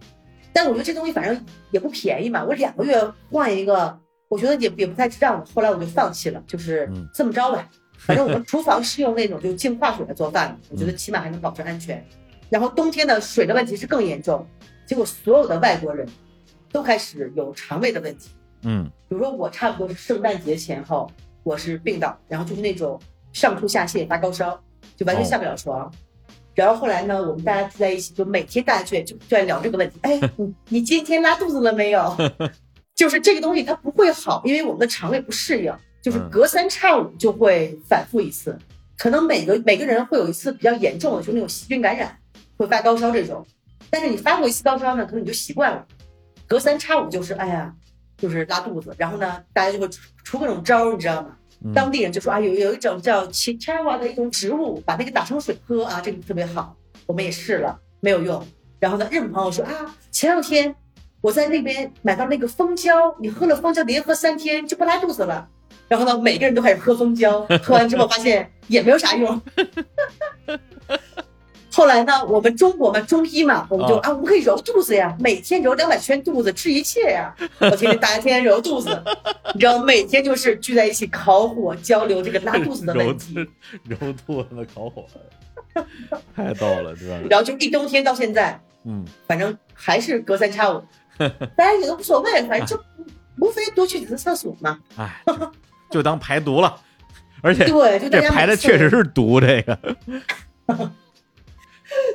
[0.53, 3.01] 但我觉得这东西反正也不便宜嘛，我两个月
[3.31, 3.99] 换一个，
[4.31, 5.45] 我觉得也也不太值当。
[5.47, 7.69] 后来我就放弃了，就是嗯这么着吧。
[7.99, 12.03] 反正我们厨房是用那种就净化水来做饭的，我觉得起码还能保证安全。
[12.49, 14.47] 然后冬天的水的问题是更严重，
[14.87, 16.09] 结果所有的外国人
[16.73, 18.31] 都开始有肠胃的问题。
[18.63, 21.11] 嗯比如说我差不多是圣诞节前后，
[21.43, 22.99] 我是病倒，然后就是那种
[23.33, 24.59] 上吐下泻、发高烧，
[24.97, 25.93] 就完全下不了床。
[26.55, 29.99] 然后后来呢，我们大家聚在一起，就每天大家聚就就在聊这个问题。
[30.03, 32.17] 哎，你你今天拉肚子了没有？
[33.01, 35.73] 就是这个东西它不会好，因为我们的肠胃不适应，
[36.03, 38.55] 就是隔三差五就会反复一次，
[38.99, 42.15] 可能每个每个人会有一次比较严重的，就是那种细菌感染，
[42.59, 43.43] 会发高烧这种。
[43.89, 45.87] 但是你发过一次高烧呢，可能你就习惯了，
[46.47, 47.75] 隔三差五就是哎呀，
[48.19, 51.35] 就是拉肚子，然后呢，大家就会出出各种招儿，你知道吗？
[51.65, 56.77] 嗯当地人就说啊，有有一种叫奇查瓦的一种植物，把那个打成水喝啊，这个特别好。
[57.07, 58.47] 我们也试了，没有用。
[58.79, 60.75] 然后呢，日本朋友说啊，前两天
[61.21, 65.49] 我在那边买到那个蜂胶，你喝了蜂胶，连喝三天就不拉肚子了。
[65.89, 69.41] 然后呢，每个人都开始喝蜂胶， 喝完之后发现也没有啥用。
[71.73, 77.35] 后来呢，我们中国嘛，中医嘛，我们就啊啊，我们可以揉肚子呀，每天揉两百圈肚子治一切呀。
[77.61, 78.89] 我天天大家天天揉肚子，
[79.55, 83.35] 你知道，每天就是聚在一起烤火交流这个拉肚子的问题，
[83.85, 85.07] 揉肚子烤火，
[86.35, 87.23] 太逗了，知道吗？
[87.31, 90.83] 然后就一冬天到现在，嗯，反正还是隔三差五，
[91.57, 92.83] 大家也都无所谓，反正就
[93.39, 94.79] 无非多去几次厕所嘛。
[94.97, 95.53] 哎，就
[95.91, 96.75] 就当排毒了，
[97.43, 99.79] 而且对，就大这排的确实是毒，这个，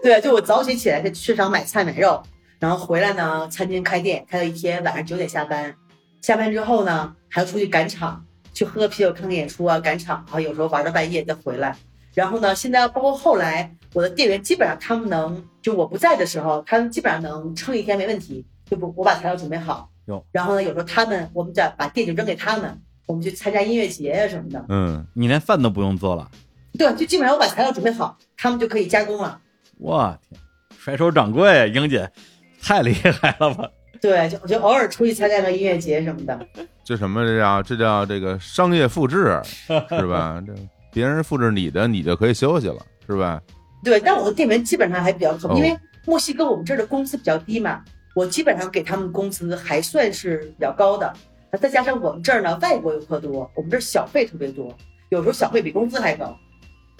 [0.02, 2.24] 对，就我早起起来去市场买菜买肉，
[2.60, 5.76] 然后回来呢，餐厅开店开到一天，晚上九点下班。
[6.22, 11.76] 下班之后呢，还要出去赶场，去喝啤酒、看个演出啊，赶场，然后有时候玩到半夜再回来。
[12.16, 18.44] 然后呢，现在包括后来，我的店员基本上他们能，就我不在的时候，他们基本上能撑一天没问题。
[18.70, 19.90] 就不我把材料准备好，
[20.32, 24.66] 然后呢，有时候他们我们再把店就扔给他们，我们去参加音乐节呀、什么的。
[24.70, 26.30] 嗯，你连饭都不用做了，
[26.78, 29.40] 对，就基本上我把材料准备好，他们就可以加工了。
[29.78, 30.40] 我天，
[30.78, 32.10] 甩手掌柜，英姐
[32.62, 33.70] 太厉害了吧？
[34.02, 36.40] 对，就就偶尔出去参加个音乐节什么的。
[36.84, 39.42] 这什么这叫这叫这个商业复制
[39.90, 40.42] 是吧？
[40.46, 40.54] 这
[40.92, 42.78] 别人复制你的，你就可以休息了
[43.08, 43.42] 是吧？
[43.84, 47.84] 对，但我的店员基本上还比较可，哦因为墨西哥我们这儿的工资比较低嘛，
[48.16, 51.14] 我基本上给他们工资还算是比较高的。
[51.62, 54.76] 再加上我们这儿呢，外国游客多，我们这儿小费特别多，
[55.10, 56.36] 有时候小费比工资还高。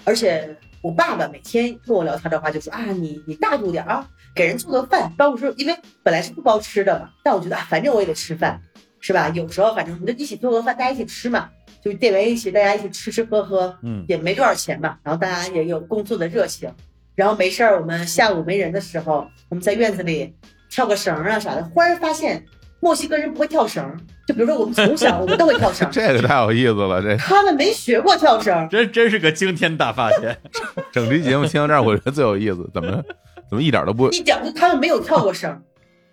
[0.04, 8.60] 而且我爸爸每天跟我聊天的话就说啊，你你大度点啊，给人做个饭，包括说，因为本来是不包吃的嘛，但我觉得啊，反正我也得吃饭，
[9.00, 9.28] 是吧？
[9.30, 11.50] 有时候反正我们就一起做个饭，大家一起吃嘛，
[11.82, 16.72] 就是店员一起，大家一起吃吃喝喝，嗯，也没多少钱嘛，然后大家也有工作的热情，
[17.14, 20.34] 然后没事儿，我们下午没人的时候，我们在院子里
[20.68, 22.44] 跳个绳啊啥的，忽然发现
[22.80, 23.84] 墨西哥人不会跳绳，
[24.26, 30.36] 就比如说我们从小我们都会跳绳，这个太有意思了，这他们没学过跳绳这，真真是个惊天大发现。
[30.92, 33.02] 整期节目听到这儿，我觉得最有意思，怎么
[33.48, 35.50] 怎么一点都不一点儿就他们没有跳过绳。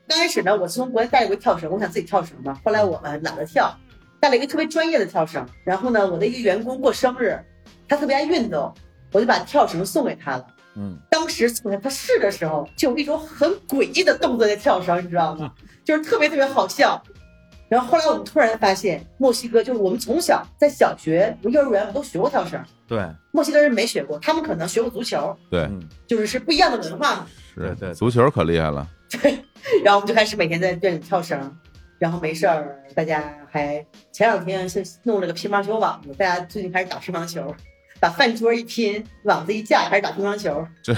[0.07, 3.73] 刚开始呢，我是从国内带过跳绳，我想自己跳绳嘛，后来我们懒得跳，
[4.19, 5.45] 带了一个特别专业的跳绳。
[5.63, 7.39] 然后呢，我的一个员工过生日，
[7.87, 8.73] 他特别爱运动，
[9.11, 10.45] 我就把跳绳送给他了。
[10.75, 15.53] 嗯，当时送给他试的时候，就有一种很诡异的动作在跳绳，你知道吗？
[15.83, 17.01] 就是特别特别好笑。
[17.69, 27.27] 然后后来我们突然发现，墨西哥就是我们从小在小学、幼儿园我们都学过跳绳，对，墨西哥人没学过，他们可能学过足球，对，嗯，就是是不一样的文化嘛。
[27.55, 27.61] 是。
[27.61, 29.43] 对对足球可厉害了，对
[29.83, 31.55] 然后我们就开始每天在店里跳绳，
[31.97, 37.55] 然后没事儿，大家还前两天是弄了个乒乓球网子，大家最近开始打乒乓球，
[38.03, 40.67] 把饭桌一拼，网子一架，还是打乒乓球。
[40.83, 40.93] 这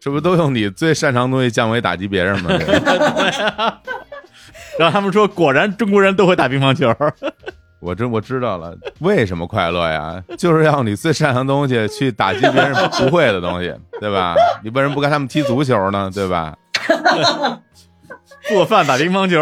[0.00, 2.50] 这不都用你最擅长的东西降维打击别人吗？
[4.76, 6.92] 然后他们说，果然中国人都会打乒乓球。
[7.78, 10.20] 我这我知道了，为什么快乐呀？
[10.36, 14.34] 就是要你最擅长的东西去打击别人不会的东西，对吧？
[14.64, 16.10] 你为什么不跟他们踢足球呢？
[16.12, 16.56] 对吧？
[18.48, 19.40] 做饭、打乒乓球、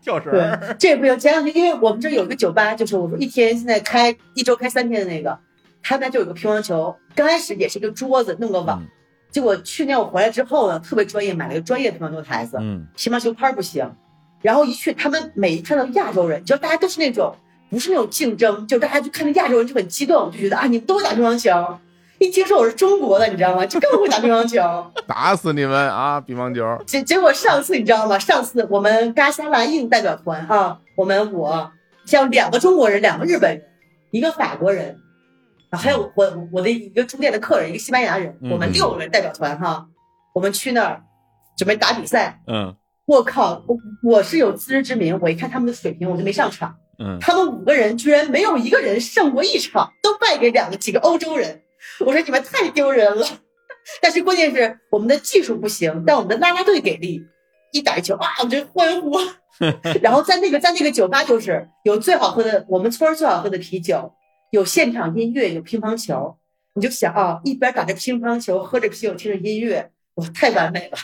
[0.00, 1.18] 跳绳对。，这不行。
[1.18, 5.38] 前两天因为我们这有一个酒吧，就是我们一天现在开一周开三天的那个，
[5.88, 8.88] 他们家就有个乒乓球，刚开始也是一个桌子弄个网，嗯
[9.30, 13.88] 结果去年我回来之后呢，特别专业，买了个专业乒乓球台子，嗯乒乓球拍不行。
[14.42, 17.32] 然后一去，他们每一看到亚洲人，你知道大家都是那种
[17.70, 21.78] 不是那种竞争，就大家就看到亚洲人就很激动，就觉得啊你们都会打乒乓球。
[22.18, 23.66] 一听说我是中国的，你知道吗？
[23.66, 24.62] 就更会打乒乓球。
[25.06, 26.18] 打死你们啊！
[26.18, 28.18] 乒乓球，结结果上次你知道吗？
[28.18, 31.70] 上次我们嘎沙拉印代表团啊，我们我
[32.06, 33.62] 像两个中国人，两个日本人，
[34.12, 34.96] 一个法国人，啊，
[35.76, 39.86] 还有我我的一个住店的客人，一个西班牙人，嗯我们六个人代表团哈，
[40.34, 41.02] 我们去那儿
[41.56, 42.40] 准备打比赛。
[42.46, 42.74] 嗯
[43.06, 46.74] 我靠，我我是有自知之明，我一看他们的水平，我就没上场。
[46.98, 51.62] 嗯，他们五个人居然没有一个人胜过一场，都败给两个几个欧洲人。
[52.00, 53.24] 我说你们太丢人了。
[54.02, 57.22] 但是关键是我们的技术不行，但我们的啦啦队给力，
[57.70, 59.12] 一打一球啊，我就欢呼。
[60.02, 64.12] 然后在那个在那个酒吧，就是有最好喝的，我们村儿最好喝的啤酒，
[64.56, 66.34] 有现场音乐，有乒乓球。
[66.72, 70.96] 你就想啊，一边打着乒乓球，喝着啤酒，听着音乐，哇，太完美了。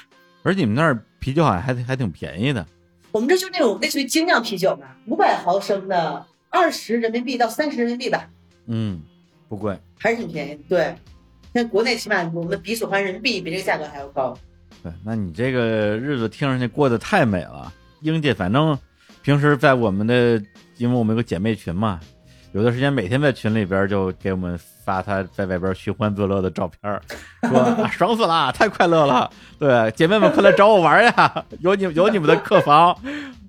[0.43, 2.67] 而且你们那儿啤酒好像还还挺便宜的。
[3.11, 8.27] 我们这就那种类似于精酿啤酒嘛，五百毫升的，二十人民币到三十人民币吧。
[8.67, 9.03] 嗯，
[9.51, 9.79] 不贵。
[9.99, 10.63] 还是挺便宜的。
[10.67, 10.95] 对，
[11.53, 14.35] 像国内起码我们比所换人民币比这个价格还要高。
[14.83, 17.71] 对，那你这个日子听上去过得太美了，
[18.01, 18.79] 英姐，反正
[19.21, 20.43] 平时在我们的，
[20.79, 22.01] 因为我们有个姐妹群嘛，
[22.53, 27.01] 有段时间每天在群里边就给我们发他在外边寻欢作乐的照片儿，
[27.49, 29.31] 说、啊、爽死了，太快乐了。
[29.59, 32.95] 对，姐妹们快来找我玩呀，有你有你们的客房。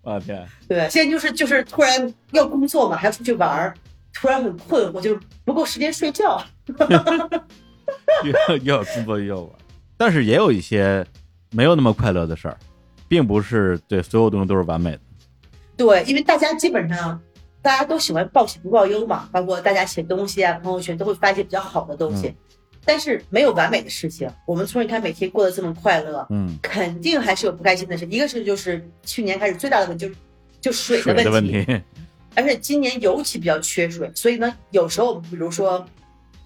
[0.03, 3.73] 我天，对，现在就是就是突然要工作嘛，还要出去玩儿，
[4.13, 6.41] 突然很困我，就不够时间睡觉。
[8.23, 9.51] 又又要工作又要玩，
[9.97, 11.05] 但是也有一些
[11.51, 12.57] 没有那么快乐的事儿，
[13.09, 14.99] 并不是对所有东西都是完美的。
[15.75, 17.19] 对，因为大家基本上
[17.63, 22.35] 大家都喜欢报喜不报忧嘛，包括大家写东西啊，朋友圈都会发一些比较好的东西，
[22.83, 24.29] 但是没有完美的事情。
[24.45, 28.05] 我们从你看每天过得这么快乐，嗯，肯定还是有不开心的事。
[28.07, 30.15] 一个是就是去年开始最大的问题就是
[30.59, 31.65] 就水水的问题，
[32.35, 35.85] 而且今年尤其比较缺水，所以呢，有时候我们比如说，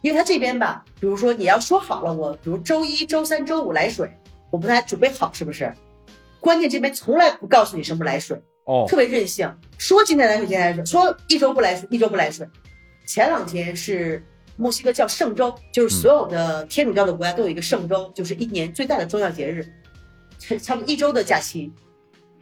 [0.01, 4.07] 因为他这边吧，比如说你要说好了，我比如周一周三周五来水，
[4.51, 5.73] 我们大家准备好是不是？
[6.39, 8.39] 关键这边从来不告诉你什么来水。
[8.67, 12.47] 哦，特别任性，说今天来水今天来水，说一周不来水一周不来水。
[13.05, 14.21] 前两天是
[14.57, 19.65] 墨西哥叫圣周，就是所有的天主教的国家都有一个圣周，就是一年最大的宗教节日，
[20.61, 21.71] 差不多一周的假期。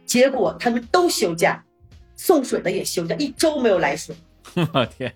[0.04, 1.64] 结果他们都休假，
[2.16, 4.14] 送水的也休假，一周没有来水。
[4.72, 5.14] 我 天！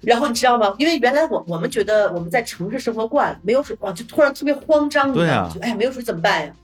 [0.00, 0.74] 然后你知道吗？
[0.78, 5.12] 因为原来我我们觉得我们在城市生活惯了，没有水哇，就突然特别慌张。
[5.12, 6.54] 对啊，哎呀，没有水怎么办呀？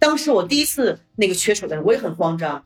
[0.00, 2.60] 当时我第一次那个缺水的时候，我也很慌张。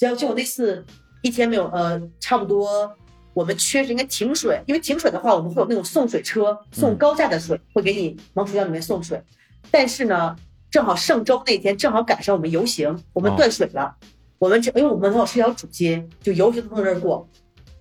[0.00, 0.82] 结果就我那次
[1.20, 2.90] 一天没有，呃，差不多
[3.34, 9.22] 我们缺是应该停水，因为停水的话，我们会有那种送水车送高价的水，会给你往水窖里面送水。
[9.70, 10.34] 但是呢，
[10.70, 13.94] 正好圣周那天正好赶上我们游行，我们断水了。
[14.38, 17.28] 我们这因为我们正好是条主街，就游行从这儿过，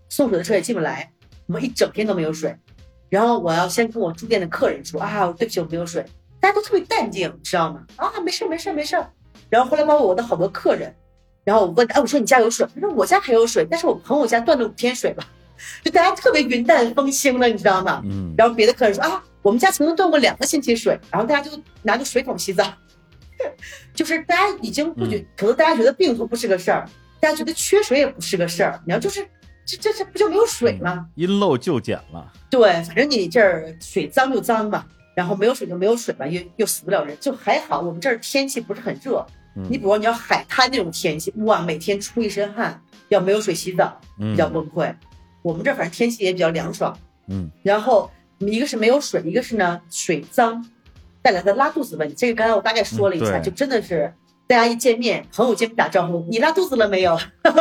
[0.10, 1.10] 送水的车也进不来，
[1.48, 2.54] 我们一整天都没有水。
[3.08, 6.06] 然后我要先跟我住店的客人说啊，对不起，我没有水。
[6.42, 7.82] 大家都特别淡定，知道吗？
[7.96, 9.02] 啊，没事没事没事。
[9.48, 10.94] 然后后来包括我的好多客人。
[11.50, 12.64] 然后我问，哎，我说你家有水？
[12.76, 15.26] 他说我家还有水，但是我朋友家断了五天水了，
[15.84, 18.04] 就大家特别云淡风轻了，你知道吗？
[18.06, 18.36] 嗯。
[18.38, 22.72] 然后别的客人说啊，我们家曾经断过两个星期水，然后大家就拿着水桶洗澡，
[23.96, 26.88] 就是大家已经不觉，可能大家觉得病毒不是个事儿，
[27.20, 28.80] 大家觉得缺水也不是个事儿。
[28.86, 29.28] 你要就是
[29.66, 31.08] 这这这不就没有水吗？
[31.16, 32.32] 因漏就减了。
[32.52, 34.86] 对，反正你这儿水脏就脏嘛，
[35.16, 37.82] 然后没有水就没有水吧，又又死不了人，就还好。
[37.82, 39.26] 我们这儿天气不是很热。
[39.70, 42.80] 你比如你要海滩那种天气，哇，每天出一身汗，
[43.10, 44.94] 要没有水洗澡，比较崩溃。
[45.42, 47.50] 我们这反正天气也比较凉爽，嗯。
[47.64, 50.66] 然后一个是没有水，一个是呢水脏
[51.22, 52.14] 带来的拉肚子问题。
[52.16, 54.14] 这个刚才我大概说了一下，就真的是
[54.48, 57.18] 大家一见面，朋友见面打招呼，你拉肚子了没有？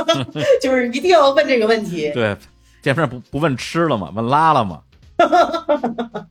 [0.61, 2.11] 就是一定要问这个问题。
[2.13, 2.37] 对，
[2.83, 4.13] 见面不不问吃了吗？
[4.15, 4.83] 问拉了吗？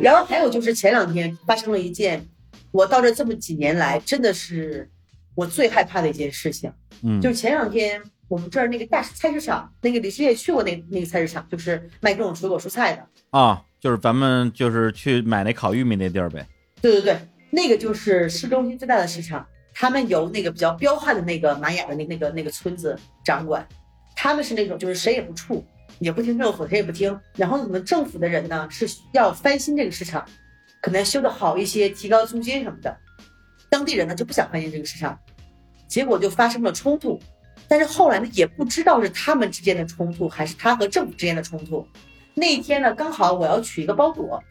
[0.00, 2.26] 然后还有就是前两天发生了一件。
[2.70, 4.88] 我到这这么几年来，真的是
[5.34, 6.72] 我最害怕的一件事情。
[7.02, 16.46] 嗯，就是前两天我们这儿那个大菜市场，那个李师也去过那那个菜市场，就是卖各种水果蔬菜的啊，就是咱们就是去买那烤玉米那地儿呗。
[16.82, 17.20] 对对对，
[17.50, 23.66] 那个就是市中心最大的市场，他们由那个比较彪悍的那个玛雅的那那个那个村子掌管，
[24.14, 25.64] 他们是那种就是谁也不处，
[26.00, 27.18] 也不听政府，谁也不听。
[27.36, 30.24] 然后我们政府的人呢是要翻新这个市场。
[30.80, 32.96] 可能修的好一些，提高租金什么的，
[33.68, 35.18] 当地人呢就不想翻新这个市场，
[35.86, 37.18] 结果就发生了冲突。
[37.66, 41.86] 但是后来呢，也不知道是他们之间的冲突，还是他和政府之间的冲突。
[42.34, 44.42] 那一天呢，刚好我要取一个包裹，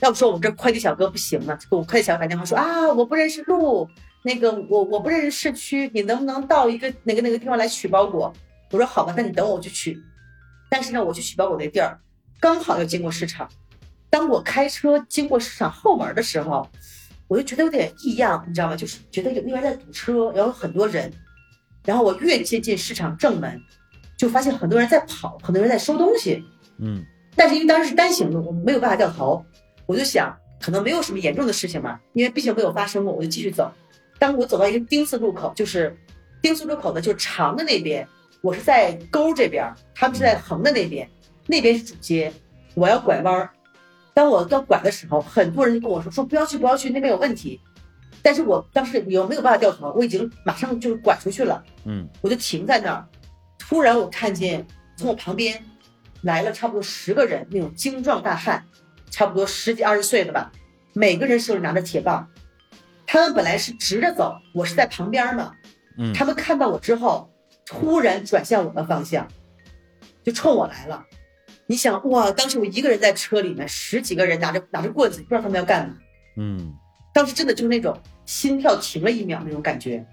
[0.00, 3.88] 要不说我们这快递小哥不行了，给我快递小哥打电话说啊，我不认识路，
[4.24, 8.32] 那个我我不认识市区，你能不能到一个哪个哪个地方来取包裹？
[8.72, 9.96] 我说好吧，那你等我，我去取。
[10.68, 11.98] 但是呢，我去取包裹那地儿，
[12.40, 13.48] 刚好要经过市场。
[14.16, 16.66] 当我开车经过市场后门的时候，
[17.28, 18.74] 我就觉得有点异样，你知道吗？
[18.74, 21.12] 就是觉得有那边在堵车，然后有很多人。
[21.84, 23.60] 然后我越接近市场正门，
[24.16, 26.42] 就发现很多人在跑，很多人在收东西。
[26.78, 27.04] 嗯。
[27.34, 29.44] 但是因为当时是单行路，我没有办法掉头，
[29.84, 33.70] 我就想可能没有什么严重的事情嘛，因为毕竟没有发生过，我就继续走。
[34.18, 35.94] 当我走到一个丁字路口，就是
[36.40, 38.08] 丁字路口的，就是长的那边，
[38.40, 41.06] 我是在沟这边，他们是在横的那边，
[41.46, 42.32] 那边是主街，
[42.72, 43.50] 我要拐弯。
[44.16, 47.60] 当我要拐的时候，很多人就跟我说：“说不要去，不要去，那边有问题。”
[48.24, 49.92] 但是我当时有没有办法掉头？
[49.94, 51.62] 我已经马上就是拐出去了。
[51.84, 53.06] 嗯，我就停在那儿。
[53.58, 54.66] 突然我看见
[54.96, 55.62] 从我旁边
[56.22, 58.64] 来了差不多十个人，那种精壮大汉，
[59.10, 60.50] 差不多十几二十岁的吧，
[60.94, 62.26] 每个人手里拿着铁棒。
[63.06, 65.52] 他们本来是直着走，我是在旁边嘛。
[65.98, 67.30] 嗯，他们看到我之后，
[67.66, 69.28] 突然转向我的方向，
[70.24, 71.04] 就冲我来了。
[71.68, 75.94] 你想哇，当时我一个人在车里面，十几个人拿着拿着棍子，不知道他们要干嘛。
[76.36, 76.72] 嗯，
[77.12, 80.04] 当时真的就是那种心跳停了一秒那种感觉。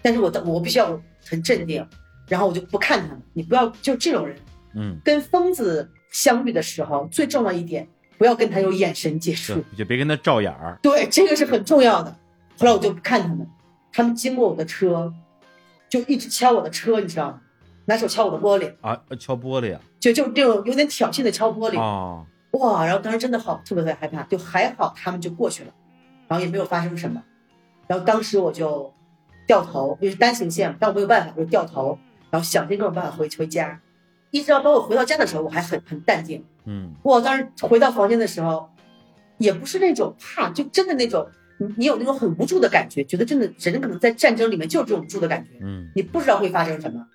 [0.00, 1.84] 但是我的我必须要很镇定，
[2.28, 3.22] 然后我就不看他们。
[3.32, 4.36] 你不要就这种人，
[4.76, 10.78] 嗯，跟疯子相遇的时候，最重要一点，不要跟他有眼神接触对，，就别跟他照眼儿。
[10.80, 12.16] 对，这个是很重要的。
[12.56, 13.44] 后来我就不看他们，
[13.92, 15.12] 他们经过我的车，
[15.88, 17.40] 就一直敲我的车，你知道吗？
[17.86, 19.80] 拿手敲我的玻璃，啊，敲玻璃啊！
[20.00, 21.78] 就就这种有点挑衅的敲玻璃。
[21.78, 25.72] 哦，哇，然后当时真的好特别特别害怕，就还好他们就过去了，
[26.26, 27.22] 然后也没有发生什么，
[27.86, 28.92] 然后当时我就
[29.46, 31.98] 掉头，因为是单行线嘛，但我没有办法，我就掉头，
[32.30, 33.80] 然后想尽各种办法回回家，
[34.30, 36.44] 一直到包括回到家的时候，我还很很淡定。
[36.64, 38.68] 嗯我当时回到房间的时候，
[39.38, 41.26] 也不是那种怕，就真的那种
[41.58, 47.06] 你你有那种很无助的感觉，觉得真的人可能在战争里面就是这种无助的感觉，嗯你不知道会发生什么。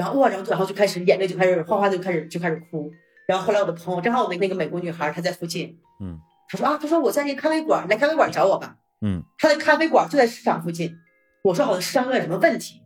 [0.00, 2.90] 然后哇，然后然后就开始眼泪就开始哗哗的就开始就开始哭。
[3.28, 6.18] 然后后来我的朋友正好我的那个美国女孩她在附近，嗯，
[6.48, 8.76] 她说啊，她说我在那个咖啡馆，来咖啡馆找我吧。
[9.02, 10.96] 嗯，她的咖啡馆就在市场附近。
[11.44, 12.80] 我说好像市场有点什么问题，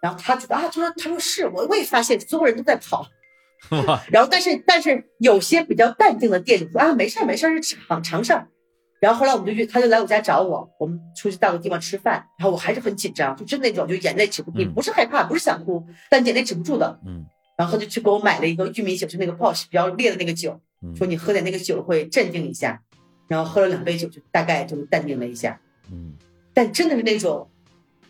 [0.00, 3.04] 然后她觉得啊，她说她说是我我也发现所有人都在跑，
[4.12, 8.46] 然后但是但是有些比较淡定的店主说啊没事儿没事儿是常常事儿，
[9.02, 17.00] 然后后来我们就去，他就来我家找我，我们出去到个地方吃饭，然后我还是很紧张，就真那种就眼泪止不住，嗯不是害怕，不是想哭，但眼泪止不住的。
[17.04, 17.26] 嗯
[17.58, 22.80] 然后他就去给我买了一个玉米酒，就那个 Posh 比较烈的那个酒，嗯，说你喝点那个酒会镇定一下。
[23.28, 25.58] 然后喝了两杯酒，就大概就淡定了一下。
[25.90, 26.14] 嗯
[26.54, 27.48] 但真的是那种，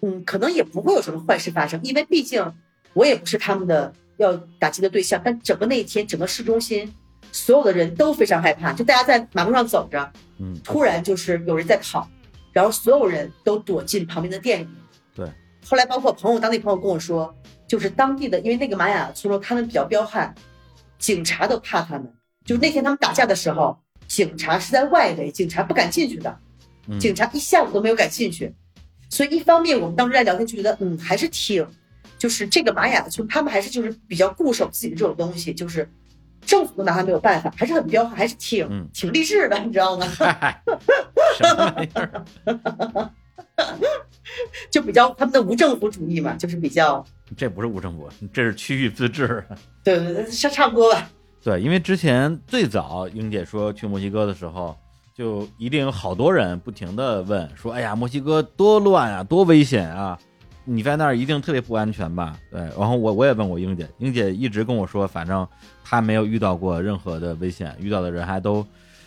[0.01, 2.53] 嗯，可能也不会有什么坏事发生，因为毕竟
[2.93, 5.21] 我也不是他们的要打击的对象。
[5.25, 6.93] 但整个那一天，整个市中心
[7.33, 12.09] 所有的人都非常害怕，就大家在马路上走着，嗯突然就是有人在跑，
[12.53, 14.69] 然后所有人都躲进旁边的店里。
[15.15, 15.27] 对，
[15.67, 17.35] 后来包括朋友，当地朋友跟我说，
[17.67, 20.35] 就是当地的，因为那个玛雅村落他们比较彪悍，
[20.99, 22.13] 警察都怕他们。
[22.45, 26.39] 就那天他们打架的时候，警察是在外围，警察不敢进去的。
[26.89, 28.53] 嗯，警察一下午都没有敢进去，
[29.09, 31.65] 所以一方面我们当时在聊天就觉得，嗯，还是挺，
[32.19, 35.89] 就是这个玛雅村，他们还是就是比较固守自己的这种东西，就是
[36.45, 40.07] 政府都拿他没有办法，还是很彪悍，还是挺、嗯挺励志的，你知道吗？
[40.19, 40.63] 嗨，
[41.39, 42.25] 什么玩意儿？
[44.71, 47.05] 就比较他们的无政府主义嘛，就是比较，
[47.37, 49.45] 这不是无政府，这是区域自治。
[49.85, 51.11] 对对对，差差不多吧。
[51.43, 54.77] 对，因为之前最早英姐说去墨西哥的时候，
[55.15, 60.19] 就一定有好多人不停的问说：“哎呀，墨西哥多乱啊，多危险啊！
[60.65, 65.47] 你在那儿一定特别不安全吧？”对，然后我我也问过英姐，英姐一直跟我说，反正
[65.85, 68.67] 她没有遇到过任何的危险，遇到的人还都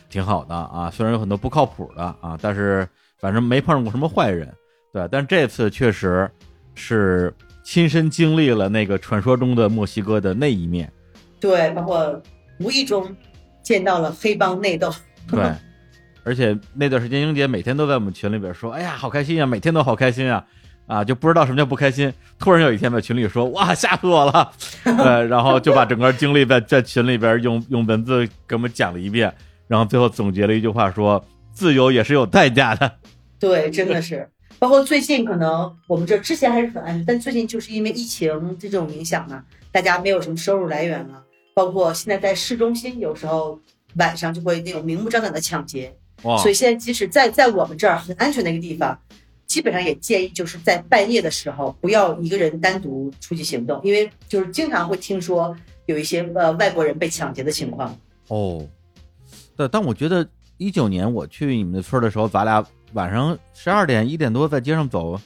[0.10, 2.88] 挺好的啊，虽然有很多不靠谱的啊，但是
[3.18, 4.54] 反正没碰上过什么坏人。
[4.94, 6.30] 对，但这次确实
[6.74, 7.34] 是
[7.64, 10.92] 亲身经历了那个传说中的墨西哥的那一面。
[11.40, 12.22] 对，包括
[12.60, 13.14] 无意中
[13.62, 14.94] 见到了黑帮内斗，
[15.30, 15.52] 对，
[16.24, 20.46] 而且那段时间，英姐每天都在我们群里边说：“哎呀，好开心啊，每天都好开心啊！”
[20.88, 22.14] 啊，就不知道什么叫不开心。
[22.38, 24.52] 突然有一天在群里说：“哇，吓死我了！”
[24.86, 29.34] 呃，然后就把整个经历在在群里边用用文字给我们讲了一遍，
[29.68, 32.92] 然后最后总结了一句话说：“自由也是有代价的。
[33.40, 34.30] 对，真的是。
[34.58, 41.24] 包括最近可能我们这之前还是很安全，但最近就是因为疫情这种影响嘛，大家没有什么收入来源了。
[41.54, 43.60] 包括现在在市中心，有时候
[43.96, 45.94] 晚上就会那种明目张胆的抢劫，”
[46.24, 48.98] 哇，所以现在即使在在我们这儿很安全的一个地方，
[49.56, 55.56] 基本上也建议就是在半夜的时候不要一个人单独出去行动，因为就是经常会听说
[55.86, 57.98] 有一些呃外国人被抢劫的情况。
[58.28, 58.68] 哦，
[59.56, 60.28] 对，但我觉得
[60.58, 62.62] 一九年我去你们的村儿的时候，咱俩
[62.92, 65.18] 晚上十二点一点多在街上走，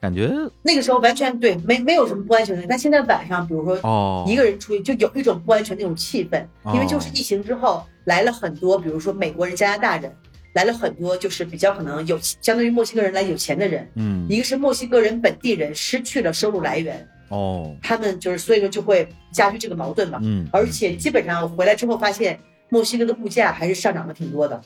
[0.00, 0.28] 感觉
[0.60, 2.66] 那个时候完全对，没没有什么不安全的。
[2.68, 6.44] 但现在晚上，比如说哦，一个人出去，就有一种不安全那种气氛，
[6.74, 10.12] 因为就是疫情之后来了很多，比如说美国人、加拿大人，
[10.58, 20.18] 来了很多就是比较可能有相对于墨西哥人来有钱的人，嗯一个是墨西哥人本地人失去了收入来源，哦他们就是所以说就会加剧这个矛盾嘛。
[20.20, 22.40] 嗯，而且基本上回来之后发现，
[22.70, 24.60] 墨西哥的物价还是上涨的挺多的。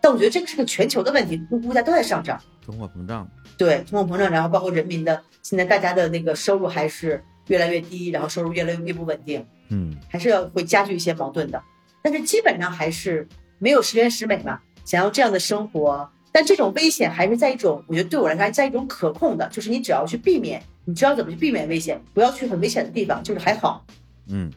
[0.00, 2.40] 但我觉得这个是个全球的问题，物物价都在上涨。
[2.64, 11.62] 通货膨胀，对，通货膨胀，然后包括人民的现在大家的那个收入还是越来越低，然后收入越来越不稳定，嗯还是要会加剧一些矛盾的。
[12.02, 13.26] 但是基本上还是
[13.58, 23.84] 没有十全十美嘛，想要这样的生活，但这种危险还是在一种，我觉得对我来说还在一种可控的，就是你只要去避免，你知道怎么去避免危险，不要去很危险的地方，就是还好。
[24.26, 24.52] 嗯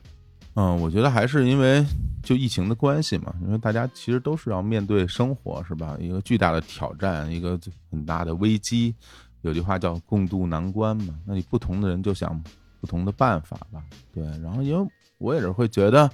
[0.55, 1.85] 嗯，我觉得还是因为
[2.23, 5.95] 就疫情的关系嘛，因为大家其实都是要面对生活，是吧？
[5.99, 7.59] 一个巨大的挑战，一个
[7.91, 8.95] 很大的危机。
[9.43, 12.41] 有句话叫“共度难关”嘛，那你不同的人就想
[12.81, 13.81] 不同的办法吧。
[14.13, 14.89] 对，然后因为
[15.19, 16.09] 我也是会觉得，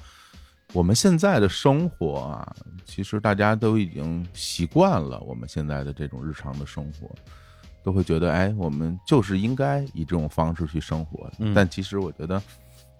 [0.73, 7.09] 我们现在的生活啊，其实大家都已经习惯了我们现在的这种日常的生活。
[7.83, 11.29] 都会觉得，哎，我们就是应该以这种方式去生活。
[11.37, 12.41] 嗯但其实我觉得，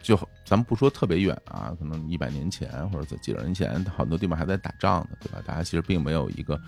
[0.02, 0.14] 就
[0.44, 5.42] 咱们不说特别远啊，可能一百年前或者在几十年前，很多地方还在打仗呢，对吧？
[5.46, 6.60] 大家其实并没有一个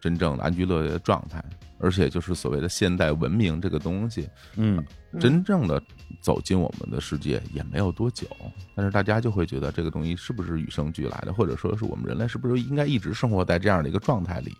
[0.00, 1.42] 真正的安居乐业的状态，
[1.78, 5.82] 而且就是所谓的现代文明这个东西，嗯嗯真正的
[6.20, 8.26] 走进我们的世界也没有多久，
[8.74, 14.54] 但是大家就会觉得这个东西是不是与生俱来的，或者说是我们人类是不是应该一直生活在这样的一个状态里？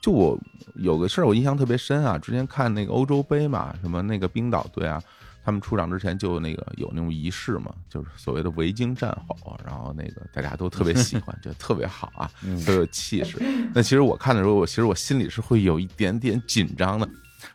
[0.00, 0.40] 就我
[0.76, 5.02] 有个事儿我印象特别深啊，之前看那个欧洲杯嘛，什么那个冰岛队啊，
[5.44, 13.38] 他们出场之前就那个有那种仪式嘛，就是所谓的维京战吼，然后那个大家都特别喜欢，觉得特别好啊， 嗯都有气势。
[13.74, 17.08] 那其实我看的时候，我其实我心里是会有一点点紧张的，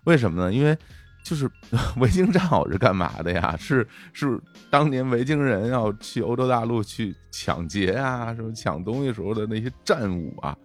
[0.06, 0.54] 为什么呢？
[0.54, 0.78] 因为
[1.24, 1.50] 就是
[1.98, 3.56] 维京战吼是干嘛的呀？
[3.60, 4.40] 是是
[4.70, 10.56] 当年维京人要去欧洲大陆去抢劫啊，什么抢东西时候的那些战舞啊。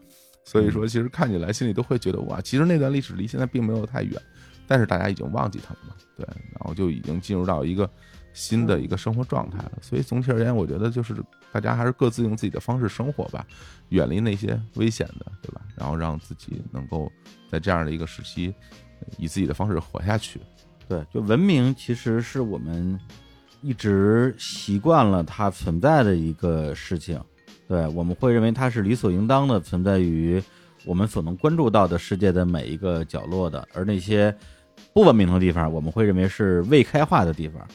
[0.43, 4.21] 所以说，其实看起来心里都会觉得哇，其实那段历史离现在并没有太远，
[4.71, 7.91] 但是大家已经忘记他们了，对，然后就已经进入到一个
[8.33, 9.73] 新的一个生活状态了。
[9.83, 11.17] 所以总体而言，我觉得就是
[11.51, 13.45] 大家还是各自用自己的方式生活吧，
[13.89, 15.61] 远离那些危险的，对吧？
[15.75, 17.11] 然后让自己能够
[17.51, 18.55] 在这样的一个时期，
[19.01, 20.41] 呃以自己的方式活下去。
[20.87, 22.97] 对，就文明其实是我们
[23.61, 27.21] 一直习惯了它存在的一个事情，
[27.67, 30.41] 对，我们会认为它是理所应当的存在于
[30.85, 34.35] 我们所能关注到的世界的每一个角落的，而那些
[34.93, 37.67] 不文明的地方，我们会认为是未开化的地方，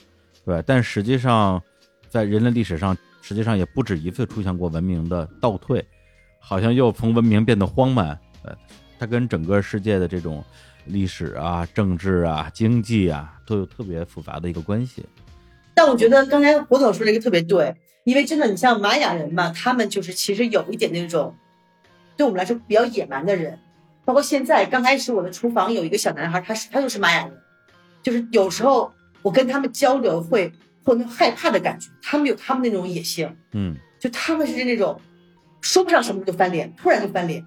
[0.46, 1.62] 对，但实际上
[2.10, 5.84] 在人类历史上，实际上也不止一次出现过文明的倒退，
[6.40, 8.08] 好像又从文明变得荒蛮，
[8.44, 8.56] 呃，
[9.00, 10.44] 它跟整个世界的这种
[10.86, 15.06] 历史啊、政治啊、经济啊，都有特别复杂的一个关系。
[15.74, 21.34] 但我觉得刚才胡总说这个特别对，因为真的，你像玛雅人嘛，他们就是其实有一点那种，
[22.16, 23.58] 对我们来说比较野蛮的人。
[24.06, 27.38] 包括现在刚开始我的厨房有一个小男孩，他是他就是玛雅人，
[28.04, 30.48] 就是有时候我跟他们交流会
[30.84, 35.02] 会有那种害怕的感觉，他们有他们那种野性，嗯就他们是那种
[35.62, 37.44] 说不上什么就翻脸，突然就翻脸。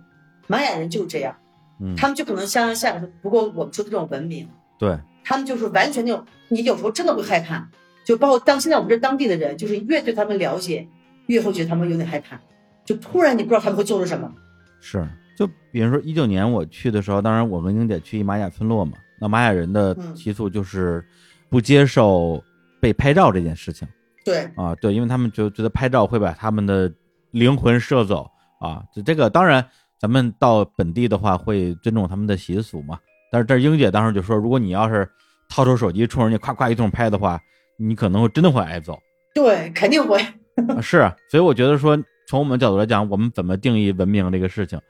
[0.51, 1.37] 玛雅人就是这样，
[1.79, 4.49] 嗯，他们就可能像像不过我们说的这种文明，
[4.79, 7.69] 对，他们就是完全那种，你有时候真的会害怕，
[8.03, 10.89] 就包括当现在我们这当地的人，就是越对他们了解，
[11.27, 12.41] 越会觉得他们有点害怕，
[12.85, 14.33] 就突然你不知道他们会做出什么。
[14.81, 15.07] 是。
[15.39, 21.07] 就比如说一九年我去的时候，当然我跟英姐去一玛雅村落嘛，那玛雅人的嗯习俗就是
[21.49, 22.43] 不接受
[22.81, 23.87] 被拍照这件事情。
[24.25, 26.93] 对，啊，对，因为他们就觉得拍照会把他们的
[27.31, 28.29] 灵魂摄走
[28.61, 28.83] 啊。
[28.93, 29.65] 这这个当然，
[29.97, 32.99] 咱们到本地的话会尊重他们的习俗嘛。
[33.31, 35.09] 但是这英姐当时就说，如果你要是
[35.49, 37.41] 掏出手机冲人家夸夸一通拍的话，
[37.79, 38.99] 你可能会真的会挨揍。
[39.33, 40.21] 对，肯定会。
[40.67, 41.97] 啊是啊，所以我觉得说，
[42.27, 44.81] 从我们角度来讲，我们怎么定义文明这个事情？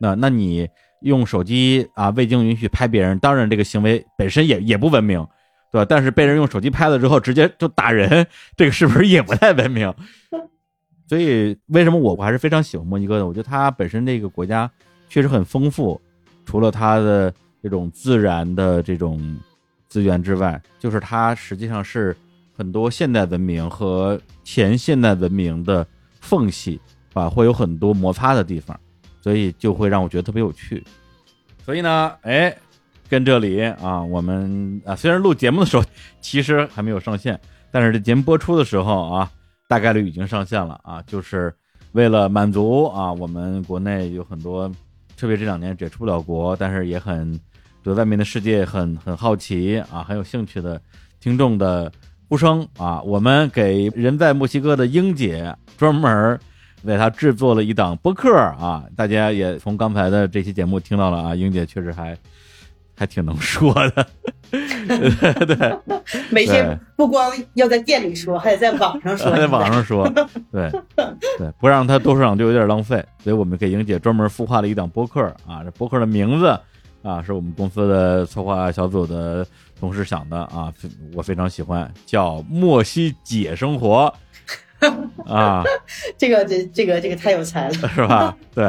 [0.00, 0.68] 那那你
[1.02, 5.26] 用手机啊未经允许拍别人，当然这个行为本身也也不文明，
[5.70, 5.86] 对吧？
[5.88, 8.26] 但是被人用手机拍了之后，直接就打人，
[8.56, 9.92] 这个是不是也不太文明？
[11.08, 13.26] 所以为什么我我还是非常喜欢墨西哥的？
[13.26, 14.70] 我觉得它本身这个国家
[15.08, 16.00] 确实很丰富，
[16.44, 19.38] 除了它的这种自然的这种
[19.88, 22.14] 资源之外，就是它实际上是
[22.54, 25.86] 很多现代文明和前现代文明的
[26.20, 26.78] 缝隙
[27.14, 28.78] 啊，会有很多摩擦的地方，
[29.28, 30.82] 所以就会让我觉得特别有趣。
[31.62, 32.56] 所以呢，哎，
[33.10, 35.84] 跟这里啊，我们啊，虽然录节目的时候
[36.22, 37.38] 其实还没有上线，
[37.70, 39.30] 但是这节目播出的时候啊，
[39.68, 41.54] 大概率已经上线了啊，就是
[41.92, 44.66] 为了满足啊，我们国内有很多，
[45.14, 47.38] 特别这两年也出不了国，但是也很
[47.82, 50.80] 对外面的世界很很好奇啊，很有兴趣的
[51.20, 51.92] 听众的
[52.30, 56.40] 呼声啊，我们给人在墨西哥的英姐专门
[56.82, 62.16] 为她制作了一档播客啊，大家也从刚才的这期节目听到了啊，英姐确实还
[62.96, 64.06] 还挺能说的，
[64.50, 65.78] 对，
[66.30, 69.30] 每天不光要在店里说，还得在网上说。
[69.36, 69.46] 在。
[69.46, 70.08] 网上说，
[70.50, 70.70] 对。
[71.38, 76.58] 对，不让她多说两句有点浪费，所以我们给英姐专门孵化了一档播客啊，这播客的名字
[77.02, 79.46] 啊是我们公司的策划小组的
[79.78, 80.72] 同事想的啊，
[81.14, 84.12] 我非常喜欢，叫《莫西姐生活》
[85.26, 85.64] 啊。
[86.16, 87.74] 这个这这个这个太有才了。
[87.88, 88.36] 是吧？
[88.54, 88.64] 对，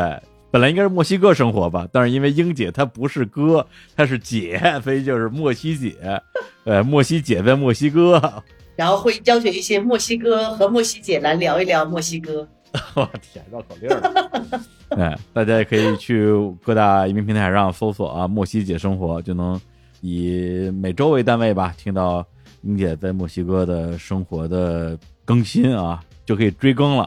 [0.52, 3.65] 本来应该是墨西哥生活吧，但是因为英姐她不是哥，
[3.95, 5.95] 她是姐，所以就是墨西姐。
[6.65, 8.44] 呃，墨西姐在墨西哥，
[8.76, 12.48] 然后会邀请一些墨西哥和墨西姐来聊一聊墨西哥。
[12.94, 14.60] 我天，绕口令儿。
[14.90, 16.31] 哎，大家也可以去
[16.64, 19.60] 各大移民平台上搜索啊“墨西姐生活”，就能
[20.02, 22.23] 以每周为单位吧，听到
[22.61, 24.95] 英姐在墨西哥的生活的
[25.30, 27.03] 更新啊，就可以追更了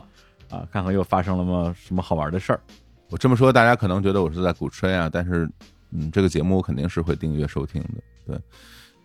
[0.49, 2.61] 啊，看看又发生了么什么好玩的事儿。
[3.11, 5.51] 我这么说，大家可能觉得我是在鼓吹啊，但是
[5.91, 7.89] 嗯，这个节目我肯定是会订阅收听的，
[8.25, 8.41] 对。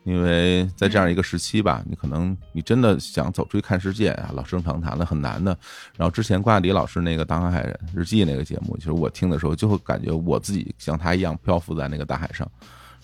[0.03, 5.57] 因为在这样一个时期吧，你可能你真的想走出去看世界啊，老生常谈的很难的。
[5.97, 12.47] 然后之前瓜迪老师那个《大航海日记》那个节目，其实我听的时候就会感觉我自己像他一样漂浮在那个大海上。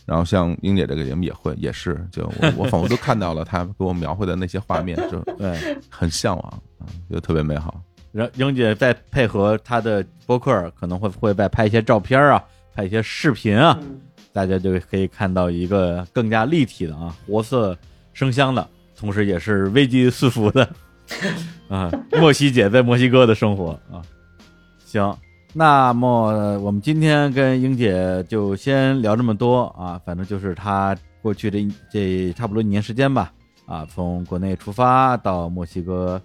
[0.05, 7.81] 然后像英姐这个节目也会也是，就我我仿佛都看到了她给我描绘的那些画面， 就对，很向往啊，觉得特别美好。
[8.11, 12.43] 然后英姐再配合她的播客，可能会会再拍一些照片啊，
[12.73, 13.79] 拍一些视频啊。
[14.31, 17.77] 大家就可以看到一个更加立体的啊，活色
[18.13, 18.67] 生香的，
[18.97, 20.67] 同时也是危机四伏的
[21.69, 21.91] 啊。
[22.13, 24.01] 莫西姐在墨西哥的生活啊，
[24.85, 25.15] 行，
[25.53, 30.01] 那么我们今天跟英姐就先聊这么多啊。
[30.05, 33.31] 反正就是她过去这这差不多一年时间吧，
[33.65, 36.21] 啊，从国内出发到墨西哥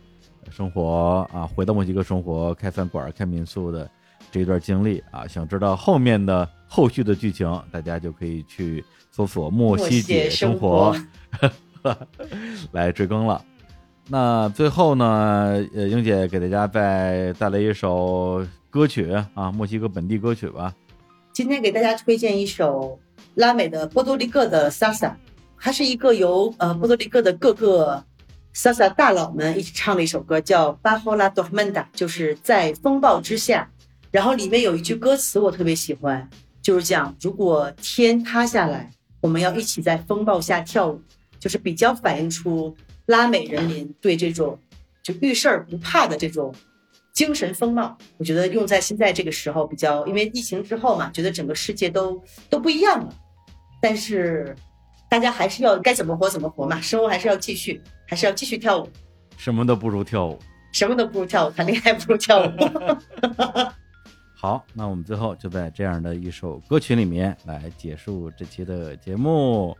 [0.51, 3.89] 生活啊，回到墨西哥生活，开饭馆、开民宿的
[4.31, 6.49] 这一段经历啊，想知道后面的。
[6.71, 10.95] 后续的剧情，大家就可以去搜索“莫西姐生活”
[12.73, 13.43] 来追更了。
[14.07, 20.75] 那最后呢，呃，英姐给大家再带来一首歌曲啊，墨西哥本地歌曲吧。
[21.33, 22.99] 今天给大家推荐一首
[23.35, 25.15] 拉美的波多黎各的 salsa，
[25.59, 28.05] 它是一个由呃波多黎各的各个
[28.55, 33.71] salsa 大佬们一起唱的一首歌，叫《巴霍拉多曼达》，就是在风暴之下。
[34.11, 36.29] 然后里面有一句歌词我特别喜欢。
[36.61, 38.91] 就是讲，如果天塌下来，
[39.23, 41.01] 我们要一起在风暴下跳舞，
[41.39, 42.77] 就是比较反映出
[43.07, 44.59] 拉美人民对这种
[45.03, 46.55] 就遇事儿不怕的这种
[47.19, 47.99] 精神风貌。
[48.17, 53.13] 我觉得用在现在这个时候比较，因为疫情之后嘛，觉得整个世界都都不一样了。
[53.83, 54.55] 但是
[55.11, 58.89] 大家还是要该怎么活怎么活嘛，生活还是要继续，还是要继续跳舞。
[59.37, 60.39] 什么都不如跳舞，
[60.73, 62.51] 什么都不如跳舞，谈恋爱不如跳舞。
[64.41, 69.77] 好，那我们最后就在这样的一首歌曲里面来结束这期的节目，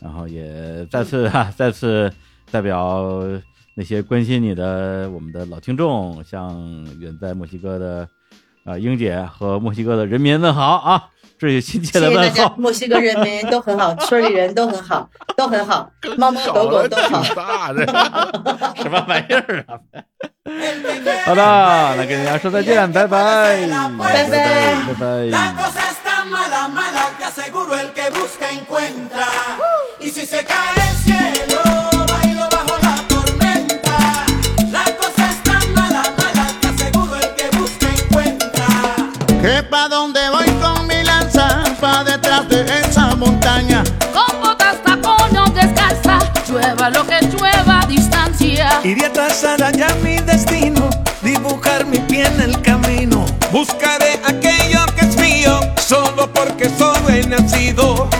[0.00, 2.12] 然后也再次哈，再次
[2.50, 3.06] 代表
[3.76, 6.54] 那些关心你的我们的老听众，向
[7.00, 8.08] 远在墨西哥的
[8.64, 11.04] 啊英姐和墨西哥的人民问好啊，
[11.38, 12.54] 这是亲切的问候。
[12.56, 17.22] 墨西哥人民都很好，村里人都很好，都很好， 猫猫狗狗都好。
[18.76, 19.78] 什么玩意儿啊？
[21.26, 21.42] 好的，
[21.96, 23.66] 那跟大家说再见，拜拜，
[23.98, 25.64] 拜拜，拜拜。
[48.84, 50.90] Iría trazada ya mi destino,
[51.22, 53.24] dibujar mi pie en el camino.
[53.50, 58.10] Buscaré aquello que es mío, solo porque solo he nacido.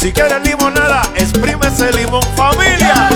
[0.00, 3.09] Si quieres limonada, exprime ese limón, familia.